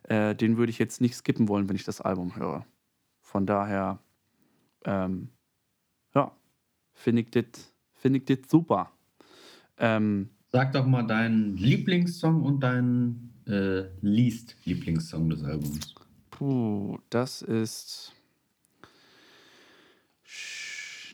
äh, 0.05 0.35
den 0.35 0.57
würde 0.57 0.70
ich 0.70 0.79
jetzt 0.79 1.01
nicht 1.03 1.14
skippen 1.14 1.46
wollen, 1.48 1.68
wenn 1.68 1.77
ich 1.77 1.85
das 1.85 2.01
Album 2.01 2.37
höre. 2.37 2.64
Von 3.20 3.44
daher, 3.44 3.98
ähm, 4.87 5.29
ja, 6.14 6.33
finde 6.94 7.22
ich 7.22 7.31
das 7.31 7.72
find 7.92 8.51
super. 8.51 8.90
Ähm, 9.77 10.31
Sag 10.46 10.72
doch 10.72 10.87
mal 10.87 11.03
deinen 11.03 11.59
Lieblingssong 11.59 12.42
und 12.42 12.61
deinen 12.61 13.35
äh, 13.46 13.85
least 14.01 14.57
Lieblingssong 14.64 15.29
des 15.29 15.44
Albums. 15.44 15.94
puh, 16.31 16.98
das 17.11 17.42
ist. 17.42 18.14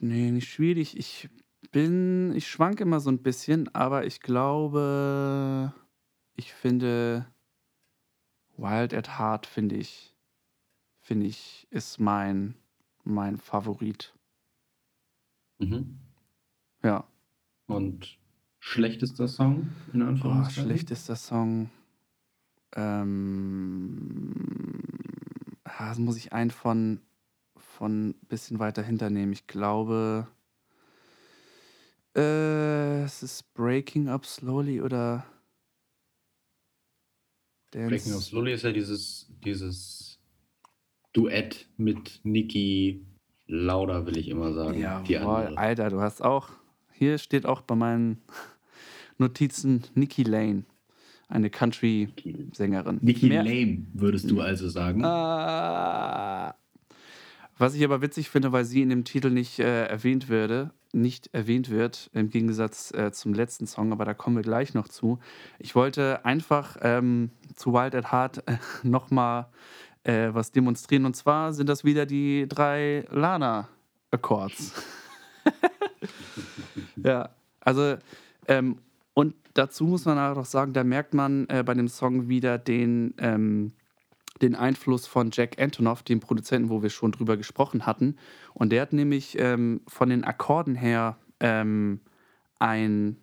Nee, 0.04 0.30
nicht 0.30 0.48
schwierig. 0.48 0.96
Ich 0.96 1.28
bin. 1.70 2.34
Ich 2.34 2.48
schwank 2.48 2.80
immer 2.80 3.00
so 3.00 3.10
ein 3.10 3.22
bisschen, 3.22 3.74
aber 3.74 4.06
ich 4.06 4.20
glaube, 4.20 5.74
ich 6.36 6.52
finde. 6.52 7.26
Wild 8.56 8.94
at 8.94 9.18
Heart, 9.18 9.46
finde 9.46 9.76
ich. 9.76 10.14
Finde 11.00 11.26
ich, 11.26 11.66
ist 11.70 11.98
mein, 11.98 12.54
mein 13.02 13.36
Favorit. 13.36 14.14
Mhm. 15.58 15.98
Ja. 16.82 17.04
Und 17.66 18.18
schlechtester 18.58 19.28
Song, 19.28 19.70
in 19.92 20.02
Anführungszeichen? 20.02 20.64
schlechtester 20.64 21.16
Song. 21.16 21.70
Ähm, 22.76 24.34
ah, 25.64 25.88
das 25.88 25.98
muss 25.98 26.16
ich 26.16 26.32
einen 26.32 26.50
von, 26.50 27.00
von 27.78 28.10
ein 28.10 28.14
bisschen 28.28 28.58
weiter 28.58 28.82
hinter 28.82 29.10
nehmen. 29.10 29.32
Ich 29.32 29.46
glaube, 29.46 30.28
äh, 32.16 33.02
es 33.02 33.22
ist 33.22 33.52
Breaking 33.54 34.08
Up 34.08 34.24
Slowly 34.26 34.80
oder 34.80 35.25
Dance. 37.72 37.88
Breaking 37.88 38.14
of 38.14 38.22
Slowly 38.22 38.52
ist 38.52 38.62
ja 38.62 38.72
dieses, 38.72 39.29
dieses 39.44 40.18
Duett 41.12 41.68
mit 41.77 42.20
Niki 42.22 43.04
Lauda, 43.46 44.06
will 44.06 44.16
ich 44.16 44.29
immer 44.29 44.52
sagen. 44.52 44.79
Ja, 44.79 45.00
Die 45.02 45.16
andere. 45.18 45.58
Alter, 45.58 45.90
du 45.90 46.00
hast 46.00 46.22
auch, 46.22 46.50
hier 46.92 47.18
steht 47.18 47.46
auch 47.46 47.60
bei 47.62 47.75
meinen 47.75 48.22
Notizen 49.18 49.83
Nikki 49.94 50.22
Lane, 50.22 50.64
eine 51.29 51.50
Country-Sängerin. 51.50 52.98
Niki 53.02 53.27
Mehr- 53.29 53.42
Lame, 53.42 53.87
würdest 53.92 54.31
du 54.31 54.40
also 54.40 54.68
sagen. 54.68 55.04
Ah. 55.04 56.54
Was 57.57 57.75
ich 57.75 57.85
aber 57.85 58.02
witzig 58.02 58.31
finde, 58.31 58.52
weil 58.52 58.65
sie 58.65 58.83
in 58.83 58.90
dem 58.90 59.05
Titel 59.05 59.31
nicht 59.31 59.61
äh, 59.61 59.87
erwähnt 59.87 60.29
würde, 60.29 60.73
nicht 60.92 61.33
erwähnt 61.33 61.71
wird, 61.71 62.11
im 62.13 62.31
Gegensatz 62.31 62.92
äh, 62.92 63.13
zum 63.13 63.33
letzten 63.35 63.67
Song, 63.67 63.92
aber 63.92 64.05
da 64.05 64.15
kommen 64.15 64.37
wir 64.37 64.42
gleich 64.42 64.75
noch 64.75 64.88
zu. 64.88 65.19
Ich 65.59 65.75
wollte 65.75 66.25
einfach 66.25 66.77
ähm, 66.83 67.31
zu 67.55 67.73
Wild 67.73 67.94
at 67.94 68.13
Heart 68.13 68.48
äh, 68.48 68.57
nochmal 68.83 69.46
äh, 70.05 70.31
was 70.33 70.52
demonstrieren. 70.52 71.05
Und 71.05 71.15
zwar 71.15 71.52
sind 71.52 71.69
das 71.69 71.85
wieder 71.85 72.07
die 72.07 72.46
drei 72.48 73.05
Lana-Accords. 73.11 74.73
ja, 76.96 77.31
also 77.61 77.96
ähm, 78.48 78.79
Und 79.15 79.35
dazu 79.55 79.85
muss 79.85 80.05
man 80.05 80.19
auch 80.19 80.44
sagen, 80.44 80.73
da 80.73 80.85
merkt 80.85 81.15
man 81.15 81.48
äh, 81.48 81.63
bei 81.65 81.75
dem 81.75 81.88
Song 81.88 82.29
wieder 82.29 82.59
den, 82.59 83.15
ähm, 83.19 83.73
den 84.44 84.54
Einfluss 84.54 85.06
von 85.06 85.30
Jack 85.32 85.60
Antonoff, 85.60 86.02
dem 86.02 86.20
Produzenten, 86.20 86.68
wo 86.68 86.82
wir 86.82 86.90
schon 86.90 87.12
drüber 87.12 87.36
gesprochen 87.36 87.86
hatten. 87.86 88.16
Und 88.52 88.70
der 88.70 88.82
hat 88.82 88.92
nämlich 88.92 89.36
ähm, 89.38 89.80
von 89.88 90.10
den 90.10 90.24
Akkorden 90.24 90.74
her 90.74 91.16
ähm, 91.40 92.00
ein, 92.58 93.16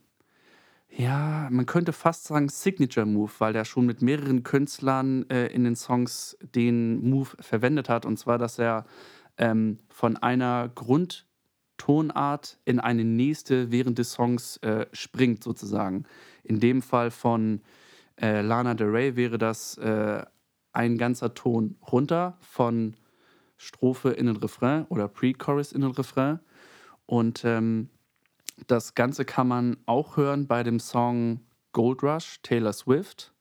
ja, 0.90 1.48
man 1.52 1.66
könnte 1.66 1.94
fast 1.94 2.26
sagen 2.26 2.50
Signature 2.50 3.06
Move, 3.06 3.32
weil 3.38 3.54
der 3.54 3.66
schon 3.66 3.86
mit 3.86 4.02
mehreren 4.02 4.44
Künstlern 4.44 5.30
äh, 5.30 5.48
in 5.48 5.64
den 5.64 5.76
Songs 5.76 6.38
den 6.56 7.08
Move 7.08 7.30
verwendet 7.40 7.88
hat. 7.88 8.06
Und 8.06 8.18
zwar, 8.18 8.38
dass 8.38 8.60
er 8.60 8.86
ähm, 9.38 9.78
von 9.90 10.18
einer 10.18 10.70
Grundtonart 10.74 12.58
in 12.66 12.80
eine 12.80 13.06
nächste 13.06 13.72
während 13.72 14.00
des 14.00 14.12
Songs 14.12 14.58
äh, 14.58 14.88
springt, 14.92 15.44
sozusagen. 15.44 16.06
In 16.44 16.60
dem 16.60 16.82
Fall 16.82 17.12
von 17.12 17.62
äh, 18.20 18.42
Lana 18.42 18.74
Del 18.74 18.90
Rey 18.90 19.16
wäre 19.16 19.38
das 19.38 19.78
äh, 19.78 20.24
ein 20.74 20.98
ganzer 20.98 21.34
Ton 21.34 21.78
runter 21.92 22.38
von 22.42 22.96
Strophe 23.58 24.12
in 24.12 24.26
den 24.26 24.38
Refrain 24.38 24.86
oder 24.86 25.08
Pre-Chorus 25.08 25.72
in 25.72 25.82
den 25.82 25.92
Refrain. 25.92 26.40
Und 27.06 27.44
ähm, 27.46 27.90
das 28.68 28.96
Ganze 28.96 29.26
kann 29.26 29.48
man 29.48 29.78
auch 29.86 30.18
hören 30.18 30.48
bei 30.48 30.64
dem 30.64 30.80
Song 30.80 31.42
Gold 31.72 32.04
Rush, 32.04 32.42
Taylor 32.42 32.74
Swift 32.74 33.34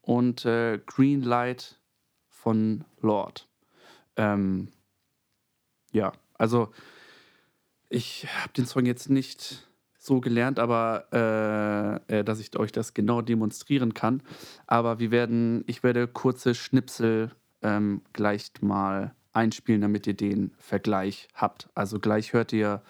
und 0.00 0.44
äh, 0.44 0.78
Green 0.86 1.22
Light 1.22 1.80
von 2.28 2.84
Lord. 3.00 3.48
Ähm, 4.16 4.68
ja, 5.92 6.12
also 6.34 6.72
ich 7.88 8.26
habe 8.42 8.52
den 8.54 8.66
Song 8.66 8.86
jetzt 8.86 9.10
nicht 9.10 9.68
so 10.02 10.20
gelernt, 10.20 10.58
aber 10.58 11.06
äh, 12.08 12.18
äh, 12.18 12.24
dass 12.24 12.40
ich 12.40 12.56
euch 12.58 12.72
das 12.72 12.92
genau 12.92 13.22
demonstrieren 13.22 13.94
kann. 13.94 14.22
Aber 14.66 14.98
wir 14.98 15.12
werden, 15.12 15.62
ich 15.68 15.84
werde 15.84 16.08
kurze 16.08 16.54
Schnipsel 16.56 17.30
ähm, 17.62 18.02
gleich 18.12 18.50
mal 18.60 19.14
einspielen, 19.32 19.80
damit 19.80 20.06
ihr 20.08 20.14
den 20.14 20.50
Vergleich 20.58 21.28
habt. 21.34 21.68
Also 21.76 22.00
gleich 22.00 22.32
hört 22.32 22.52
ihr 22.52 22.82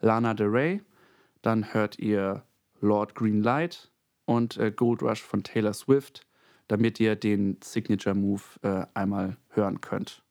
Lana 0.00 0.34
Del 0.34 0.48
Rey, 0.48 0.82
dann 1.40 1.72
hört 1.72 2.00
ihr 2.00 2.42
Lord 2.80 3.14
Greenlight 3.14 3.92
und 4.24 4.56
äh, 4.56 4.72
Gold 4.72 5.02
Rush 5.02 5.22
von 5.22 5.44
Taylor 5.44 5.72
Swift, 5.72 6.26
damit 6.66 6.98
ihr 6.98 7.14
den 7.14 7.58
Signature 7.62 8.16
Move 8.16 8.42
äh, 8.62 8.86
einmal 8.92 9.36
hören 9.50 9.80
könnt. 9.80 10.25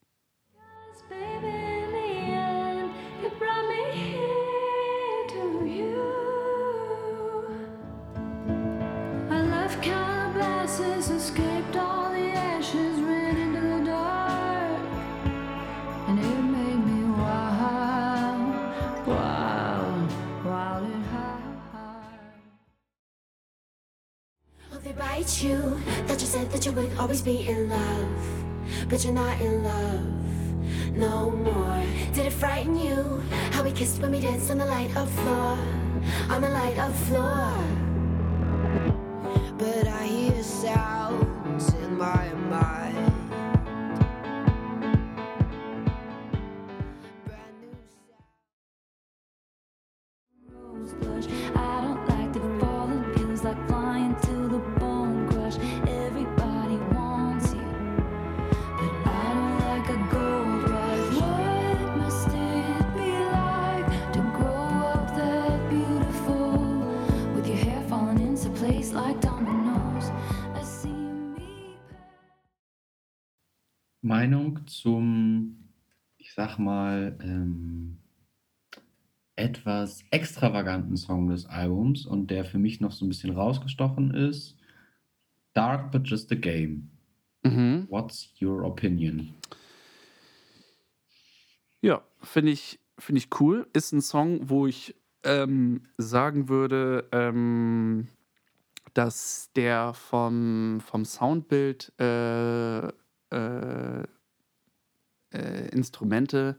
That 26.15 26.21
you 26.21 26.27
said 26.27 26.49
that 26.51 26.65
you 26.65 26.71
would 26.71 26.97
always 26.97 27.21
be 27.21 27.45
in 27.45 27.67
love, 27.67 28.87
but 28.87 29.03
you're 29.03 29.13
not 29.13 29.37
in 29.41 29.65
love 29.65 30.95
no 30.95 31.29
more. 31.29 31.83
Did 32.13 32.27
it 32.27 32.31
frighten 32.31 32.77
you? 32.77 33.21
How 33.51 33.63
we 33.63 33.73
kissed 33.73 34.01
when 34.01 34.11
we 34.11 34.21
danced 34.21 34.49
on 34.49 34.57
the 34.59 34.65
light 34.65 34.95
of 34.95 35.11
floor, 35.11 35.57
on 36.29 36.39
the 36.39 36.47
light 36.51 36.77
of 36.77 36.95
floor. 37.09 37.51
But 39.57 39.89
I 39.89 40.05
hear 40.05 40.41
sounds 40.41 41.73
in 41.73 41.97
my 41.97 42.34
Meinung 74.15 74.65
zum, 74.65 75.57
ich 76.17 76.33
sag 76.33 76.57
mal, 76.57 77.17
ähm, 77.21 77.97
etwas 79.35 80.05
extravaganten 80.09 80.95
Song 80.95 81.27
des 81.27 81.45
Albums 81.47 82.05
und 82.05 82.31
der 82.31 82.45
für 82.45 82.57
mich 82.57 82.79
noch 82.79 82.93
so 82.93 83.05
ein 83.05 83.09
bisschen 83.09 83.31
rausgestochen 83.35 84.13
ist. 84.13 84.55
Dark 85.53 85.91
but 85.91 86.03
just 86.07 86.31
a 86.31 86.35
game. 86.35 86.89
Mhm. 87.43 87.87
What's 87.89 88.33
your 88.41 88.63
opinion? 88.63 89.33
Ja, 91.81 92.01
finde 92.21 92.53
ich, 92.53 92.79
find 92.97 93.17
ich 93.17 93.27
cool. 93.41 93.67
Ist 93.73 93.91
ein 93.91 93.99
Song, 93.99 94.49
wo 94.49 94.65
ich 94.65 94.95
ähm, 95.23 95.81
sagen 95.97 96.47
würde, 96.47 97.09
ähm, 97.11 98.07
dass 98.93 99.51
der 99.57 99.93
vom, 99.93 100.79
vom 100.79 101.03
Soundbild 101.03 101.91
äh, 101.99 102.93
äh, 103.31 104.03
äh, 105.31 105.67
Instrumente 105.69 106.57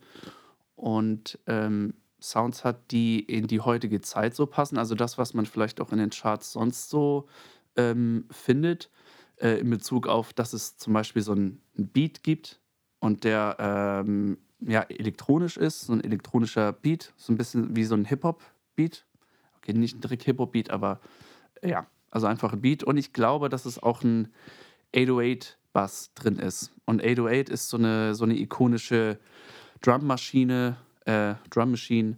und 0.75 1.39
ähm, 1.47 1.95
Sounds 2.21 2.65
hat, 2.65 2.91
die 2.91 3.21
in 3.21 3.47
die 3.47 3.61
heutige 3.61 4.01
Zeit 4.01 4.35
so 4.35 4.47
passen. 4.47 4.79
Also 4.79 4.95
das, 4.95 5.19
was 5.19 5.35
man 5.35 5.47
vielleicht 5.47 5.81
auch 5.81 5.93
in 5.93 5.99
den 5.99 6.11
Charts 6.11 6.53
sonst 6.53 6.89
so 6.89 7.29
ähm, 7.77 8.27
findet, 8.31 8.91
äh, 9.37 9.59
in 9.61 9.71
Bezug 9.71 10.07
auf, 10.09 10.33
dass 10.33 10.53
es 10.53 10.77
zum 10.77 10.93
Beispiel 10.93 11.23
so 11.23 11.33
einen 11.33 11.61
Beat 11.75 12.23
gibt 12.23 12.61
und 13.01 13.25
der 13.25 13.57
ähm, 13.59 14.39
ja, 14.61 14.83
elektronisch 14.83 15.57
ist, 15.57 15.83
so 15.83 15.93
ein 15.93 16.03
elektronischer 16.03 16.73
Beat, 16.73 17.13
so 17.17 17.33
ein 17.33 17.37
bisschen 17.37 17.77
wie 17.77 17.85
so 17.85 17.95
ein 17.95 18.07
Hip-Hop-Beat. 18.07 19.05
Okay, 19.59 19.73
nicht 19.75 20.03
direkt 20.03 20.23
Hip-Hop-Beat, 20.25 20.71
aber 20.71 21.01
ja, 21.63 21.87
also 22.11 22.27
einfach 22.27 22.53
ein 22.53 22.63
Beat. 22.63 22.83
Und 22.83 22.97
ich 22.97 23.13
glaube, 23.13 23.49
dass 23.49 23.67
es 23.67 23.83
auch 23.83 24.03
ein 24.03 24.33
808-Bass 25.77 26.11
drin 26.15 26.39
ist. 26.39 26.73
Und 26.85 27.03
808 27.03 27.49
ist 27.49 27.69
so 27.69 27.77
eine, 27.77 28.15
so 28.15 28.25
eine 28.25 28.39
ikonische 28.39 29.19
Drummaschine, 29.83 30.77
äh, 31.05 31.35
Drum 31.51 31.73
Machine, 31.73 32.17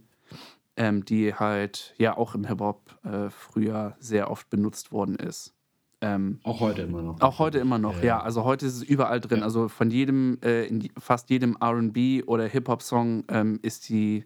ähm, 0.77 1.03
die 1.05 1.33
halt 1.33 1.93
ja 1.97 2.17
auch 2.17 2.35
im 2.35 2.45
Hip-Hop 2.45 2.97
äh, 3.03 3.29
früher 3.29 3.95
sehr 3.99 4.31
oft 4.31 4.49
benutzt 4.49 4.91
worden 4.91 5.15
ist. 5.15 5.53
Ähm, 6.01 6.39
Auch 6.43 6.61
heute 6.61 6.83
immer 6.83 7.01
noch. 7.01 7.19
auch 7.19 7.39
heute 7.39 7.59
immer 7.59 7.77
noch, 7.77 7.97
Ja, 7.97 8.03
ja. 8.05 8.21
Also 8.21 8.45
heute 8.45 8.65
ist 8.65 8.77
es 8.77 8.83
überall 8.83 9.19
drin. 9.19 9.39
Ja. 9.39 9.43
Also 9.43 9.67
von 9.67 9.91
jedem, 9.91 10.37
äh, 10.41 10.65
in 10.65 10.89
fast 10.97 11.29
jedem 11.29 11.57
RB 11.61 12.25
oder 12.25 12.45
Hip-Hop-Song 12.47 13.25
ähm, 13.27 13.59
ist 13.63 13.89
die 13.89 14.23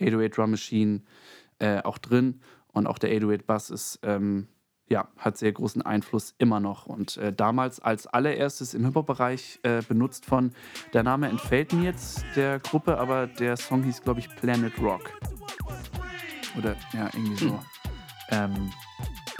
808 0.00 0.36
Drum 0.36 0.50
Machine 0.52 1.02
äh, 1.58 1.82
auch 1.82 1.98
drin. 1.98 2.40
Und 2.72 2.86
auch 2.86 2.98
der 2.98 3.10
808 3.10 3.46
Bass 3.46 3.70
ist, 3.70 3.98
ähm, 4.04 4.46
ja, 4.88 5.08
hat 5.18 5.36
sehr 5.36 5.52
großen 5.52 5.82
Einfluss 5.82 6.34
immer 6.38 6.60
noch. 6.60 6.86
Und 6.86 7.16
äh, 7.16 7.32
damals 7.32 7.80
als 7.80 8.06
allererstes 8.06 8.74
im 8.74 8.84
Hip-Hop-Bereich 8.84 9.58
äh, 9.62 9.82
benutzt 9.82 10.24
von, 10.24 10.52
der 10.92 11.02
Name 11.02 11.28
entfällt 11.28 11.72
mir 11.72 11.84
jetzt 11.84 12.24
der 12.36 12.60
Gruppe, 12.60 12.98
aber 12.98 13.26
der 13.26 13.56
Song 13.56 13.82
hieß, 13.82 14.02
glaube 14.02 14.20
ich, 14.20 14.28
Planet 14.36 14.72
Rock. 14.80 15.10
Oder 16.56 16.76
ja, 16.92 17.10
irgendwie 17.12 17.44
so. 17.44 17.58
Ähm, 18.30 18.72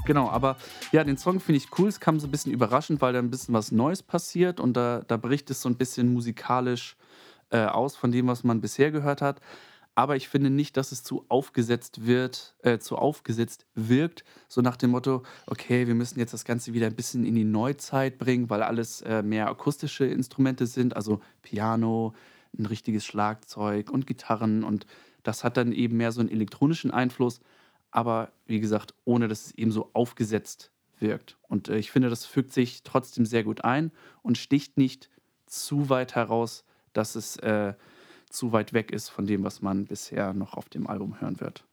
genau, 0.04 0.28
aber 0.28 0.56
ja, 0.90 1.04
den 1.04 1.16
Song 1.16 1.38
finde 1.38 1.58
ich 1.58 1.68
cool. 1.78 1.88
Es 1.88 2.00
kam 2.00 2.18
so 2.18 2.26
ein 2.26 2.30
bisschen 2.30 2.52
überraschend, 2.52 3.00
weil 3.00 3.12
da 3.12 3.20
ein 3.20 3.30
bisschen 3.30 3.54
was 3.54 3.70
Neues 3.70 4.02
passiert 4.02 4.58
und 4.58 4.76
da, 4.76 5.02
da 5.06 5.16
bricht 5.16 5.50
es 5.50 5.62
so 5.62 5.68
ein 5.68 5.76
bisschen 5.76 6.12
musikalisch 6.12 6.96
äh, 7.50 7.64
aus 7.64 7.94
von 7.96 8.10
dem, 8.10 8.26
was 8.26 8.42
man 8.42 8.60
bisher 8.60 8.90
gehört 8.90 9.22
hat. 9.22 9.40
Aber 9.98 10.14
ich 10.14 10.28
finde 10.28 10.50
nicht, 10.50 10.76
dass 10.76 10.92
es 10.92 11.02
zu 11.02 11.24
aufgesetzt 11.28 12.06
wird, 12.06 12.54
äh, 12.62 12.78
zu 12.78 12.96
aufgesetzt 12.96 13.66
wirkt, 13.74 14.24
so 14.46 14.60
nach 14.60 14.76
dem 14.76 14.90
Motto, 14.90 15.22
okay, 15.46 15.86
wir 15.86 15.94
müssen 15.94 16.18
jetzt 16.18 16.34
das 16.34 16.44
Ganze 16.44 16.74
wieder 16.74 16.86
ein 16.86 16.94
bisschen 16.94 17.24
in 17.24 17.34
die 17.34 17.44
Neuzeit 17.44 18.18
bringen, 18.18 18.50
weil 18.50 18.62
alles 18.62 19.00
äh, 19.00 19.22
mehr 19.22 19.48
akustische 19.48 20.04
Instrumente 20.04 20.66
sind, 20.66 20.94
also 20.94 21.20
Piano, 21.40 22.14
ein 22.58 22.66
richtiges 22.66 23.06
Schlagzeug 23.06 23.90
und 23.90 24.06
Gitarren. 24.06 24.64
Und 24.64 24.86
das 25.22 25.44
hat 25.44 25.56
dann 25.56 25.72
eben 25.72 25.96
mehr 25.96 26.12
so 26.12 26.20
einen 26.20 26.30
elektronischen 26.30 26.90
Einfluss, 26.90 27.40
aber 27.90 28.32
wie 28.44 28.60
gesagt, 28.60 28.92
ohne 29.06 29.28
dass 29.28 29.46
es 29.46 29.54
eben 29.54 29.72
so 29.72 29.88
aufgesetzt 29.94 30.72
wirkt. 30.98 31.38
Und 31.48 31.70
äh, 31.70 31.78
ich 31.78 31.90
finde, 31.90 32.10
das 32.10 32.26
fügt 32.26 32.52
sich 32.52 32.82
trotzdem 32.82 33.24
sehr 33.24 33.44
gut 33.44 33.64
ein 33.64 33.92
und 34.20 34.36
sticht 34.36 34.76
nicht 34.76 35.08
zu 35.46 35.88
weit 35.88 36.14
heraus, 36.14 36.64
dass 36.92 37.14
es 37.14 37.38
äh, 37.38 37.72
zu 38.30 38.52
weit 38.52 38.72
weg 38.72 38.90
ist 38.90 39.08
von 39.08 39.26
dem, 39.26 39.44
was 39.44 39.62
man 39.62 39.86
bisher 39.86 40.32
noch 40.34 40.54
auf 40.54 40.68
dem 40.68 40.86
Album 40.86 41.20
hören 41.20 41.40
wird. 41.40 41.64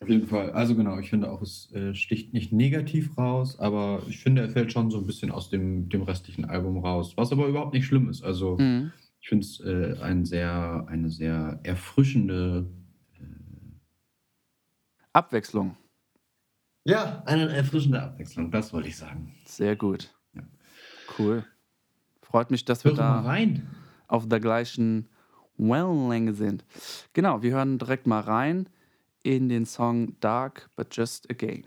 Auf 0.00 0.08
jeden 0.10 0.26
Fall. 0.26 0.50
Also 0.52 0.76
genau, 0.76 0.98
ich 0.98 1.08
finde 1.08 1.30
auch, 1.30 1.40
es 1.40 1.72
äh, 1.72 1.94
sticht 1.94 2.34
nicht 2.34 2.52
negativ 2.52 3.16
raus, 3.16 3.58
aber 3.58 4.02
ich 4.08 4.18
finde, 4.18 4.42
er 4.42 4.50
fällt 4.50 4.70
schon 4.70 4.90
so 4.90 4.98
ein 4.98 5.06
bisschen 5.06 5.30
aus 5.30 5.48
dem, 5.48 5.88
dem 5.88 6.02
restlichen 6.02 6.44
Album 6.44 6.78
raus, 6.78 7.14
was 7.16 7.32
aber 7.32 7.46
überhaupt 7.46 7.72
nicht 7.72 7.86
schlimm 7.86 8.08
ist. 8.10 8.22
Also 8.22 8.58
Mhm. 8.58 8.92
ich 9.20 9.28
finde 9.28 9.44
es 9.46 9.60
äh, 9.60 9.96
ein 10.02 10.24
sehr, 10.26 10.84
eine 10.88 11.08
sehr 11.10 11.60
erfrischende, 11.62 12.66
Abwechslung. 15.12 15.76
ja, 16.84 17.22
eine 17.24 17.48
erfrischende 17.52 18.02
Abwechslung, 18.02 18.50
das 18.50 18.72
wollte 18.72 18.88
ich 18.88 18.96
sagen. 18.96 19.34
Sehr 19.46 19.76
gut. 19.76 20.14
Ja. 20.34 20.42
Cool. 21.18 21.44
Freut 22.22 22.50
mich, 22.50 22.64
dass 22.64 22.84
wir 22.84 22.90
Hör 22.92 22.96
mal 22.98 23.22
da 23.22 23.28
rein. 23.28 23.66
auf 24.08 24.28
der 24.28 24.40
gleichen 24.40 25.08
Wellenlänge 25.58 26.34
sind. 26.34 26.64
Genau, 27.12 27.42
wir 27.42 27.52
hören 27.52 27.78
direkt 27.78 28.06
mal 28.06 28.20
rein 28.20 28.68
in 29.22 29.48
den 29.48 29.66
Song 29.66 30.14
Dark 30.20 30.68
But 30.76 30.94
Just 30.96 31.30
a 31.30 31.34
Game. 31.34 31.64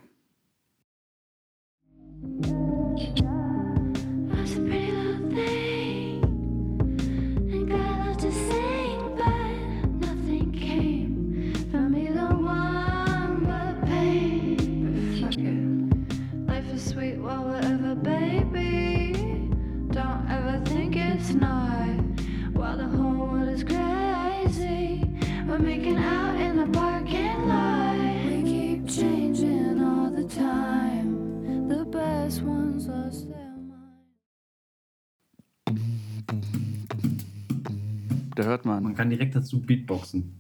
Da 38.40 38.46
hört 38.46 38.64
man 38.64 38.82
Man 38.84 38.96
kann 38.96 39.10
direkt 39.10 39.36
dazu 39.36 39.62
Beatboxen. 39.62 40.38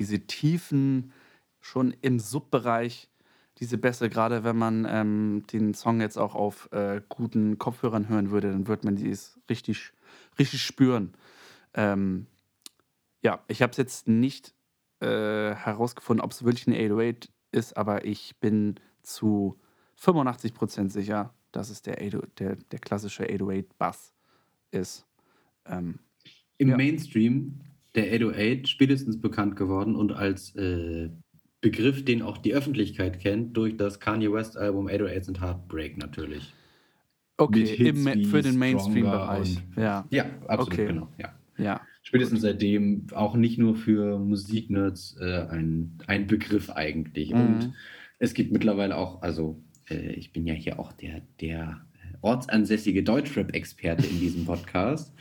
diese 0.00 0.18
Tiefen 0.18 1.12
schon 1.60 1.94
im 2.00 2.18
Subbereich, 2.18 3.08
diese 3.58 3.78
Bässe, 3.78 4.10
gerade 4.10 4.42
wenn 4.42 4.56
man 4.58 4.84
ähm, 4.90 5.44
den 5.52 5.74
Song 5.74 6.00
jetzt 6.00 6.16
auch 6.16 6.34
auf 6.34 6.68
äh, 6.72 7.00
guten 7.08 7.56
Kopfhörern 7.56 8.08
hören 8.08 8.32
würde, 8.32 8.50
dann 8.50 8.66
wird 8.66 8.82
man 8.82 8.96
dies 8.96 9.38
richtig, 9.48 9.92
richtig 10.40 10.60
spüren. 10.62 11.12
Ähm, 11.74 12.26
ja, 13.22 13.44
ich 13.46 13.62
habe 13.62 13.70
es 13.70 13.76
jetzt 13.76 14.08
nicht 14.08 14.52
äh, 14.98 15.54
herausgefunden, 15.54 16.24
ob 16.24 16.32
es 16.32 16.42
wirklich 16.42 16.66
eine 16.66 16.78
808 16.78 17.30
ist, 17.52 17.76
aber 17.76 18.04
ich 18.04 18.40
bin 18.40 18.80
zu 19.04 19.56
85% 20.00 20.90
sicher, 20.90 21.32
dass 21.52 21.70
es 21.70 21.82
der, 21.82 21.98
808 21.98 22.40
der, 22.40 22.56
der 22.56 22.78
klassische 22.80 23.22
808-Bass 23.22 24.12
ist. 24.72 25.06
Ähm, 25.64 26.00
Im 26.62 26.70
Ja. 26.70 26.76
Mainstream 26.76 27.60
der 27.94 28.04
808 28.12 28.68
spätestens 28.68 29.20
bekannt 29.20 29.56
geworden 29.56 29.96
und 29.96 30.12
als 30.12 30.54
äh, 30.56 31.10
Begriff, 31.60 32.04
den 32.04 32.22
auch 32.22 32.38
die 32.38 32.54
Öffentlichkeit 32.54 33.20
kennt, 33.20 33.56
durch 33.56 33.76
das 33.76 34.00
Kanye 34.00 34.32
West 34.32 34.56
Album 34.56 34.88
808s 34.88 35.28
and 35.28 35.40
Heartbreak 35.40 35.98
natürlich. 35.98 36.52
okay, 37.38 37.66
Hits 37.66 38.02
für 38.30 38.42
den 38.42 38.56
Mainstream-Bereich. 38.58 39.58
Ja, 39.76 40.06
Ja, 40.10 40.26
absolut, 40.46 40.72
Okay. 40.72 40.86
genau. 40.86 41.08
Ja. 41.18 41.34
ja. 41.58 41.80
Spätestens 42.02 42.40
seitdem 42.42 43.06
auch 43.12 43.34
nicht 43.36 43.58
nur 43.58 43.74
für 43.76 44.18
Musiknerds 44.18 45.16
äh, 45.20 45.46
ein, 45.50 45.98
ein 46.06 46.26
Begriff 46.26 46.70
eigentlich. 46.70 47.30
Mhm. 47.32 47.40
Und 47.40 47.72
es 48.18 48.34
gibt 48.34 48.52
mittlerweile 48.52 48.96
auch, 48.96 49.22
also 49.22 49.60
äh, 49.90 50.12
ich 50.12 50.32
bin 50.32 50.46
ja 50.46 50.54
hier 50.54 50.78
auch 50.80 50.92
der, 50.92 51.22
der 51.40 51.80
äh, 51.94 52.16
ortsansässige 52.22 53.02
Deutschrap-Experte 53.02 54.06
in 54.06 54.18
diesem 54.20 54.44
Podcast. 54.46 55.12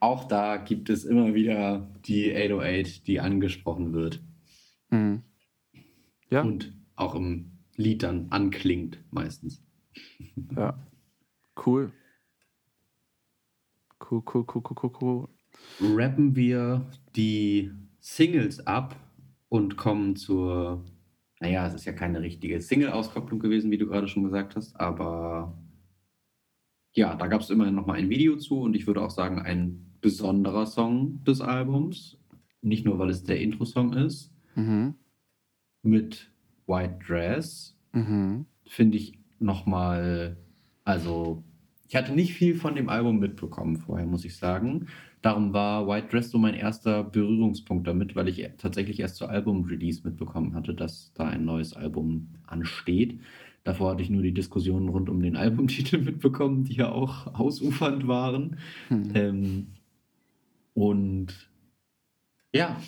Auch 0.00 0.24
da 0.24 0.56
gibt 0.56 0.90
es 0.90 1.04
immer 1.04 1.34
wieder 1.34 1.88
die 2.06 2.34
808, 2.34 3.06
die 3.06 3.20
angesprochen 3.20 3.92
wird 3.92 4.20
Mhm. 4.90 5.22
Ja, 6.30 6.42
und 6.42 6.72
auch 6.96 7.14
im 7.14 7.58
Lied 7.76 8.02
dann 8.02 8.28
anklingt 8.30 8.98
meistens. 9.10 9.62
ja. 10.56 10.78
Cool. 11.64 11.92
Cool, 13.98 14.22
cool, 14.32 14.44
cool, 14.54 14.62
cool, 14.62 14.76
cool, 14.82 14.92
cool. 15.00 15.28
rappen 15.80 16.36
wir 16.36 16.86
die 17.16 17.72
Singles 18.00 18.66
ab 18.66 18.94
und 19.48 19.76
kommen 19.76 20.16
zur, 20.16 20.84
naja, 21.40 21.66
es 21.66 21.74
ist 21.74 21.86
ja 21.86 21.92
keine 21.92 22.20
richtige 22.20 22.60
Single-Auskopplung 22.60 23.40
gewesen, 23.40 23.70
wie 23.70 23.78
du 23.78 23.86
gerade 23.86 24.06
schon 24.06 24.24
gesagt 24.24 24.54
hast, 24.54 24.78
aber 24.78 25.56
ja, 26.92 27.14
da 27.14 27.26
gab 27.26 27.40
es 27.40 27.50
immerhin 27.50 27.74
nochmal 27.74 27.98
ein 27.98 28.10
Video 28.10 28.36
zu 28.36 28.60
und 28.60 28.76
ich 28.76 28.86
würde 28.86 29.02
auch 29.02 29.10
sagen, 29.10 29.40
ein 29.40 29.85
besonderer 30.10 30.66
Song 30.66 31.24
des 31.24 31.40
Albums. 31.40 32.16
Nicht 32.62 32.84
nur, 32.84 32.96
weil 33.00 33.10
es 33.10 33.24
der 33.24 33.40
Intro-Song 33.40 33.92
ist, 33.94 34.30
Mhm. 34.54 34.94
mit 35.82 36.30
White 36.68 36.98
Dress, 37.04 37.76
Mhm. 37.92 38.46
finde 38.66 38.98
ich 38.98 39.18
nochmal, 39.40 40.36
also 40.84 41.42
ich 41.88 41.96
hatte 41.96 42.12
nicht 42.14 42.34
viel 42.34 42.54
von 42.54 42.76
dem 42.76 42.88
Album 42.88 43.18
mitbekommen 43.18 43.76
vorher, 43.78 44.06
muss 44.06 44.24
ich 44.24 44.36
sagen. 44.36 44.86
Darum 45.22 45.52
war 45.52 45.88
White 45.88 46.08
Dress 46.12 46.30
so 46.30 46.38
mein 46.38 46.54
erster 46.54 47.02
Berührungspunkt 47.02 47.88
damit, 47.88 48.14
weil 48.14 48.28
ich 48.28 48.48
tatsächlich 48.58 49.00
erst 49.00 49.16
zur 49.16 49.28
Album-Release 49.30 50.02
mitbekommen 50.04 50.54
hatte, 50.54 50.72
dass 50.72 51.12
da 51.14 51.24
ein 51.26 51.44
neues 51.44 51.72
Album 51.74 52.28
ansteht. 52.46 53.18
Davor 53.64 53.90
hatte 53.90 54.02
ich 54.04 54.10
nur 54.10 54.22
die 54.22 54.32
Diskussionen 54.34 54.88
rund 54.88 55.08
um 55.08 55.20
den 55.20 55.34
Albumtitel 55.44 55.98
mitbekommen, 55.98 56.62
die 56.62 56.74
ja 56.74 56.92
auch 56.92 57.34
ausufernd 57.34 58.06
waren. 58.06 58.56
Mhm. 58.88 59.10
Ähm, 59.14 59.66
und 60.76 61.50
ja, 62.52 62.80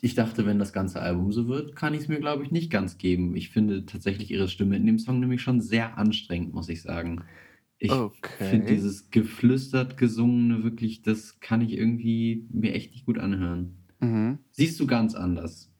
ich 0.00 0.14
dachte, 0.14 0.46
wenn 0.46 0.58
das 0.58 0.72
ganze 0.72 1.00
Album 1.00 1.32
so 1.32 1.48
wird, 1.48 1.74
kann 1.76 1.94
ich 1.94 2.02
es 2.02 2.08
mir, 2.08 2.20
glaube 2.20 2.44
ich, 2.44 2.50
nicht 2.50 2.70
ganz 2.70 2.98
geben. 2.98 3.34
Ich 3.36 3.50
finde 3.50 3.86
tatsächlich 3.86 4.30
ihre 4.30 4.48
Stimme 4.48 4.76
in 4.76 4.86
dem 4.86 4.98
Song 4.98 5.20
nämlich 5.20 5.42
schon 5.42 5.60
sehr 5.60 5.98
anstrengend, 5.98 6.54
muss 6.54 6.68
ich 6.68 6.82
sagen. 6.82 7.24
Ich 7.78 7.92
Okay. 7.92 8.48
finde 8.50 8.66
dieses 8.66 9.10
geflüstert 9.10 9.96
gesungene 9.96 10.64
wirklich, 10.64 11.02
das 11.02 11.40
kann 11.40 11.60
ich 11.60 11.72
irgendwie 11.72 12.46
mir 12.50 12.74
echt 12.74 12.92
nicht 12.92 13.06
gut 13.06 13.18
anhören. 13.18 13.78
Mhm. 14.00 14.38
Siehst 14.52 14.78
du 14.80 14.86
ganz 14.86 15.14
anders. 15.14 15.72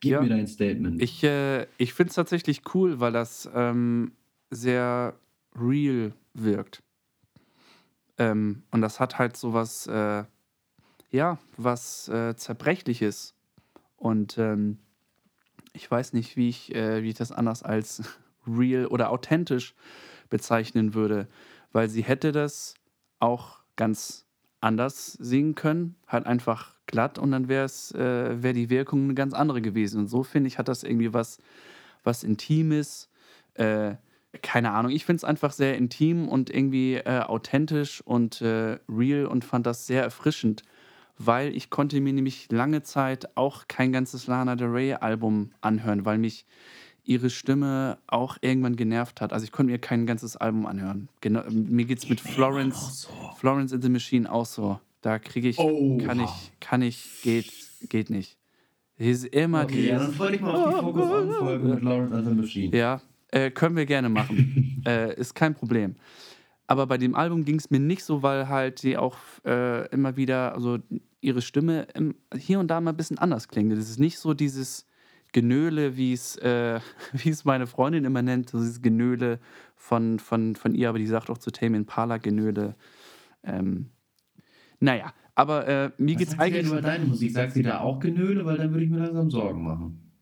Gib 0.00 0.12
Ja. 0.12 0.22
mir 0.22 0.28
dein 0.28 0.46
Statement. 0.46 1.02
Ich, 1.02 1.22
äh, 1.24 1.66
ich 1.78 1.94
finde 1.94 2.10
es 2.10 2.14
tatsächlich 2.16 2.62
cool, 2.74 3.00
weil 3.00 3.12
das 3.12 3.48
ähm, 3.54 4.12
sehr 4.50 5.18
real 5.54 6.12
wirkt. 6.34 6.82
Ähm, 8.18 8.62
und 8.70 8.80
das 8.80 9.00
hat 9.00 9.18
halt 9.18 9.36
so 9.36 9.52
was, 9.52 9.86
äh, 9.86 10.24
ja, 11.14 11.38
was 11.56 12.08
äh, 12.08 12.34
Zerbrechliches. 12.34 13.34
Und 13.96 14.36
ähm, 14.36 14.78
ich 15.72 15.88
weiß 15.88 16.12
nicht, 16.12 16.36
wie 16.36 16.48
ich, 16.48 16.74
äh, 16.74 17.04
wie 17.04 17.10
ich 17.10 17.14
das 17.14 17.30
anders 17.30 17.62
als 17.62 18.02
real 18.46 18.86
oder 18.86 19.10
authentisch 19.10 19.74
bezeichnen 20.28 20.92
würde, 20.92 21.28
weil 21.70 21.88
sie 21.88 22.02
hätte 22.02 22.32
das 22.32 22.74
auch 23.20 23.60
ganz 23.76 24.26
anders 24.60 25.12
singen 25.12 25.54
können, 25.54 25.94
halt 26.08 26.26
einfach 26.26 26.74
glatt 26.86 27.18
und 27.18 27.30
dann 27.30 27.48
wäre 27.48 27.66
äh, 27.66 28.42
wäre 28.42 28.54
die 28.54 28.70
Wirkung 28.70 29.04
eine 29.04 29.14
ganz 29.14 29.34
andere 29.34 29.62
gewesen. 29.62 30.00
Und 30.00 30.08
so 30.08 30.24
finde 30.24 30.48
ich, 30.48 30.58
hat 30.58 30.66
das 30.66 30.82
irgendwie 30.82 31.12
was, 31.12 31.38
was 32.02 32.24
Intimes. 32.24 33.08
Äh, 33.54 33.94
keine 34.42 34.72
Ahnung, 34.72 34.90
ich 34.90 35.04
finde 35.04 35.18
es 35.18 35.24
einfach 35.24 35.52
sehr 35.52 35.76
intim 35.76 36.28
und 36.28 36.50
irgendwie 36.50 36.94
äh, 36.94 37.20
authentisch 37.20 38.00
und 38.00 38.40
äh, 38.40 38.78
real 38.88 39.26
und 39.26 39.44
fand 39.44 39.64
das 39.64 39.86
sehr 39.86 40.02
erfrischend, 40.02 40.64
weil 41.18 41.54
ich 41.56 41.70
konnte 41.70 42.00
mir 42.00 42.12
nämlich 42.12 42.48
lange 42.50 42.82
Zeit 42.82 43.36
auch 43.36 43.68
kein 43.68 43.92
ganzes 43.92 44.26
Lana 44.26 44.56
Del 44.56 44.68
Rey 44.68 44.92
Album 44.94 45.50
anhören, 45.60 46.04
weil 46.04 46.18
mich 46.18 46.44
ihre 47.04 47.28
Stimme 47.30 47.98
auch 48.06 48.38
irgendwann 48.40 48.76
genervt 48.76 49.20
hat. 49.20 49.32
Also 49.32 49.44
ich 49.44 49.52
konnte 49.52 49.70
mir 49.72 49.78
kein 49.78 50.06
ganzes 50.06 50.36
Album 50.36 50.64
anhören. 50.66 51.08
Genau, 51.20 51.42
mir 51.50 51.84
geht's 51.84 52.08
mit 52.08 52.20
Florence, 52.20 53.08
Florence 53.36 53.72
in 53.72 53.82
the 53.82 53.88
Machine 53.90 54.30
auch 54.30 54.46
so. 54.46 54.80
Da 55.02 55.18
kriege 55.18 55.48
ich, 55.50 55.58
Oh. 55.58 55.98
kann 55.98 56.18
ich, 56.20 56.30
kann 56.60 56.80
ich, 56.80 57.20
geht, 57.22 57.52
geht 57.90 58.08
nicht. 58.08 58.38
Hier 58.96 59.10
ist 59.12 59.26
immer 59.26 59.64
okay, 59.64 59.86
ja, 59.88 59.94
dieses- 59.98 60.06
dann 60.06 60.14
freue 60.16 60.32
dich 60.32 60.40
mal 60.40 60.54
auf 60.54 60.74
die 60.76 60.80
Focus 60.80 61.10
On-Folge 61.10 61.68
mit 61.68 61.82
Lawrence 61.82 62.14
and 62.14 62.26
the 62.28 62.34
Machine. 62.34 62.76
ja, 62.76 63.02
äh, 63.28 63.50
können 63.50 63.76
wir 63.76 63.84
gerne 63.86 64.08
machen. 64.08 64.82
äh, 64.86 65.14
ist 65.20 65.34
kein 65.34 65.54
Problem. 65.54 65.96
Aber 66.66 66.86
bei 66.86 66.98
dem 66.98 67.14
Album 67.14 67.44
ging 67.44 67.56
es 67.56 67.70
mir 67.70 67.80
nicht 67.80 68.04
so, 68.04 68.22
weil 68.22 68.48
halt 68.48 68.78
sie 68.78 68.96
auch 68.96 69.16
äh, 69.44 69.86
immer 69.90 70.16
wieder, 70.16 70.54
also 70.54 70.78
ihre 71.20 71.42
Stimme 71.42 71.86
im, 71.94 72.14
hier 72.36 72.58
und 72.58 72.68
da 72.68 72.80
mal 72.80 72.92
ein 72.92 72.96
bisschen 72.96 73.18
anders 73.18 73.48
klingt. 73.48 73.72
Das 73.72 73.90
ist 73.90 73.98
nicht 73.98 74.18
so 74.18 74.34
dieses 74.34 74.86
Genöle, 75.32 75.96
wie 75.96 76.12
es 76.12 76.36
äh, 76.36 76.80
wie 77.12 77.28
es 77.28 77.44
meine 77.44 77.66
Freundin 77.66 78.04
immer 78.04 78.22
nennt, 78.22 78.50
so 78.50 78.58
dieses 78.58 78.80
Genöle 78.80 79.40
von, 79.76 80.18
von, 80.18 80.56
von 80.56 80.74
ihr, 80.74 80.88
aber 80.88 80.98
die 80.98 81.06
sagt 81.06 81.28
auch 81.28 81.38
zu 81.38 81.50
Tame 81.50 81.76
Impala 81.76 82.16
Genöle. 82.16 82.76
Ähm, 83.42 83.90
naja, 84.80 85.12
aber 85.34 85.66
äh, 85.66 85.90
mir 85.98 86.14
Was 86.14 86.18
geht's 86.18 86.38
eigentlich. 86.38 86.66
über 86.66 86.80
deine 86.80 87.04
Musik? 87.04 87.32
Sagt 87.32 87.52
sie 87.52 87.62
da 87.62 87.80
auch 87.80 88.00
Genöle? 88.00 88.44
Weil 88.46 88.56
dann 88.56 88.70
würde 88.70 88.84
ich 88.84 88.90
mir 88.90 88.98
langsam 88.98 89.30
Sorgen 89.30 89.64
machen. 89.64 90.12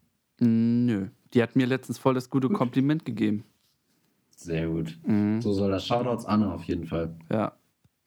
Nö. 0.40 1.08
Die 1.34 1.42
hat 1.42 1.56
mir 1.56 1.66
letztens 1.66 1.98
voll 1.98 2.14
das 2.14 2.30
gute 2.30 2.48
Kompliment 2.48 3.04
gegeben. 3.04 3.44
Sehr 4.44 4.68
gut. 4.68 4.98
Mhm. 5.06 5.40
So 5.40 5.52
soll 5.52 5.70
das. 5.70 5.86
Shoutouts 5.86 6.24
Anne 6.26 6.52
auf 6.52 6.64
jeden 6.64 6.86
Fall. 6.86 7.14
Ja. 7.30 7.52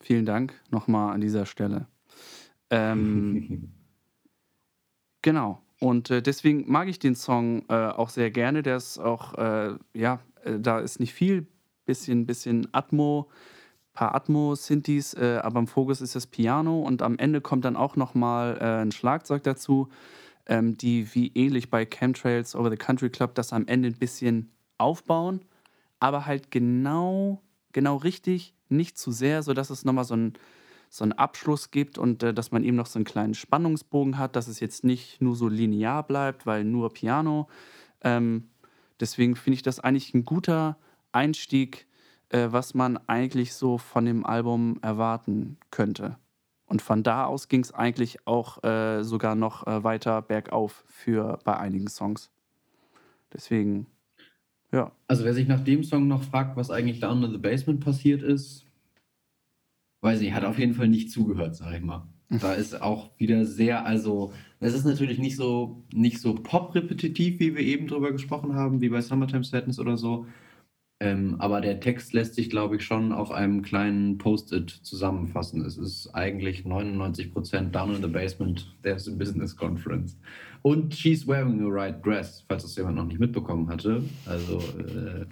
Vielen 0.05 0.25
Dank 0.25 0.53
nochmal 0.69 1.15
an 1.15 1.21
dieser 1.21 1.47
Stelle. 1.47 1.87
Ähm, 2.69 3.71
genau. 5.23 5.61
Und 5.79 6.11
äh, 6.11 6.21
deswegen 6.21 6.69
mag 6.71 6.87
ich 6.87 6.99
den 6.99 7.15
Song 7.15 7.63
äh, 7.69 7.73
auch 7.73 8.09
sehr 8.09 8.29
gerne. 8.29 8.61
Der 8.61 8.77
ist 8.77 8.99
auch, 8.99 9.33
äh, 9.33 9.75
ja, 9.93 10.19
äh, 10.43 10.59
da 10.59 10.79
ist 10.79 10.99
nicht 10.99 11.13
viel, 11.13 11.47
bisschen, 11.85 12.25
bisschen 12.25 12.67
Atmo, 12.71 13.29
paar 13.93 14.13
Atmo-Synthes, 14.13 15.15
äh, 15.15 15.39
aber 15.41 15.59
im 15.59 15.67
Fokus 15.67 16.01
ist 16.01 16.15
das 16.15 16.27
Piano 16.27 16.81
und 16.81 17.01
am 17.01 17.17
Ende 17.17 17.41
kommt 17.41 17.65
dann 17.65 17.75
auch 17.75 17.95
nochmal 17.95 18.57
äh, 18.59 18.81
ein 18.83 18.91
Schlagzeug 18.91 19.43
dazu, 19.43 19.89
ähm, 20.45 20.77
die 20.77 21.13
wie 21.15 21.31
ähnlich 21.33 21.69
bei 21.69 21.85
Chemtrails 21.85 22.55
Over 22.55 22.69
the 22.69 22.77
Country 22.77 23.09
Club 23.09 23.33
das 23.33 23.53
am 23.53 23.65
Ende 23.67 23.89
ein 23.89 23.97
bisschen 23.97 24.51
aufbauen, 24.77 25.41
aber 26.05 26.27
halt 26.27 26.51
genau, 26.51 27.41
genau 27.71 27.97
richtig, 27.97 28.53
nicht 28.69 28.95
zu 28.95 29.11
sehr, 29.11 29.41
sodass 29.41 29.71
es 29.71 29.85
nochmal 29.85 30.05
so 30.05 30.15
ein 30.15 30.33
so 30.87 31.03
einen 31.03 31.13
Abschluss 31.13 31.71
gibt 31.71 31.97
und 31.97 32.21
äh, 32.21 32.33
dass 32.33 32.51
man 32.51 32.63
eben 32.63 32.77
noch 32.77 32.85
so 32.85 32.99
einen 32.99 33.05
kleinen 33.05 33.33
Spannungsbogen 33.33 34.19
hat, 34.19 34.35
dass 34.35 34.47
es 34.47 34.59
jetzt 34.59 34.83
nicht 34.83 35.19
nur 35.19 35.35
so 35.35 35.49
linear 35.49 36.03
bleibt, 36.03 36.45
weil 36.45 36.63
nur 36.63 36.93
Piano. 36.93 37.49
Ähm, 38.01 38.49
deswegen 38.99 39.35
finde 39.35 39.55
ich 39.55 39.63
das 39.63 39.79
eigentlich 39.79 40.13
ein 40.13 40.23
guter 40.23 40.77
Einstieg, 41.11 41.87
äh, 42.29 42.47
was 42.51 42.75
man 42.75 42.97
eigentlich 43.07 43.55
so 43.55 43.79
von 43.79 44.05
dem 44.05 44.25
Album 44.25 44.77
erwarten 44.83 45.57
könnte. 45.71 46.17
Und 46.67 46.83
von 46.83 47.01
da 47.01 47.25
aus 47.25 47.47
ging 47.47 47.61
es 47.61 47.73
eigentlich 47.73 48.25
auch 48.25 48.63
äh, 48.63 49.03
sogar 49.03 49.35
noch 49.35 49.67
äh, 49.67 49.83
weiter 49.83 50.21
bergauf 50.21 50.85
für 50.87 51.39
bei 51.43 51.57
einigen 51.57 51.89
Songs. 51.89 52.29
Deswegen, 53.33 53.87
ja. 54.75 54.91
Also 55.07 55.23
wer 55.23 55.33
sich 55.33 55.47
nach 55.47 55.63
dem 55.63 55.83
Song 55.83 56.07
noch 56.07 56.23
fragt, 56.23 56.57
was 56.57 56.69
eigentlich 56.69 56.99
Down 56.99 57.23
in 57.23 57.31
the 57.31 57.37
Basement 57.37 57.79
passiert 57.79 58.21
ist, 58.21 58.65
weiß 60.01 60.19
nicht, 60.19 60.33
hat 60.33 60.43
auf 60.43 60.59
jeden 60.59 60.73
Fall 60.73 60.89
nicht 60.89 61.11
zugehört, 61.11 61.55
sag 61.55 61.73
ich 61.73 61.81
mal. 61.81 62.07
Da 62.29 62.53
ist 62.53 62.81
auch 62.81 63.11
wieder 63.17 63.45
sehr, 63.45 63.85
also 63.85 64.33
es 64.59 64.73
ist 64.73 64.83
natürlich 64.83 65.19
nicht 65.19 65.37
so, 65.37 65.83
nicht 65.93 66.19
so 66.19 66.33
pop-repetitiv, 66.35 67.39
wie 67.39 67.55
wir 67.55 67.61
eben 67.61 67.87
drüber 67.87 68.11
gesprochen 68.11 68.55
haben, 68.55 68.81
wie 68.81 68.89
bei 68.89 68.99
Summertime 69.01 69.43
Sadness 69.43 69.79
oder 69.79 69.95
so. 69.95 70.25
Ähm, 70.99 71.35
aber 71.39 71.61
der 71.61 71.79
Text 71.79 72.13
lässt 72.13 72.35
sich, 72.35 72.49
glaube 72.49 72.77
ich, 72.77 72.83
schon 72.83 73.11
auf 73.11 73.31
einem 73.31 73.61
kleinen 73.61 74.17
Post-it 74.17 74.69
zusammenfassen. 74.69 75.63
Es 75.63 75.77
ist 75.77 76.09
eigentlich 76.15 76.65
99% 76.65 77.71
Down 77.71 77.95
in 77.95 78.01
the 78.01 78.07
Basement, 78.07 78.75
there's 78.81 79.07
a 79.07 79.11
business 79.11 79.55
conference. 79.55 80.17
Und 80.65 80.95
she's 80.95 81.27
wearing 81.27 81.59
the 81.59 81.69
right 81.69 82.03
dress, 82.03 82.43
falls 82.47 82.63
das 82.63 82.75
jemand 82.75 82.95
noch 82.95 83.05
nicht 83.05 83.19
mitbekommen 83.19 83.69
hatte. 83.69 84.03
Also 84.25 84.57
äh, 84.79 85.27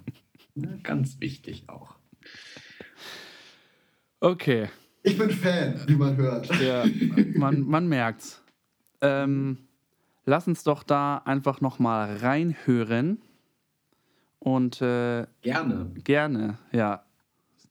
ganz 0.84 1.18
wichtig 1.18 1.64
auch. 1.66 1.96
Okay. 4.20 4.68
Ich 5.02 5.18
bin 5.18 5.30
Fan, 5.30 5.80
wie 5.88 5.96
man 5.96 6.16
hört. 6.16 6.48
Ja, 6.60 6.84
man, 7.34 7.62
man 7.62 7.88
merkt's. 7.88 8.44
Ähm, 9.00 9.58
lass 10.24 10.46
uns 10.46 10.62
doch 10.62 10.84
da 10.84 11.16
einfach 11.24 11.60
nochmal 11.60 12.16
reinhören. 12.18 13.20
Und 14.38 14.80
äh, 14.82 15.26
Gerne. 15.42 15.90
gerne, 16.04 16.58
ja. 16.70 17.02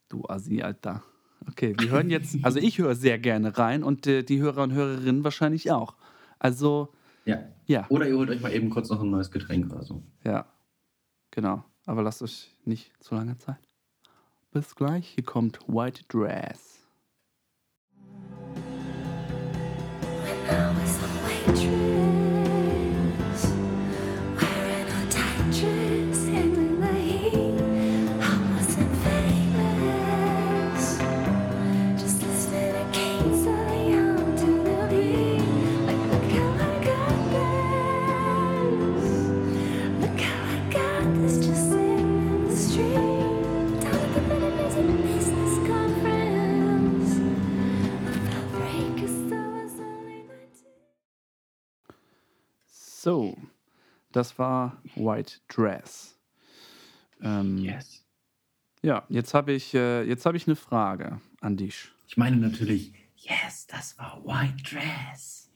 Du 0.10 0.26
Assi, 0.28 0.62
Alter. 0.62 1.02
Okay, 1.50 1.76
wir 1.80 1.92
hören 1.92 2.10
jetzt, 2.10 2.36
also 2.44 2.60
ich 2.60 2.78
höre 2.78 2.96
sehr 2.96 3.20
gerne 3.20 3.58
rein 3.58 3.84
und 3.84 4.06
äh, 4.06 4.24
die 4.24 4.42
Hörer 4.42 4.64
und 4.64 4.74
Hörerinnen 4.74 5.24
wahrscheinlich 5.24 5.72
auch. 5.72 5.96
Also, 6.40 6.94
Ja. 7.26 7.38
ja, 7.66 7.86
Oder 7.90 8.08
ihr 8.08 8.18
holt 8.18 8.30
euch 8.30 8.42
mal 8.42 8.52
eben 8.54 8.70
kurz 8.70 8.90
noch 8.90 9.02
ein 9.02 9.10
neues 9.10 9.32
Getränk 9.32 9.72
oder 9.72 9.84
so. 9.84 10.04
ja. 10.24 10.46
Genau. 11.32 11.64
Aber 11.86 12.04
lasst 12.04 12.22
euch 12.22 12.56
nicht 12.64 12.92
zu 13.04 13.16
lange 13.16 13.38
Zeit. 13.40 13.58
Bis 14.52 14.76
gleich. 14.76 15.08
Hier 15.16 15.24
kommt 15.24 15.60
White 15.68 16.04
Dress. 16.08 16.83
So, 53.04 53.36
das 54.14 54.40
war 54.40 54.82
White 54.96 55.34
Dress. 55.50 56.18
Ähm, 57.22 57.58
Yes. 57.58 58.02
Ja, 58.82 59.04
jetzt 59.10 59.34
habe 59.34 59.52
ich, 59.52 59.74
äh, 59.74 60.04
jetzt 60.04 60.26
hab 60.26 60.36
ich 60.36 60.48
eine 60.48 60.56
Frage 60.56 61.20
an 61.42 61.58
dich. 61.58 61.90
Ich 62.08 62.16
meine 62.16 62.38
natürlich, 62.38 62.94
yes, 63.18 63.68
das 63.68 63.98
war 64.00 64.24
White 64.24 64.64
Dress. 64.64 65.50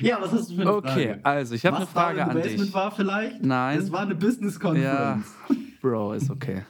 Ja, 0.00 0.20
was 0.20 0.32
hast 0.32 0.50
du 0.50 0.56
für 0.56 0.60
eine 0.62 0.72
Okay, 0.74 1.06
Frage? 1.08 1.20
also 1.24 1.54
ich 1.54 1.64
habe 1.64 1.76
eine 1.76 1.86
Was 1.86 1.92
Frage 1.92 2.24
an 2.26 2.42
dich. 2.42 2.74
war 2.74 2.90
vielleicht? 2.90 3.42
Nein. 3.42 3.78
Es 3.78 3.90
war 3.90 4.00
eine 4.00 4.14
Business 4.14 4.54
Ja, 4.54 4.60
Conference. 4.60 5.26
Bro, 5.80 6.12
ist 6.14 6.30
okay. 6.30 6.64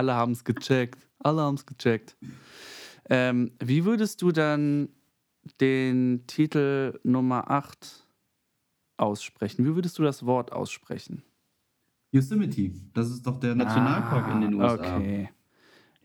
Alle 0.00 0.14
haben 0.14 0.32
es 0.32 0.44
gecheckt. 0.44 1.06
Alle 1.18 1.42
haben 1.42 1.56
es 1.56 1.66
gecheckt. 1.66 2.16
Ähm, 3.10 3.52
wie 3.62 3.84
würdest 3.84 4.22
du 4.22 4.32
dann 4.32 4.88
den 5.60 6.24
Titel 6.26 6.98
Nummer 7.02 7.50
8 7.50 8.06
aussprechen? 8.96 9.66
Wie 9.66 9.74
würdest 9.74 9.98
du 9.98 10.02
das 10.02 10.24
Wort 10.24 10.52
aussprechen? 10.52 11.22
Yosemite, 12.12 12.72
das 12.94 13.10
ist 13.10 13.26
doch 13.26 13.38
der 13.38 13.54
Nationalpark 13.54 14.32
in 14.32 14.40
den 14.40 14.54
USA. 14.54 14.82
Ah, 14.82 14.96
Okay. 14.96 15.28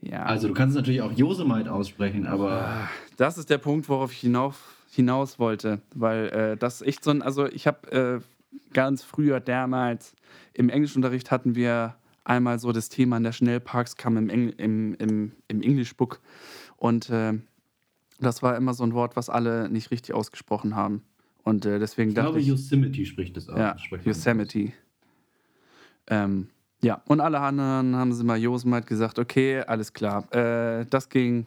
Ja. 0.02 0.24
Also 0.24 0.48
du 0.48 0.52
kannst 0.52 0.76
natürlich 0.76 1.00
auch 1.00 1.12
Yosemite 1.12 1.72
aussprechen, 1.72 2.26
aber 2.26 2.86
Das 3.16 3.38
ist 3.38 3.48
der 3.48 3.56
Punkt, 3.56 3.88
worauf 3.88 4.12
ich 4.12 4.18
hinauf, 4.20 4.76
hinaus 4.90 5.38
wollte, 5.38 5.80
weil 5.94 6.28
äh, 6.28 6.56
das 6.58 6.82
echt 6.82 7.02
so 7.02 7.10
ein, 7.12 7.22
also 7.22 7.46
ich 7.46 7.66
habe 7.66 7.90
äh, 7.92 8.20
ganz 8.74 9.02
früher 9.02 9.40
damals 9.40 10.14
im 10.52 10.68
Englischunterricht 10.68 11.30
hatten 11.30 11.54
wir 11.54 11.96
einmal 12.26 12.58
so 12.58 12.72
das 12.72 12.88
Thema 12.88 13.20
Nationalparks 13.20 13.96
kam 13.96 14.16
im, 14.16 14.28
Engl 14.28 14.54
im, 14.58 14.94
im, 14.94 15.32
im 15.48 15.62
English 15.62 15.96
Book 15.96 16.20
und 16.76 17.10
äh, 17.10 17.34
das 18.20 18.42
war 18.42 18.56
immer 18.56 18.74
so 18.74 18.84
ein 18.84 18.94
Wort, 18.94 19.16
was 19.16 19.28
alle 19.30 19.68
nicht 19.68 19.90
richtig 19.90 20.14
ausgesprochen 20.14 20.74
haben 20.74 21.02
und 21.44 21.64
äh, 21.64 21.78
deswegen 21.78 22.10
ich 22.10 22.14
dachte 22.14 22.26
glaube 22.26 22.40
ich, 22.40 22.46
Yosemite 22.46 23.06
spricht 23.06 23.36
es 23.36 23.48
aus. 23.48 23.58
ja, 23.58 23.76
Yosemite. 24.04 24.72
Ähm, 26.08 26.48
ja, 26.82 27.02
und 27.06 27.20
alle 27.20 27.40
anderen 27.40 27.96
haben 27.96 28.12
sie 28.12 28.24
mal 28.24 28.38
Yosemite 28.38 28.86
gesagt, 28.86 29.18
okay, 29.18 29.60
alles 29.60 29.92
klar. 29.92 30.32
Äh, 30.32 30.86
das 30.86 31.08
ging, 31.08 31.46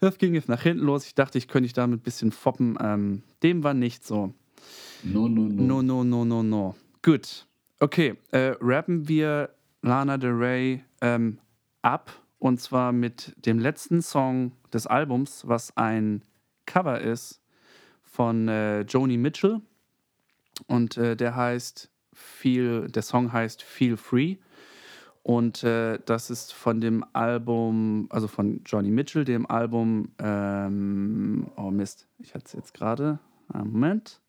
das 0.00 0.18
ging 0.18 0.34
jetzt 0.34 0.48
nach 0.48 0.62
hinten 0.62 0.84
los. 0.84 1.06
Ich 1.06 1.14
dachte, 1.14 1.38
ich 1.38 1.48
könnte 1.48 1.66
ich 1.66 1.72
damit 1.72 2.00
ein 2.00 2.02
bisschen 2.02 2.32
foppen. 2.32 2.76
Ähm, 2.80 3.22
dem 3.42 3.62
war 3.62 3.74
nicht 3.74 4.04
so. 4.04 4.34
No, 5.04 5.28
no, 5.28 5.42
no. 5.42 5.62
No, 5.62 5.82
no, 5.82 6.04
no, 6.04 6.24
no, 6.24 6.42
no. 6.42 6.74
Gut. 7.02 7.46
Okay, 7.80 8.16
äh, 8.32 8.54
rappen 8.60 9.08
wir 9.08 9.50
Lana 9.82 10.18
Del 10.18 10.32
Rey 10.32 10.84
ähm, 11.00 11.38
ab. 11.82 12.10
Und 12.38 12.60
zwar 12.60 12.92
mit 12.92 13.34
dem 13.46 13.58
letzten 13.58 14.00
Song 14.00 14.52
des 14.72 14.86
Albums, 14.86 15.48
was 15.48 15.76
ein 15.76 16.22
Cover 16.66 17.00
ist 17.00 17.40
von 18.04 18.48
äh, 18.48 18.82
Joni 18.82 19.16
Mitchell. 19.16 19.60
Und 20.66 20.96
äh, 20.96 21.16
der 21.16 21.34
heißt 21.34 21.90
Feel, 22.12 22.88
der 22.88 23.02
Song 23.02 23.32
heißt 23.32 23.62
Feel 23.62 23.96
Free. 23.96 24.36
Und 25.28 25.62
äh, 25.62 25.98
das 26.06 26.30
ist 26.30 26.54
von 26.54 26.80
dem 26.80 27.04
Album, 27.12 28.06
also 28.10 28.28
von 28.28 28.62
Johnny 28.64 28.90
Mitchell, 28.90 29.26
dem 29.26 29.44
Album, 29.44 30.12
ähm, 30.18 31.50
oh 31.56 31.70
Mist, 31.70 32.08
ich 32.18 32.34
hatte 32.34 32.46
es 32.46 32.52
jetzt 32.54 32.72
gerade, 32.72 33.18
einen 33.52 33.72
Moment, 33.72 34.22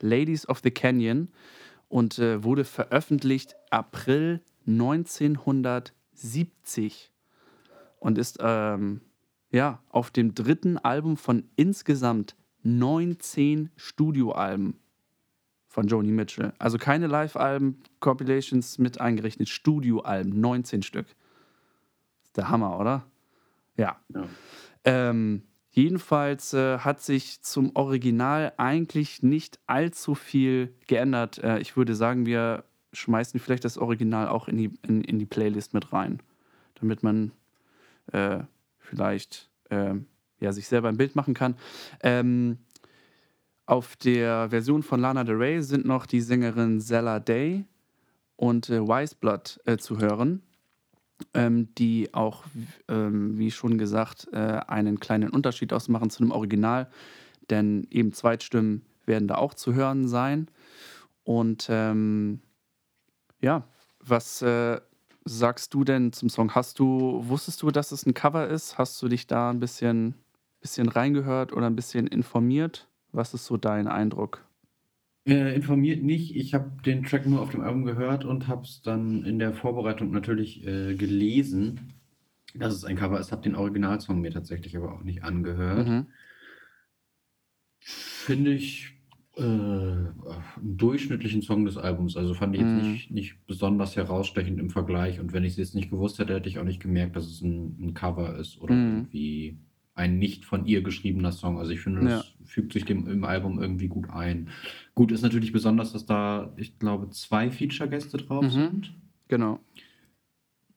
Ladies 0.00 0.48
of 0.48 0.60
the 0.62 0.70
Canyon 0.70 1.28
und 1.88 2.18
äh, 2.18 2.42
wurde 2.42 2.64
veröffentlicht 2.64 3.54
April 3.70 4.40
1970 4.66 7.12
und 7.98 8.18
ist 8.18 8.38
ähm, 8.40 9.00
ja 9.50 9.82
auf 9.88 10.10
dem 10.10 10.34
dritten 10.34 10.76
Album 10.78 11.16
von 11.16 11.44
insgesamt 11.56 12.36
19 12.62 13.70
Studioalben 13.76 14.78
von 15.68 15.88
Joni 15.88 16.10
Mitchell. 16.10 16.52
Also 16.58 16.78
keine 16.78 17.06
Live-Alben, 17.06 17.82
Compilations 18.00 18.78
mit 18.78 19.00
eingerechnet, 19.00 19.48
Studioalben, 19.48 20.40
19 20.40 20.82
Stück. 20.82 21.06
Ist 22.24 22.36
der 22.36 22.48
Hammer, 22.48 22.80
oder? 22.80 23.04
Ja. 23.76 24.00
Ja. 24.08 24.24
Ähm, 24.84 25.42
jedenfalls 25.70 26.54
äh, 26.54 26.78
hat 26.78 27.02
sich 27.02 27.42
zum 27.42 27.72
Original 27.74 28.54
eigentlich 28.56 29.22
nicht 29.22 29.58
allzu 29.66 30.14
viel 30.14 30.74
geändert. 30.86 31.38
Äh, 31.38 31.58
ich 31.58 31.76
würde 31.76 31.94
sagen, 31.94 32.24
wir 32.24 32.64
schmeißen 32.96 33.40
vielleicht 33.40 33.64
das 33.64 33.78
Original 33.78 34.28
auch 34.28 34.48
in 34.48 34.56
die, 34.56 34.70
in, 34.86 35.02
in 35.02 35.18
die 35.18 35.26
Playlist 35.26 35.74
mit 35.74 35.92
rein, 35.92 36.20
damit 36.80 37.02
man 37.02 37.32
äh, 38.12 38.40
vielleicht 38.78 39.50
ähm, 39.70 40.06
ja, 40.40 40.52
sich 40.52 40.68
selber 40.68 40.88
ein 40.88 40.96
Bild 40.96 41.16
machen 41.16 41.34
kann. 41.34 41.56
Ähm, 42.02 42.58
auf 43.66 43.96
der 43.96 44.50
Version 44.50 44.82
von 44.82 45.00
Lana 45.00 45.24
Del 45.24 45.36
Rey 45.36 45.62
sind 45.62 45.86
noch 45.86 46.06
die 46.06 46.20
Sängerin 46.20 46.80
Zella 46.80 47.18
Day 47.18 47.64
und 48.36 48.70
äh, 48.70 48.80
Wiseblood 48.80 49.60
äh, 49.64 49.76
zu 49.76 49.98
hören, 49.98 50.42
ähm, 51.34 51.74
die 51.74 52.14
auch, 52.14 52.44
ähm, 52.88 53.38
wie 53.38 53.50
schon 53.50 53.76
gesagt, 53.76 54.28
äh, 54.32 54.36
einen 54.36 55.00
kleinen 55.00 55.30
Unterschied 55.30 55.72
ausmachen 55.72 56.10
zu 56.10 56.22
dem 56.22 56.30
Original, 56.30 56.88
denn 57.50 57.86
eben 57.90 58.12
Zweitstimmen 58.12 58.82
werden 59.04 59.26
da 59.26 59.36
auch 59.36 59.54
zu 59.54 59.74
hören 59.74 60.06
sein. 60.06 60.48
Und 61.24 61.66
ähm, 61.70 62.40
ja, 63.40 63.64
was 64.00 64.42
äh, 64.42 64.80
sagst 65.24 65.74
du 65.74 65.84
denn 65.84 66.12
zum 66.12 66.28
Song? 66.28 66.54
Hast 66.54 66.78
du, 66.78 67.22
wusstest 67.26 67.62
du, 67.62 67.70
dass 67.70 67.92
es 67.92 68.06
ein 68.06 68.14
Cover 68.14 68.48
ist? 68.48 68.78
Hast 68.78 69.00
du 69.02 69.08
dich 69.08 69.26
da 69.26 69.50
ein 69.50 69.60
bisschen, 69.60 70.14
bisschen 70.60 70.88
reingehört 70.88 71.52
oder 71.52 71.66
ein 71.66 71.76
bisschen 71.76 72.06
informiert? 72.06 72.88
Was 73.12 73.34
ist 73.34 73.46
so 73.46 73.56
dein 73.56 73.88
Eindruck? 73.88 74.44
Äh, 75.26 75.56
informiert 75.56 76.02
nicht. 76.04 76.36
Ich 76.36 76.54
habe 76.54 76.70
den 76.84 77.02
Track 77.02 77.26
nur 77.26 77.40
auf 77.40 77.50
dem 77.50 77.60
Album 77.60 77.84
gehört 77.84 78.24
und 78.24 78.46
habe 78.46 78.62
es 78.62 78.82
dann 78.82 79.24
in 79.24 79.40
der 79.40 79.52
Vorbereitung 79.52 80.12
natürlich 80.12 80.64
äh, 80.64 80.94
gelesen, 80.94 81.94
dass 82.54 82.74
es 82.74 82.84
ein 82.84 82.96
Cover 82.96 83.18
ist. 83.18 83.32
Habe 83.32 83.42
den 83.42 83.56
Originalsong 83.56 84.20
mir 84.20 84.30
tatsächlich 84.30 84.76
aber 84.76 84.92
auch 84.92 85.02
nicht 85.02 85.24
angehört. 85.24 85.88
Mhm. 85.88 86.06
Finde 87.80 88.52
ich 88.52 88.95
äh, 89.36 89.40
einen 89.42 90.14
durchschnittlichen 90.76 91.42
Song 91.42 91.64
des 91.64 91.76
Albums. 91.76 92.16
Also 92.16 92.34
fand 92.34 92.54
ich 92.54 92.62
jetzt 92.62 92.74
Mhm. 92.74 92.92
nicht, 92.92 93.10
nicht 93.10 93.46
besonders 93.46 93.96
herausstechend 93.96 94.58
im 94.58 94.70
Vergleich. 94.70 95.20
Und 95.20 95.32
wenn 95.32 95.44
ich 95.44 95.52
es 95.52 95.58
jetzt 95.58 95.74
nicht 95.74 95.90
gewusst 95.90 96.18
hätte, 96.18 96.34
hätte 96.34 96.48
ich 96.48 96.58
auch 96.58 96.64
nicht 96.64 96.80
gemerkt, 96.80 97.16
dass 97.16 97.26
es 97.26 97.42
ein, 97.42 97.76
ein 97.80 97.94
Cover 97.94 98.36
ist 98.38 98.60
oder 98.60 98.74
Mhm. 98.74 98.88
irgendwie 98.88 99.58
ein 99.94 100.18
nicht 100.18 100.44
von 100.44 100.66
ihr 100.66 100.82
geschriebener 100.82 101.32
Song. 101.32 101.58
Also 101.58 101.72
ich 101.72 101.80
finde, 101.80 102.02
das 102.04 102.32
fügt 102.44 102.72
sich 102.74 102.84
dem 102.84 103.08
im 103.08 103.24
Album 103.24 103.60
irgendwie 103.60 103.88
gut 103.88 104.10
ein. 104.10 104.50
Gut 104.94 105.10
ist 105.10 105.22
natürlich 105.22 105.52
besonders, 105.52 105.92
dass 105.92 106.04
da, 106.04 106.52
ich 106.56 106.78
glaube, 106.78 107.08
zwei 107.10 107.50
Feature-Gäste 107.50 108.18
drauf 108.18 108.44
Mhm. 108.44 108.50
sind. 108.50 108.94
Genau. 109.28 109.58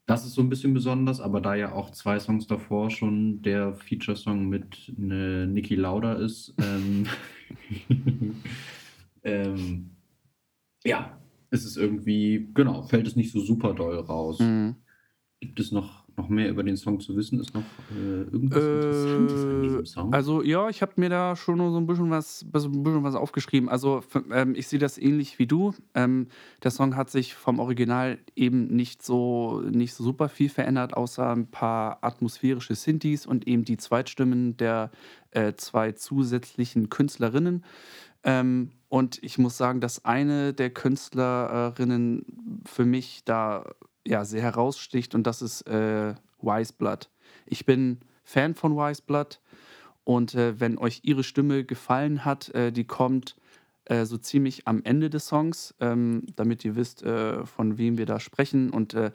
Das 0.10 0.26
ist 0.26 0.34
so 0.34 0.41
ein 0.41 0.49
bisschen 0.49 0.74
besonders, 0.74 1.22
aber 1.22 1.39
da 1.39 1.53
ja 1.53 1.72
auch 1.72 1.91
zwei 1.91 2.18
Songs 2.18 2.47
davor 2.47 2.89
schon 2.89 3.43
der 3.43 3.76
Feature-Song 3.76 4.49
mit 4.49 4.91
ne, 4.97 5.45
Niki 5.45 5.76
Lauda 5.76 6.14
ist, 6.14 6.55
ähm, 6.60 7.05
ähm, 9.24 9.91
ja, 10.84 11.16
ist 11.51 11.64
es 11.64 11.78
irgendwie, 11.78 12.49
genau, 12.55 12.82
fällt 12.82 13.05
es 13.05 13.16
nicht 13.16 13.32
so 13.32 13.39
super 13.39 13.76
doll 13.76 13.99
raus. 13.99 14.39
Mhm. 14.39 14.78
Gibt 15.41 15.60
es 15.60 15.72
noch, 15.72 16.09
noch 16.20 16.30
mehr 16.30 16.49
über 16.49 16.63
den 16.63 16.78
Song 16.78 16.99
zu 16.99 17.15
wissen? 17.15 17.39
Ist 17.39 17.53
noch 17.53 17.63
äh, 17.91 18.22
irgendwas 18.32 18.63
Interessantes 18.63 19.43
an 19.43 19.63
diesem 19.63 19.86
Song? 19.86 20.13
Also 20.13 20.43
ja, 20.43 20.70
ich 20.70 20.82
habe 20.82 20.93
mir 20.97 21.09
da 21.09 21.36
schon 21.36 21.57
so 21.57 21.78
ein 21.78 21.88
bisschen 21.88 22.09
was, 22.09 22.39
so 22.53 22.67
ein 22.67 22.84
bisschen 22.84 23.03
was 23.03 23.15
aufgeschrieben. 23.15 23.70
Also 23.70 24.03
ähm, 24.32 24.53
ich 24.55 24.67
sehe 24.67 24.80
das 24.80 24.97
ähnlich 24.97 25.39
wie 25.39 25.47
du. 25.47 25.74
Ähm, 25.95 26.28
der 26.63 26.72
Song 26.72 26.95
hat 26.95 27.09
sich 27.09 27.34
vom 27.34 27.59
Original 27.59 28.20
eben 28.36 28.67
nicht 28.67 29.01
so, 29.01 29.61
nicht 29.61 29.93
so 29.93 30.03
super 30.03 30.30
viel 30.30 30.49
verändert, 30.49 30.95
außer 30.95 31.32
ein 31.32 31.47
paar 31.47 31.99
atmosphärische 32.01 32.76
Synthes 32.76 33.26
und 33.26 33.47
eben 33.47 33.63
die 33.63 33.78
Zweitstimmen 33.78 34.57
der 34.57 34.91
äh, 35.32 35.53
zwei 35.53 35.93
zusätzlichen 35.93 36.89
Künstlerinnen. 36.89 37.63
Ähm, 38.24 38.72
und 38.89 39.24
ich 39.24 39.38
muss 39.38 39.55
sagen, 39.55 39.80
dass 39.80 40.03
eine 40.03 40.53
der 40.53 40.72
Künstlerinnen 40.72 42.26
für 42.65 42.84
mich 42.84 43.22
da 43.24 43.63
ja, 44.10 44.26
sehr 44.26 44.41
heraussticht 44.41 45.14
und 45.14 45.28
das 45.28 45.41
ist 45.41 45.62
äh, 45.68 46.16
Wiseblood. 46.41 47.10
Ich 47.45 47.66
bin 47.66 47.99
Fan 48.24 48.55
von 48.55 48.76
Wiseblood 48.76 49.39
und 50.03 50.34
äh, 50.34 50.60
wenn 50.60 50.80
euch 50.80 51.01
ihre 51.03 51.24
Stimme 51.24 51.64
gefallen 51.64 52.26
hat, 52.26 52.49
äh, 52.49 52.72
die 52.72 52.86
kommt 52.86 53.36
äh, 53.86 54.05
so 54.05 54.18
ziemlich 54.18 54.68
am 54.68 54.82
Ende 54.84 55.12
des 55.12 55.28
Songs, 55.28 55.76
ähm, 55.80 56.24
damit 56.36 56.66
ihr 56.66 56.76
wisst, 56.76 57.03
äh, 57.03 57.45
von 57.45 57.78
wem 57.78 57.99
wir 57.99 58.07
da 58.07 58.20
sprechen. 58.20 58.72
Und 58.72 58.95
äh, 58.95 59.12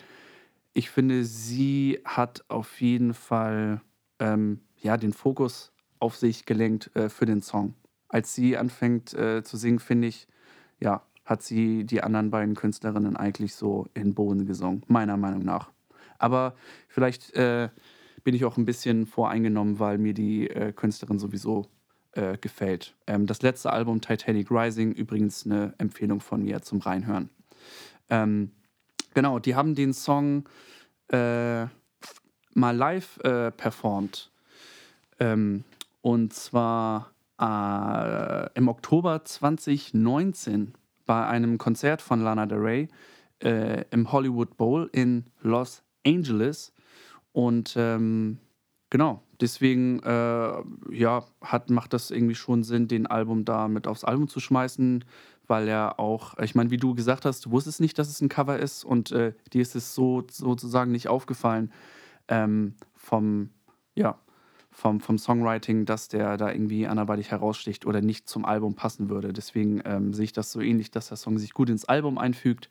ich 0.74 0.90
finde, 0.90 1.24
sie 1.24 2.00
hat 2.04 2.44
auf 2.46 2.80
jeden 2.80 3.14
Fall 3.14 3.80
ähm, 4.20 4.60
ja, 4.80 4.96
den 4.96 5.12
Fokus 5.12 5.72
auf 5.98 6.16
sich 6.16 6.44
gelenkt 6.44 6.90
für 7.08 7.24
den 7.24 7.40
Song. 7.40 7.74
Als 8.08 8.34
sie 8.34 8.58
anfängt 8.58 9.08
zu 9.08 9.56
singen, 9.56 9.78
finde 9.78 10.08
ich, 10.08 10.28
ja, 10.78 11.00
hat 11.24 11.42
sie 11.42 11.84
die 11.84 12.02
anderen 12.02 12.30
beiden 12.30 12.54
Künstlerinnen 12.54 13.16
eigentlich 13.16 13.54
so 13.54 13.86
in 13.94 14.02
den 14.02 14.14
Boden 14.14 14.46
gesungen, 14.46 14.82
meiner 14.88 15.16
Meinung 15.16 15.44
nach. 15.44 15.70
Aber 16.18 16.54
vielleicht 16.88 17.34
äh, 17.34 17.70
bin 18.24 18.34
ich 18.34 18.44
auch 18.44 18.56
ein 18.56 18.64
bisschen 18.64 19.06
voreingenommen, 19.06 19.78
weil 19.78 19.98
mir 19.98 20.14
die 20.14 20.48
äh, 20.48 20.72
Künstlerin 20.72 21.18
sowieso 21.18 21.66
äh, 22.12 22.38
gefällt. 22.38 22.94
Ähm, 23.06 23.26
das 23.26 23.42
letzte 23.42 23.72
Album 23.72 24.00
Titanic 24.00 24.50
Rising, 24.50 24.92
übrigens 24.92 25.46
eine 25.46 25.74
Empfehlung 25.78 26.20
von 26.20 26.42
mir 26.42 26.62
zum 26.62 26.80
Reinhören. 26.80 27.30
Ähm, 28.10 28.50
genau, 29.14 29.38
die 29.38 29.54
haben 29.54 29.74
den 29.74 29.92
Song 29.92 30.48
äh, 31.08 31.66
mal 32.54 32.76
live 32.76 33.18
äh, 33.24 33.50
performt. 33.50 34.30
Ähm, 35.20 35.64
und 36.02 36.32
zwar 36.32 37.10
äh, 37.40 38.50
im 38.54 38.68
Oktober 38.68 39.24
2019 39.24 40.74
bei 41.06 41.26
einem 41.26 41.58
Konzert 41.58 42.02
von 42.02 42.20
Lana 42.20 42.46
Del 42.46 42.58
Rey 42.58 42.88
äh, 43.42 43.84
im 43.90 44.10
Hollywood 44.12 44.56
Bowl 44.56 44.88
in 44.92 45.24
Los 45.42 45.82
Angeles. 46.06 46.72
Und 47.32 47.74
ähm, 47.76 48.38
genau, 48.90 49.22
deswegen 49.40 50.00
äh, 50.00 50.62
ja, 50.90 51.24
hat, 51.40 51.70
macht 51.70 51.92
das 51.92 52.10
irgendwie 52.10 52.34
schon 52.34 52.62
Sinn, 52.62 52.88
den 52.88 53.06
Album 53.06 53.44
da 53.44 53.68
mit 53.68 53.86
aufs 53.86 54.04
Album 54.04 54.28
zu 54.28 54.40
schmeißen, 54.40 55.04
weil 55.46 55.68
er 55.68 55.98
auch, 55.98 56.38
ich 56.38 56.54
meine, 56.54 56.70
wie 56.70 56.76
du 56.76 56.94
gesagt 56.94 57.24
hast, 57.24 57.44
du 57.44 57.50
wusstest 57.50 57.80
nicht, 57.80 57.98
dass 57.98 58.08
es 58.08 58.20
ein 58.20 58.28
Cover 58.28 58.58
ist 58.58 58.84
und 58.84 59.12
äh, 59.12 59.34
dir 59.52 59.62
ist 59.62 59.74
es 59.74 59.94
so 59.94 60.24
sozusagen 60.30 60.92
nicht 60.92 61.08
aufgefallen 61.08 61.72
ähm, 62.28 62.74
vom, 62.94 63.50
ja, 63.94 64.18
vom, 64.74 65.00
vom 65.00 65.18
Songwriting, 65.18 65.86
dass 65.86 66.08
der 66.08 66.36
da 66.36 66.50
irgendwie 66.50 66.88
anderweitig 66.88 67.30
heraussticht 67.30 67.86
oder 67.86 68.00
nicht 68.00 68.28
zum 68.28 68.44
Album 68.44 68.74
passen 68.74 69.08
würde. 69.08 69.32
Deswegen 69.32 69.80
ähm, 69.84 70.12
sehe 70.12 70.24
ich 70.24 70.32
das 70.32 70.50
so 70.50 70.60
ähnlich, 70.60 70.90
dass 70.90 71.08
der 71.08 71.16
Song 71.16 71.38
sich 71.38 71.54
gut 71.54 71.70
ins 71.70 71.84
Album 71.84 72.18
einfügt. 72.18 72.68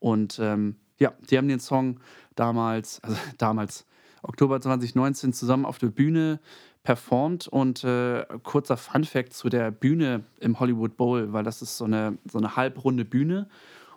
Und 0.00 0.40
ähm, 0.40 0.74
ja, 0.98 1.12
die 1.30 1.38
haben 1.38 1.46
den 1.46 1.60
Song 1.60 2.00
damals, 2.34 3.00
also 3.02 3.16
damals, 3.38 3.86
Oktober 4.22 4.60
2019, 4.60 5.32
zusammen 5.32 5.64
auf 5.64 5.78
der 5.78 5.86
Bühne 5.86 6.40
performt. 6.82 7.46
Und 7.46 7.84
äh, 7.84 8.26
kurzer 8.42 8.76
Fun-Fact 8.76 9.32
zu 9.32 9.48
der 9.48 9.70
Bühne 9.70 10.24
im 10.40 10.58
Hollywood 10.58 10.96
Bowl, 10.96 11.32
weil 11.32 11.44
das 11.44 11.62
ist 11.62 11.78
so 11.78 11.84
eine, 11.84 12.18
so 12.28 12.38
eine 12.38 12.56
halbrunde 12.56 13.04
Bühne. 13.04 13.48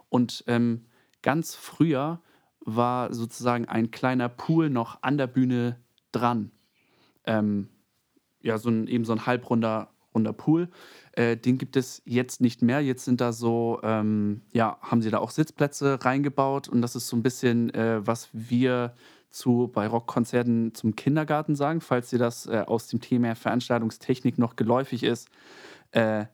Und 0.10 0.44
ähm, 0.46 0.86
ganz 1.24 1.56
früher 1.56 2.22
war 2.60 3.12
sozusagen 3.12 3.66
ein 3.66 3.90
kleiner 3.90 4.30
Pool 4.30 4.70
noch 4.70 5.02
an 5.02 5.18
der 5.18 5.28
Bühne 5.28 5.80
dran 6.12 6.52
ähm, 7.30 7.70
ja, 8.42 8.58
so 8.58 8.70
ein, 8.70 8.88
eben 8.88 9.06
so 9.06 9.14
ein 9.14 9.26
halbrunder 9.26 9.92
runder 10.14 10.34
Pool. 10.34 10.70
Äh, 11.12 11.38
den 11.38 11.60
gibt 11.60 11.76
es 11.76 12.02
jetzt 12.04 12.42
nicht 12.42 12.64
mehr. 12.64 12.82
Jetzt 12.82 13.06
sind 13.06 13.22
da 13.22 13.32
so, 13.32 13.80
ähm, 13.84 14.42
ja, 14.52 14.78
haben 14.82 15.02
sie 15.04 15.12
da 15.12 15.20
auch 15.20 15.30
Sitzplätze 15.30 16.04
reingebaut 16.04 16.68
und 16.68 16.82
das 16.82 16.96
ist 16.96 17.08
so 17.08 17.16
ein 17.16 17.24
bisschen, 17.24 17.74
äh, 17.74 18.06
was 18.06 18.30
wir 18.34 18.96
zu, 19.30 19.70
bei 19.72 19.86
Rockkonzerten 19.86 20.74
zum 20.74 20.96
Kindergarten 20.96 21.56
sagen, 21.56 21.82
falls 21.82 22.10
dir 22.10 22.18
das 22.18 22.48
äh, 22.48 22.64
aus 22.66 22.88
dem 22.88 23.00
Thema 23.00 23.36
Veranstaltungstechnik 23.36 24.40
noch 24.40 24.56
geläufig 24.56 25.04
ist. 25.04 25.30
Äh, 25.92 26.26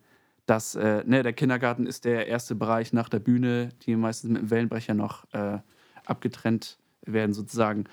dass 0.45 0.75
äh, 0.75 1.03
ne, 1.05 1.23
der 1.23 1.33
Kindergarten 1.33 1.87
ist 1.87 2.05
der 2.05 2.27
erste 2.27 2.55
Bereich 2.55 2.93
nach 2.93 3.09
der 3.09 3.19
Bühne, 3.19 3.69
die 3.81 3.95
meistens 3.95 4.29
mit 4.29 4.43
dem 4.43 4.51
Wellenbrecher 4.51 4.93
noch 4.93 5.25
äh, 5.33 5.57
abgetrennt 6.05 6.77
werden 7.01 7.33
sozusagen 7.33 7.85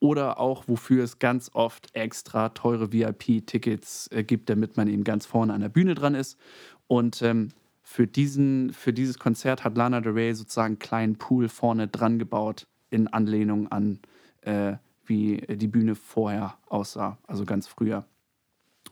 oder 0.00 0.38
auch 0.38 0.68
wofür 0.68 1.04
es 1.04 1.18
ganz 1.18 1.50
oft 1.54 1.94
extra 1.94 2.50
teure 2.50 2.92
VIP-Tickets 2.92 4.08
äh, 4.12 4.24
gibt, 4.24 4.50
damit 4.50 4.76
man 4.76 4.88
eben 4.88 5.04
ganz 5.04 5.26
vorne 5.26 5.52
an 5.52 5.60
der 5.60 5.68
Bühne 5.68 5.94
dran 5.94 6.14
ist. 6.14 6.38
Und 6.86 7.22
ähm, 7.22 7.50
für, 7.82 8.06
diesen, 8.06 8.72
für 8.72 8.92
dieses 8.92 9.18
Konzert 9.18 9.64
hat 9.64 9.76
Lana 9.76 10.00
Del 10.00 10.12
Rey 10.12 10.34
sozusagen 10.34 10.74
einen 10.74 10.78
kleinen 10.78 11.16
Pool 11.16 11.48
vorne 11.48 11.88
dran 11.88 12.18
gebaut, 12.18 12.66
in 12.90 13.08
Anlehnung 13.08 13.68
an 13.72 14.00
äh, 14.42 14.74
wie 15.06 15.38
die 15.48 15.68
Bühne 15.68 15.94
vorher 15.94 16.56
aussah, 16.66 17.18
also 17.26 17.44
ganz 17.44 17.66
früher. 17.66 18.04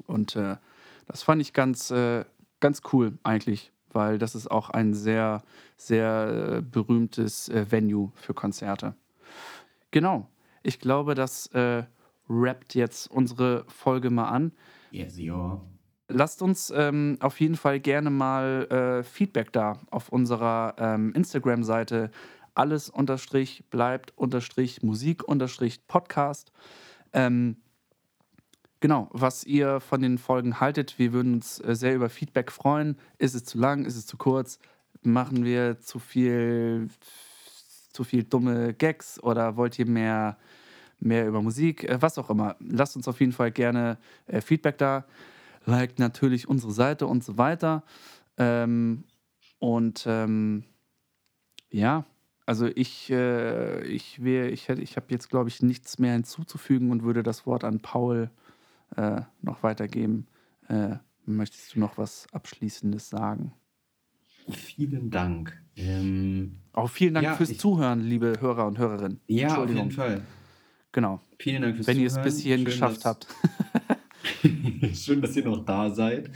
Und 0.07 0.37
äh, 0.37 0.57
das 1.07 1.23
fand 1.23 1.41
ich 1.43 1.53
ganz, 1.53 1.91
äh, 1.91 2.25
ganz 2.61 2.83
cool 2.93 3.19
eigentlich, 3.23 3.73
weil 3.93 4.19
das 4.19 4.35
ist 4.35 4.51
auch 4.51 4.71
ein 4.71 4.95
sehr, 4.95 5.43
sehr 5.77 6.59
äh, 6.59 6.63
berühmtes 6.63 7.49
äh, 7.49 7.71
Venue 7.71 8.13
für 8.15 8.35
Konzerte. 8.35 8.95
Genau. 9.91 10.29
Ich 10.63 10.79
glaube, 10.79 11.15
das 11.15 11.47
äh, 11.49 11.85
rappt 12.29 12.75
jetzt 12.75 13.11
unsere 13.11 13.65
Folge 13.69 14.11
mal 14.11 14.29
an. 14.29 14.53
Yes, 14.91 15.19
ja. 15.19 15.61
Lasst 16.09 16.43
uns 16.43 16.73
ähm, 16.75 17.17
auf 17.21 17.41
jeden 17.41 17.57
Fall 17.57 17.81
gerne 17.81 18.11
mal 18.11 18.67
äh, 18.71 19.03
Feedback 19.03 19.53
da 19.53 19.79
auf 19.91 20.11
unserer 20.11 20.75
ähm, 20.79 21.13
Instagram-Seite. 21.15 22.11
Alles 22.55 22.91
unterstrich 22.91 23.65
bleibt 23.71 24.13
unterstrich 24.17 24.83
Musik 24.83 25.27
unterstrich 25.27 25.87
Podcast. 25.87 26.53
Ähm, 27.15 27.57
genau, 28.81 29.09
was 29.13 29.45
ihr 29.45 29.81
von 29.81 30.03
den 30.03 30.19
Folgen 30.19 30.61
haltet. 30.61 30.99
Wir 30.99 31.15
würden 31.15 31.35
uns 31.35 31.61
äh, 31.61 31.75
sehr 31.75 31.95
über 31.95 32.11
Feedback 32.11 32.53
freuen. 32.53 32.99
Ist 33.17 33.35
es 33.35 33.45
zu 33.45 33.59
lang? 33.59 33.87
Ist 33.87 33.97
es 33.97 34.07
zu 34.07 34.19
kurz? 34.19 34.59
Machen 35.01 35.45
wir 35.45 35.81
zu 35.81 35.99
viel, 35.99 36.89
zu 37.93 38.05
viel 38.05 38.25
dumme 38.25 38.75
Gags 38.75 39.23
oder 39.23 39.57
wollt 39.57 39.79
ihr 39.79 39.87
mehr, 39.87 40.39
mehr 41.01 41.27
über 41.27 41.43
Musik? 41.43 41.85
Äh, 41.85 42.01
was 42.01 42.19
auch 42.19 42.31
immer. 42.31 42.57
Lasst 42.61 42.97
uns 42.97 43.09
auf 43.09 43.21
jeden 43.21 43.33
Fall 43.33 43.51
gerne 43.51 43.99
äh, 44.27 44.41
Feedback 44.41 44.79
da 44.79 45.05
liked 45.65 45.99
natürlich 45.99 46.49
unsere 46.49 46.73
Seite 46.73 47.07
und 47.07 47.25
so 47.25 47.39
weiter. 47.39 47.85
Ähm, 48.37 49.05
und 49.59 50.05
ähm, 50.07 50.65
ja, 51.71 52.05
also 52.47 52.67
ich, 52.67 53.11
äh, 53.11 53.85
ich, 53.85 54.19
ich, 54.21 54.69
ich 54.69 54.97
habe 54.97 55.07
jetzt, 55.09 55.31
glaube 55.31 55.49
ich, 55.49 55.63
nichts 55.63 55.99
mehr 55.99 56.13
hinzuzufügen 56.13 56.91
und 56.91 57.03
würde 57.05 57.23
das 57.23 57.47
Wort 57.47 57.65
an 57.65 57.81
Paul 57.81 58.31
äh, 58.97 59.23
noch 59.41 59.63
weitergeben. 59.63 60.27
Äh, 60.69 60.97
möchtest 61.25 61.75
du 61.75 61.81
noch 61.81 61.99
was 61.99 62.27
Abschließendes 62.33 63.09
sagen? 63.09 63.53
Vielen 64.51 65.11
Dank. 65.11 65.61
Ähm, 65.77 66.57
Auch 66.73 66.91
vielen 66.91 67.15
Dank 67.15 67.25
Ja, 67.25 67.35
fürs 67.35 67.51
ich- 67.51 67.59
Zuhören, 67.61 68.01
liebe 68.01 68.35
Hörer 68.41 68.67
und 68.67 68.79
Hörerinnen. 68.79 69.21
ja, 69.27 69.63
auf 69.63 69.69
jeden 69.69 69.91
Fall. 69.91 70.23
Genau. 70.93 71.21
Vielen 71.39 71.63
Dank 71.63 71.77
fürs 71.77 71.87
Wenn 71.87 71.99
ihr 71.99 72.07
es 72.07 72.13
Zuhören. 72.15 72.25
bis 72.25 72.39
hierhin 72.41 72.59
Schön, 72.61 72.65
geschafft 72.67 73.05
habt. 73.05 73.27
Schön, 74.95 75.21
dass 75.23 75.37
ihr 75.37 75.45
noch 75.45 75.65
da 75.65 75.91
seid. 75.91 76.31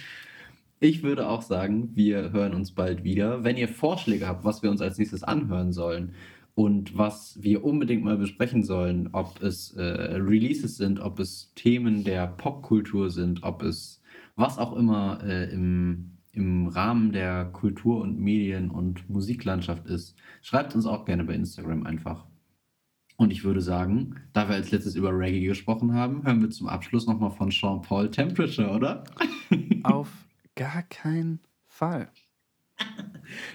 Ich 0.80 1.02
würde 1.02 1.28
auch 1.28 1.42
sagen, 1.42 1.90
wir 1.94 2.32
hören 2.32 2.54
uns 2.54 2.72
bald 2.72 3.02
wieder. 3.04 3.44
Wenn 3.44 3.56
ihr 3.56 3.68
Vorschläge 3.68 4.26
habt, 4.28 4.44
was 4.44 4.62
wir 4.62 4.70
uns 4.70 4.80
als 4.80 4.98
nächstes 4.98 5.22
anhören 5.22 5.72
sollen 5.72 6.12
und 6.54 6.96
was 6.96 7.38
wir 7.42 7.64
unbedingt 7.64 8.04
mal 8.04 8.16
besprechen 8.18 8.62
sollen, 8.62 9.08
ob 9.12 9.42
es 9.42 9.72
äh, 9.72 9.82
Releases 9.82 10.76
sind, 10.76 11.00
ob 11.00 11.18
es 11.18 11.52
Themen 11.54 12.04
der 12.04 12.26
Popkultur 12.26 13.10
sind, 13.10 13.42
ob 13.42 13.62
es 13.62 14.00
was 14.36 14.58
auch 14.58 14.76
immer 14.76 15.20
äh, 15.24 15.50
im, 15.52 16.15
im 16.36 16.68
Rahmen 16.68 17.12
der 17.12 17.46
Kultur- 17.46 18.02
und 18.02 18.20
Medien- 18.20 18.70
und 18.70 19.08
Musiklandschaft 19.08 19.86
ist, 19.86 20.14
schreibt 20.42 20.74
uns 20.74 20.86
auch 20.86 21.06
gerne 21.06 21.24
bei 21.24 21.34
Instagram 21.34 21.84
einfach. 21.86 22.26
Und 23.16 23.32
ich 23.32 23.42
würde 23.42 23.62
sagen, 23.62 24.16
da 24.34 24.46
wir 24.48 24.56
als 24.56 24.70
letztes 24.70 24.94
über 24.94 25.10
Reggae 25.10 25.46
gesprochen 25.46 25.94
haben, 25.94 26.22
hören 26.24 26.42
wir 26.42 26.50
zum 26.50 26.68
Abschluss 26.68 27.06
nochmal 27.06 27.30
von 27.30 27.50
Sean 27.50 27.80
Paul 27.80 28.10
Temperature, 28.10 28.70
oder? 28.70 29.04
Auf 29.82 30.12
gar 30.54 30.82
keinen 30.82 31.40
Fall. 31.66 32.10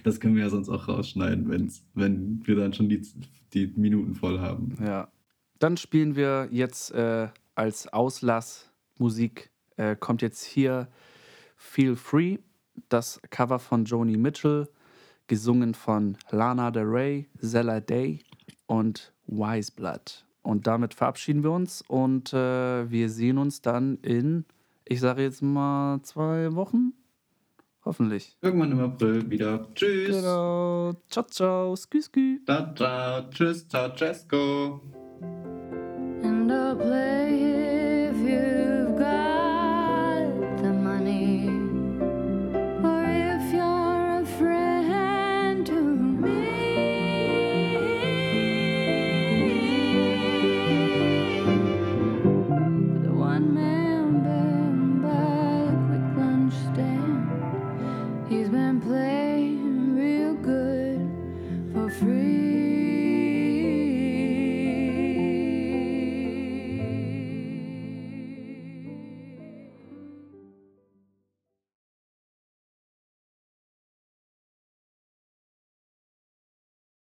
Das 0.03 0.19
können 0.19 0.35
wir 0.35 0.41
ja 0.43 0.49
sonst 0.49 0.69
auch 0.69 0.87
rausschneiden, 0.87 1.49
wenn's, 1.49 1.85
wenn 1.93 2.41
wir 2.45 2.55
dann 2.55 2.73
schon 2.73 2.89
die, 2.89 3.01
die 3.53 3.67
Minuten 3.75 4.15
voll 4.15 4.39
haben. 4.39 4.75
Ja. 4.83 5.09
Dann 5.59 5.77
spielen 5.77 6.15
wir 6.15 6.49
jetzt 6.51 6.91
äh, 6.95 7.27
als 7.53 7.87
Auslassmusik, 7.93 9.51
äh, 9.77 9.95
kommt 9.95 10.23
jetzt 10.23 10.43
hier 10.43 10.87
Feel 11.55 11.95
Free, 11.95 12.39
das 12.89 13.21
Cover 13.29 13.59
von 13.59 13.85
Joni 13.85 14.17
Mitchell, 14.17 14.67
gesungen 15.27 15.73
von 15.73 16.17
Lana 16.29 16.71
Del 16.71 16.83
Rey, 16.83 17.29
Zella 17.39 17.79
Day 17.79 18.23
und 18.67 19.13
Wise 19.27 19.71
Blood. 19.71 20.25
Und 20.43 20.67
damit 20.67 20.93
verabschieden 20.93 21.43
wir 21.43 21.51
uns 21.51 21.83
und 21.87 22.33
äh, 22.33 22.89
wir 22.89 23.09
sehen 23.09 23.37
uns 23.37 23.61
dann 23.61 23.97
in, 24.01 24.45
ich 24.85 24.99
sage 24.99 25.21
jetzt 25.23 25.41
mal, 25.41 26.01
zwei 26.01 26.53
Wochen. 26.55 26.93
Hoffentlich. 27.83 28.37
Irgendwann 28.41 28.71
im 28.71 28.79
April 28.79 29.29
wieder. 29.29 29.67
Tschüss. 29.73 30.17
Genau. 30.17 30.93
Ciao, 31.09 31.25
ciao. 31.25 31.75
Skü, 31.75 32.01
skü. 32.01 32.39
Ciao, 32.45 32.73
ciao. 32.75 33.29
Tschüss, 33.31 33.67
ciao, 33.67 33.89
Cesco. 33.95 34.81
And 36.23 36.51
I'll 36.51 36.75
play 36.75 37.20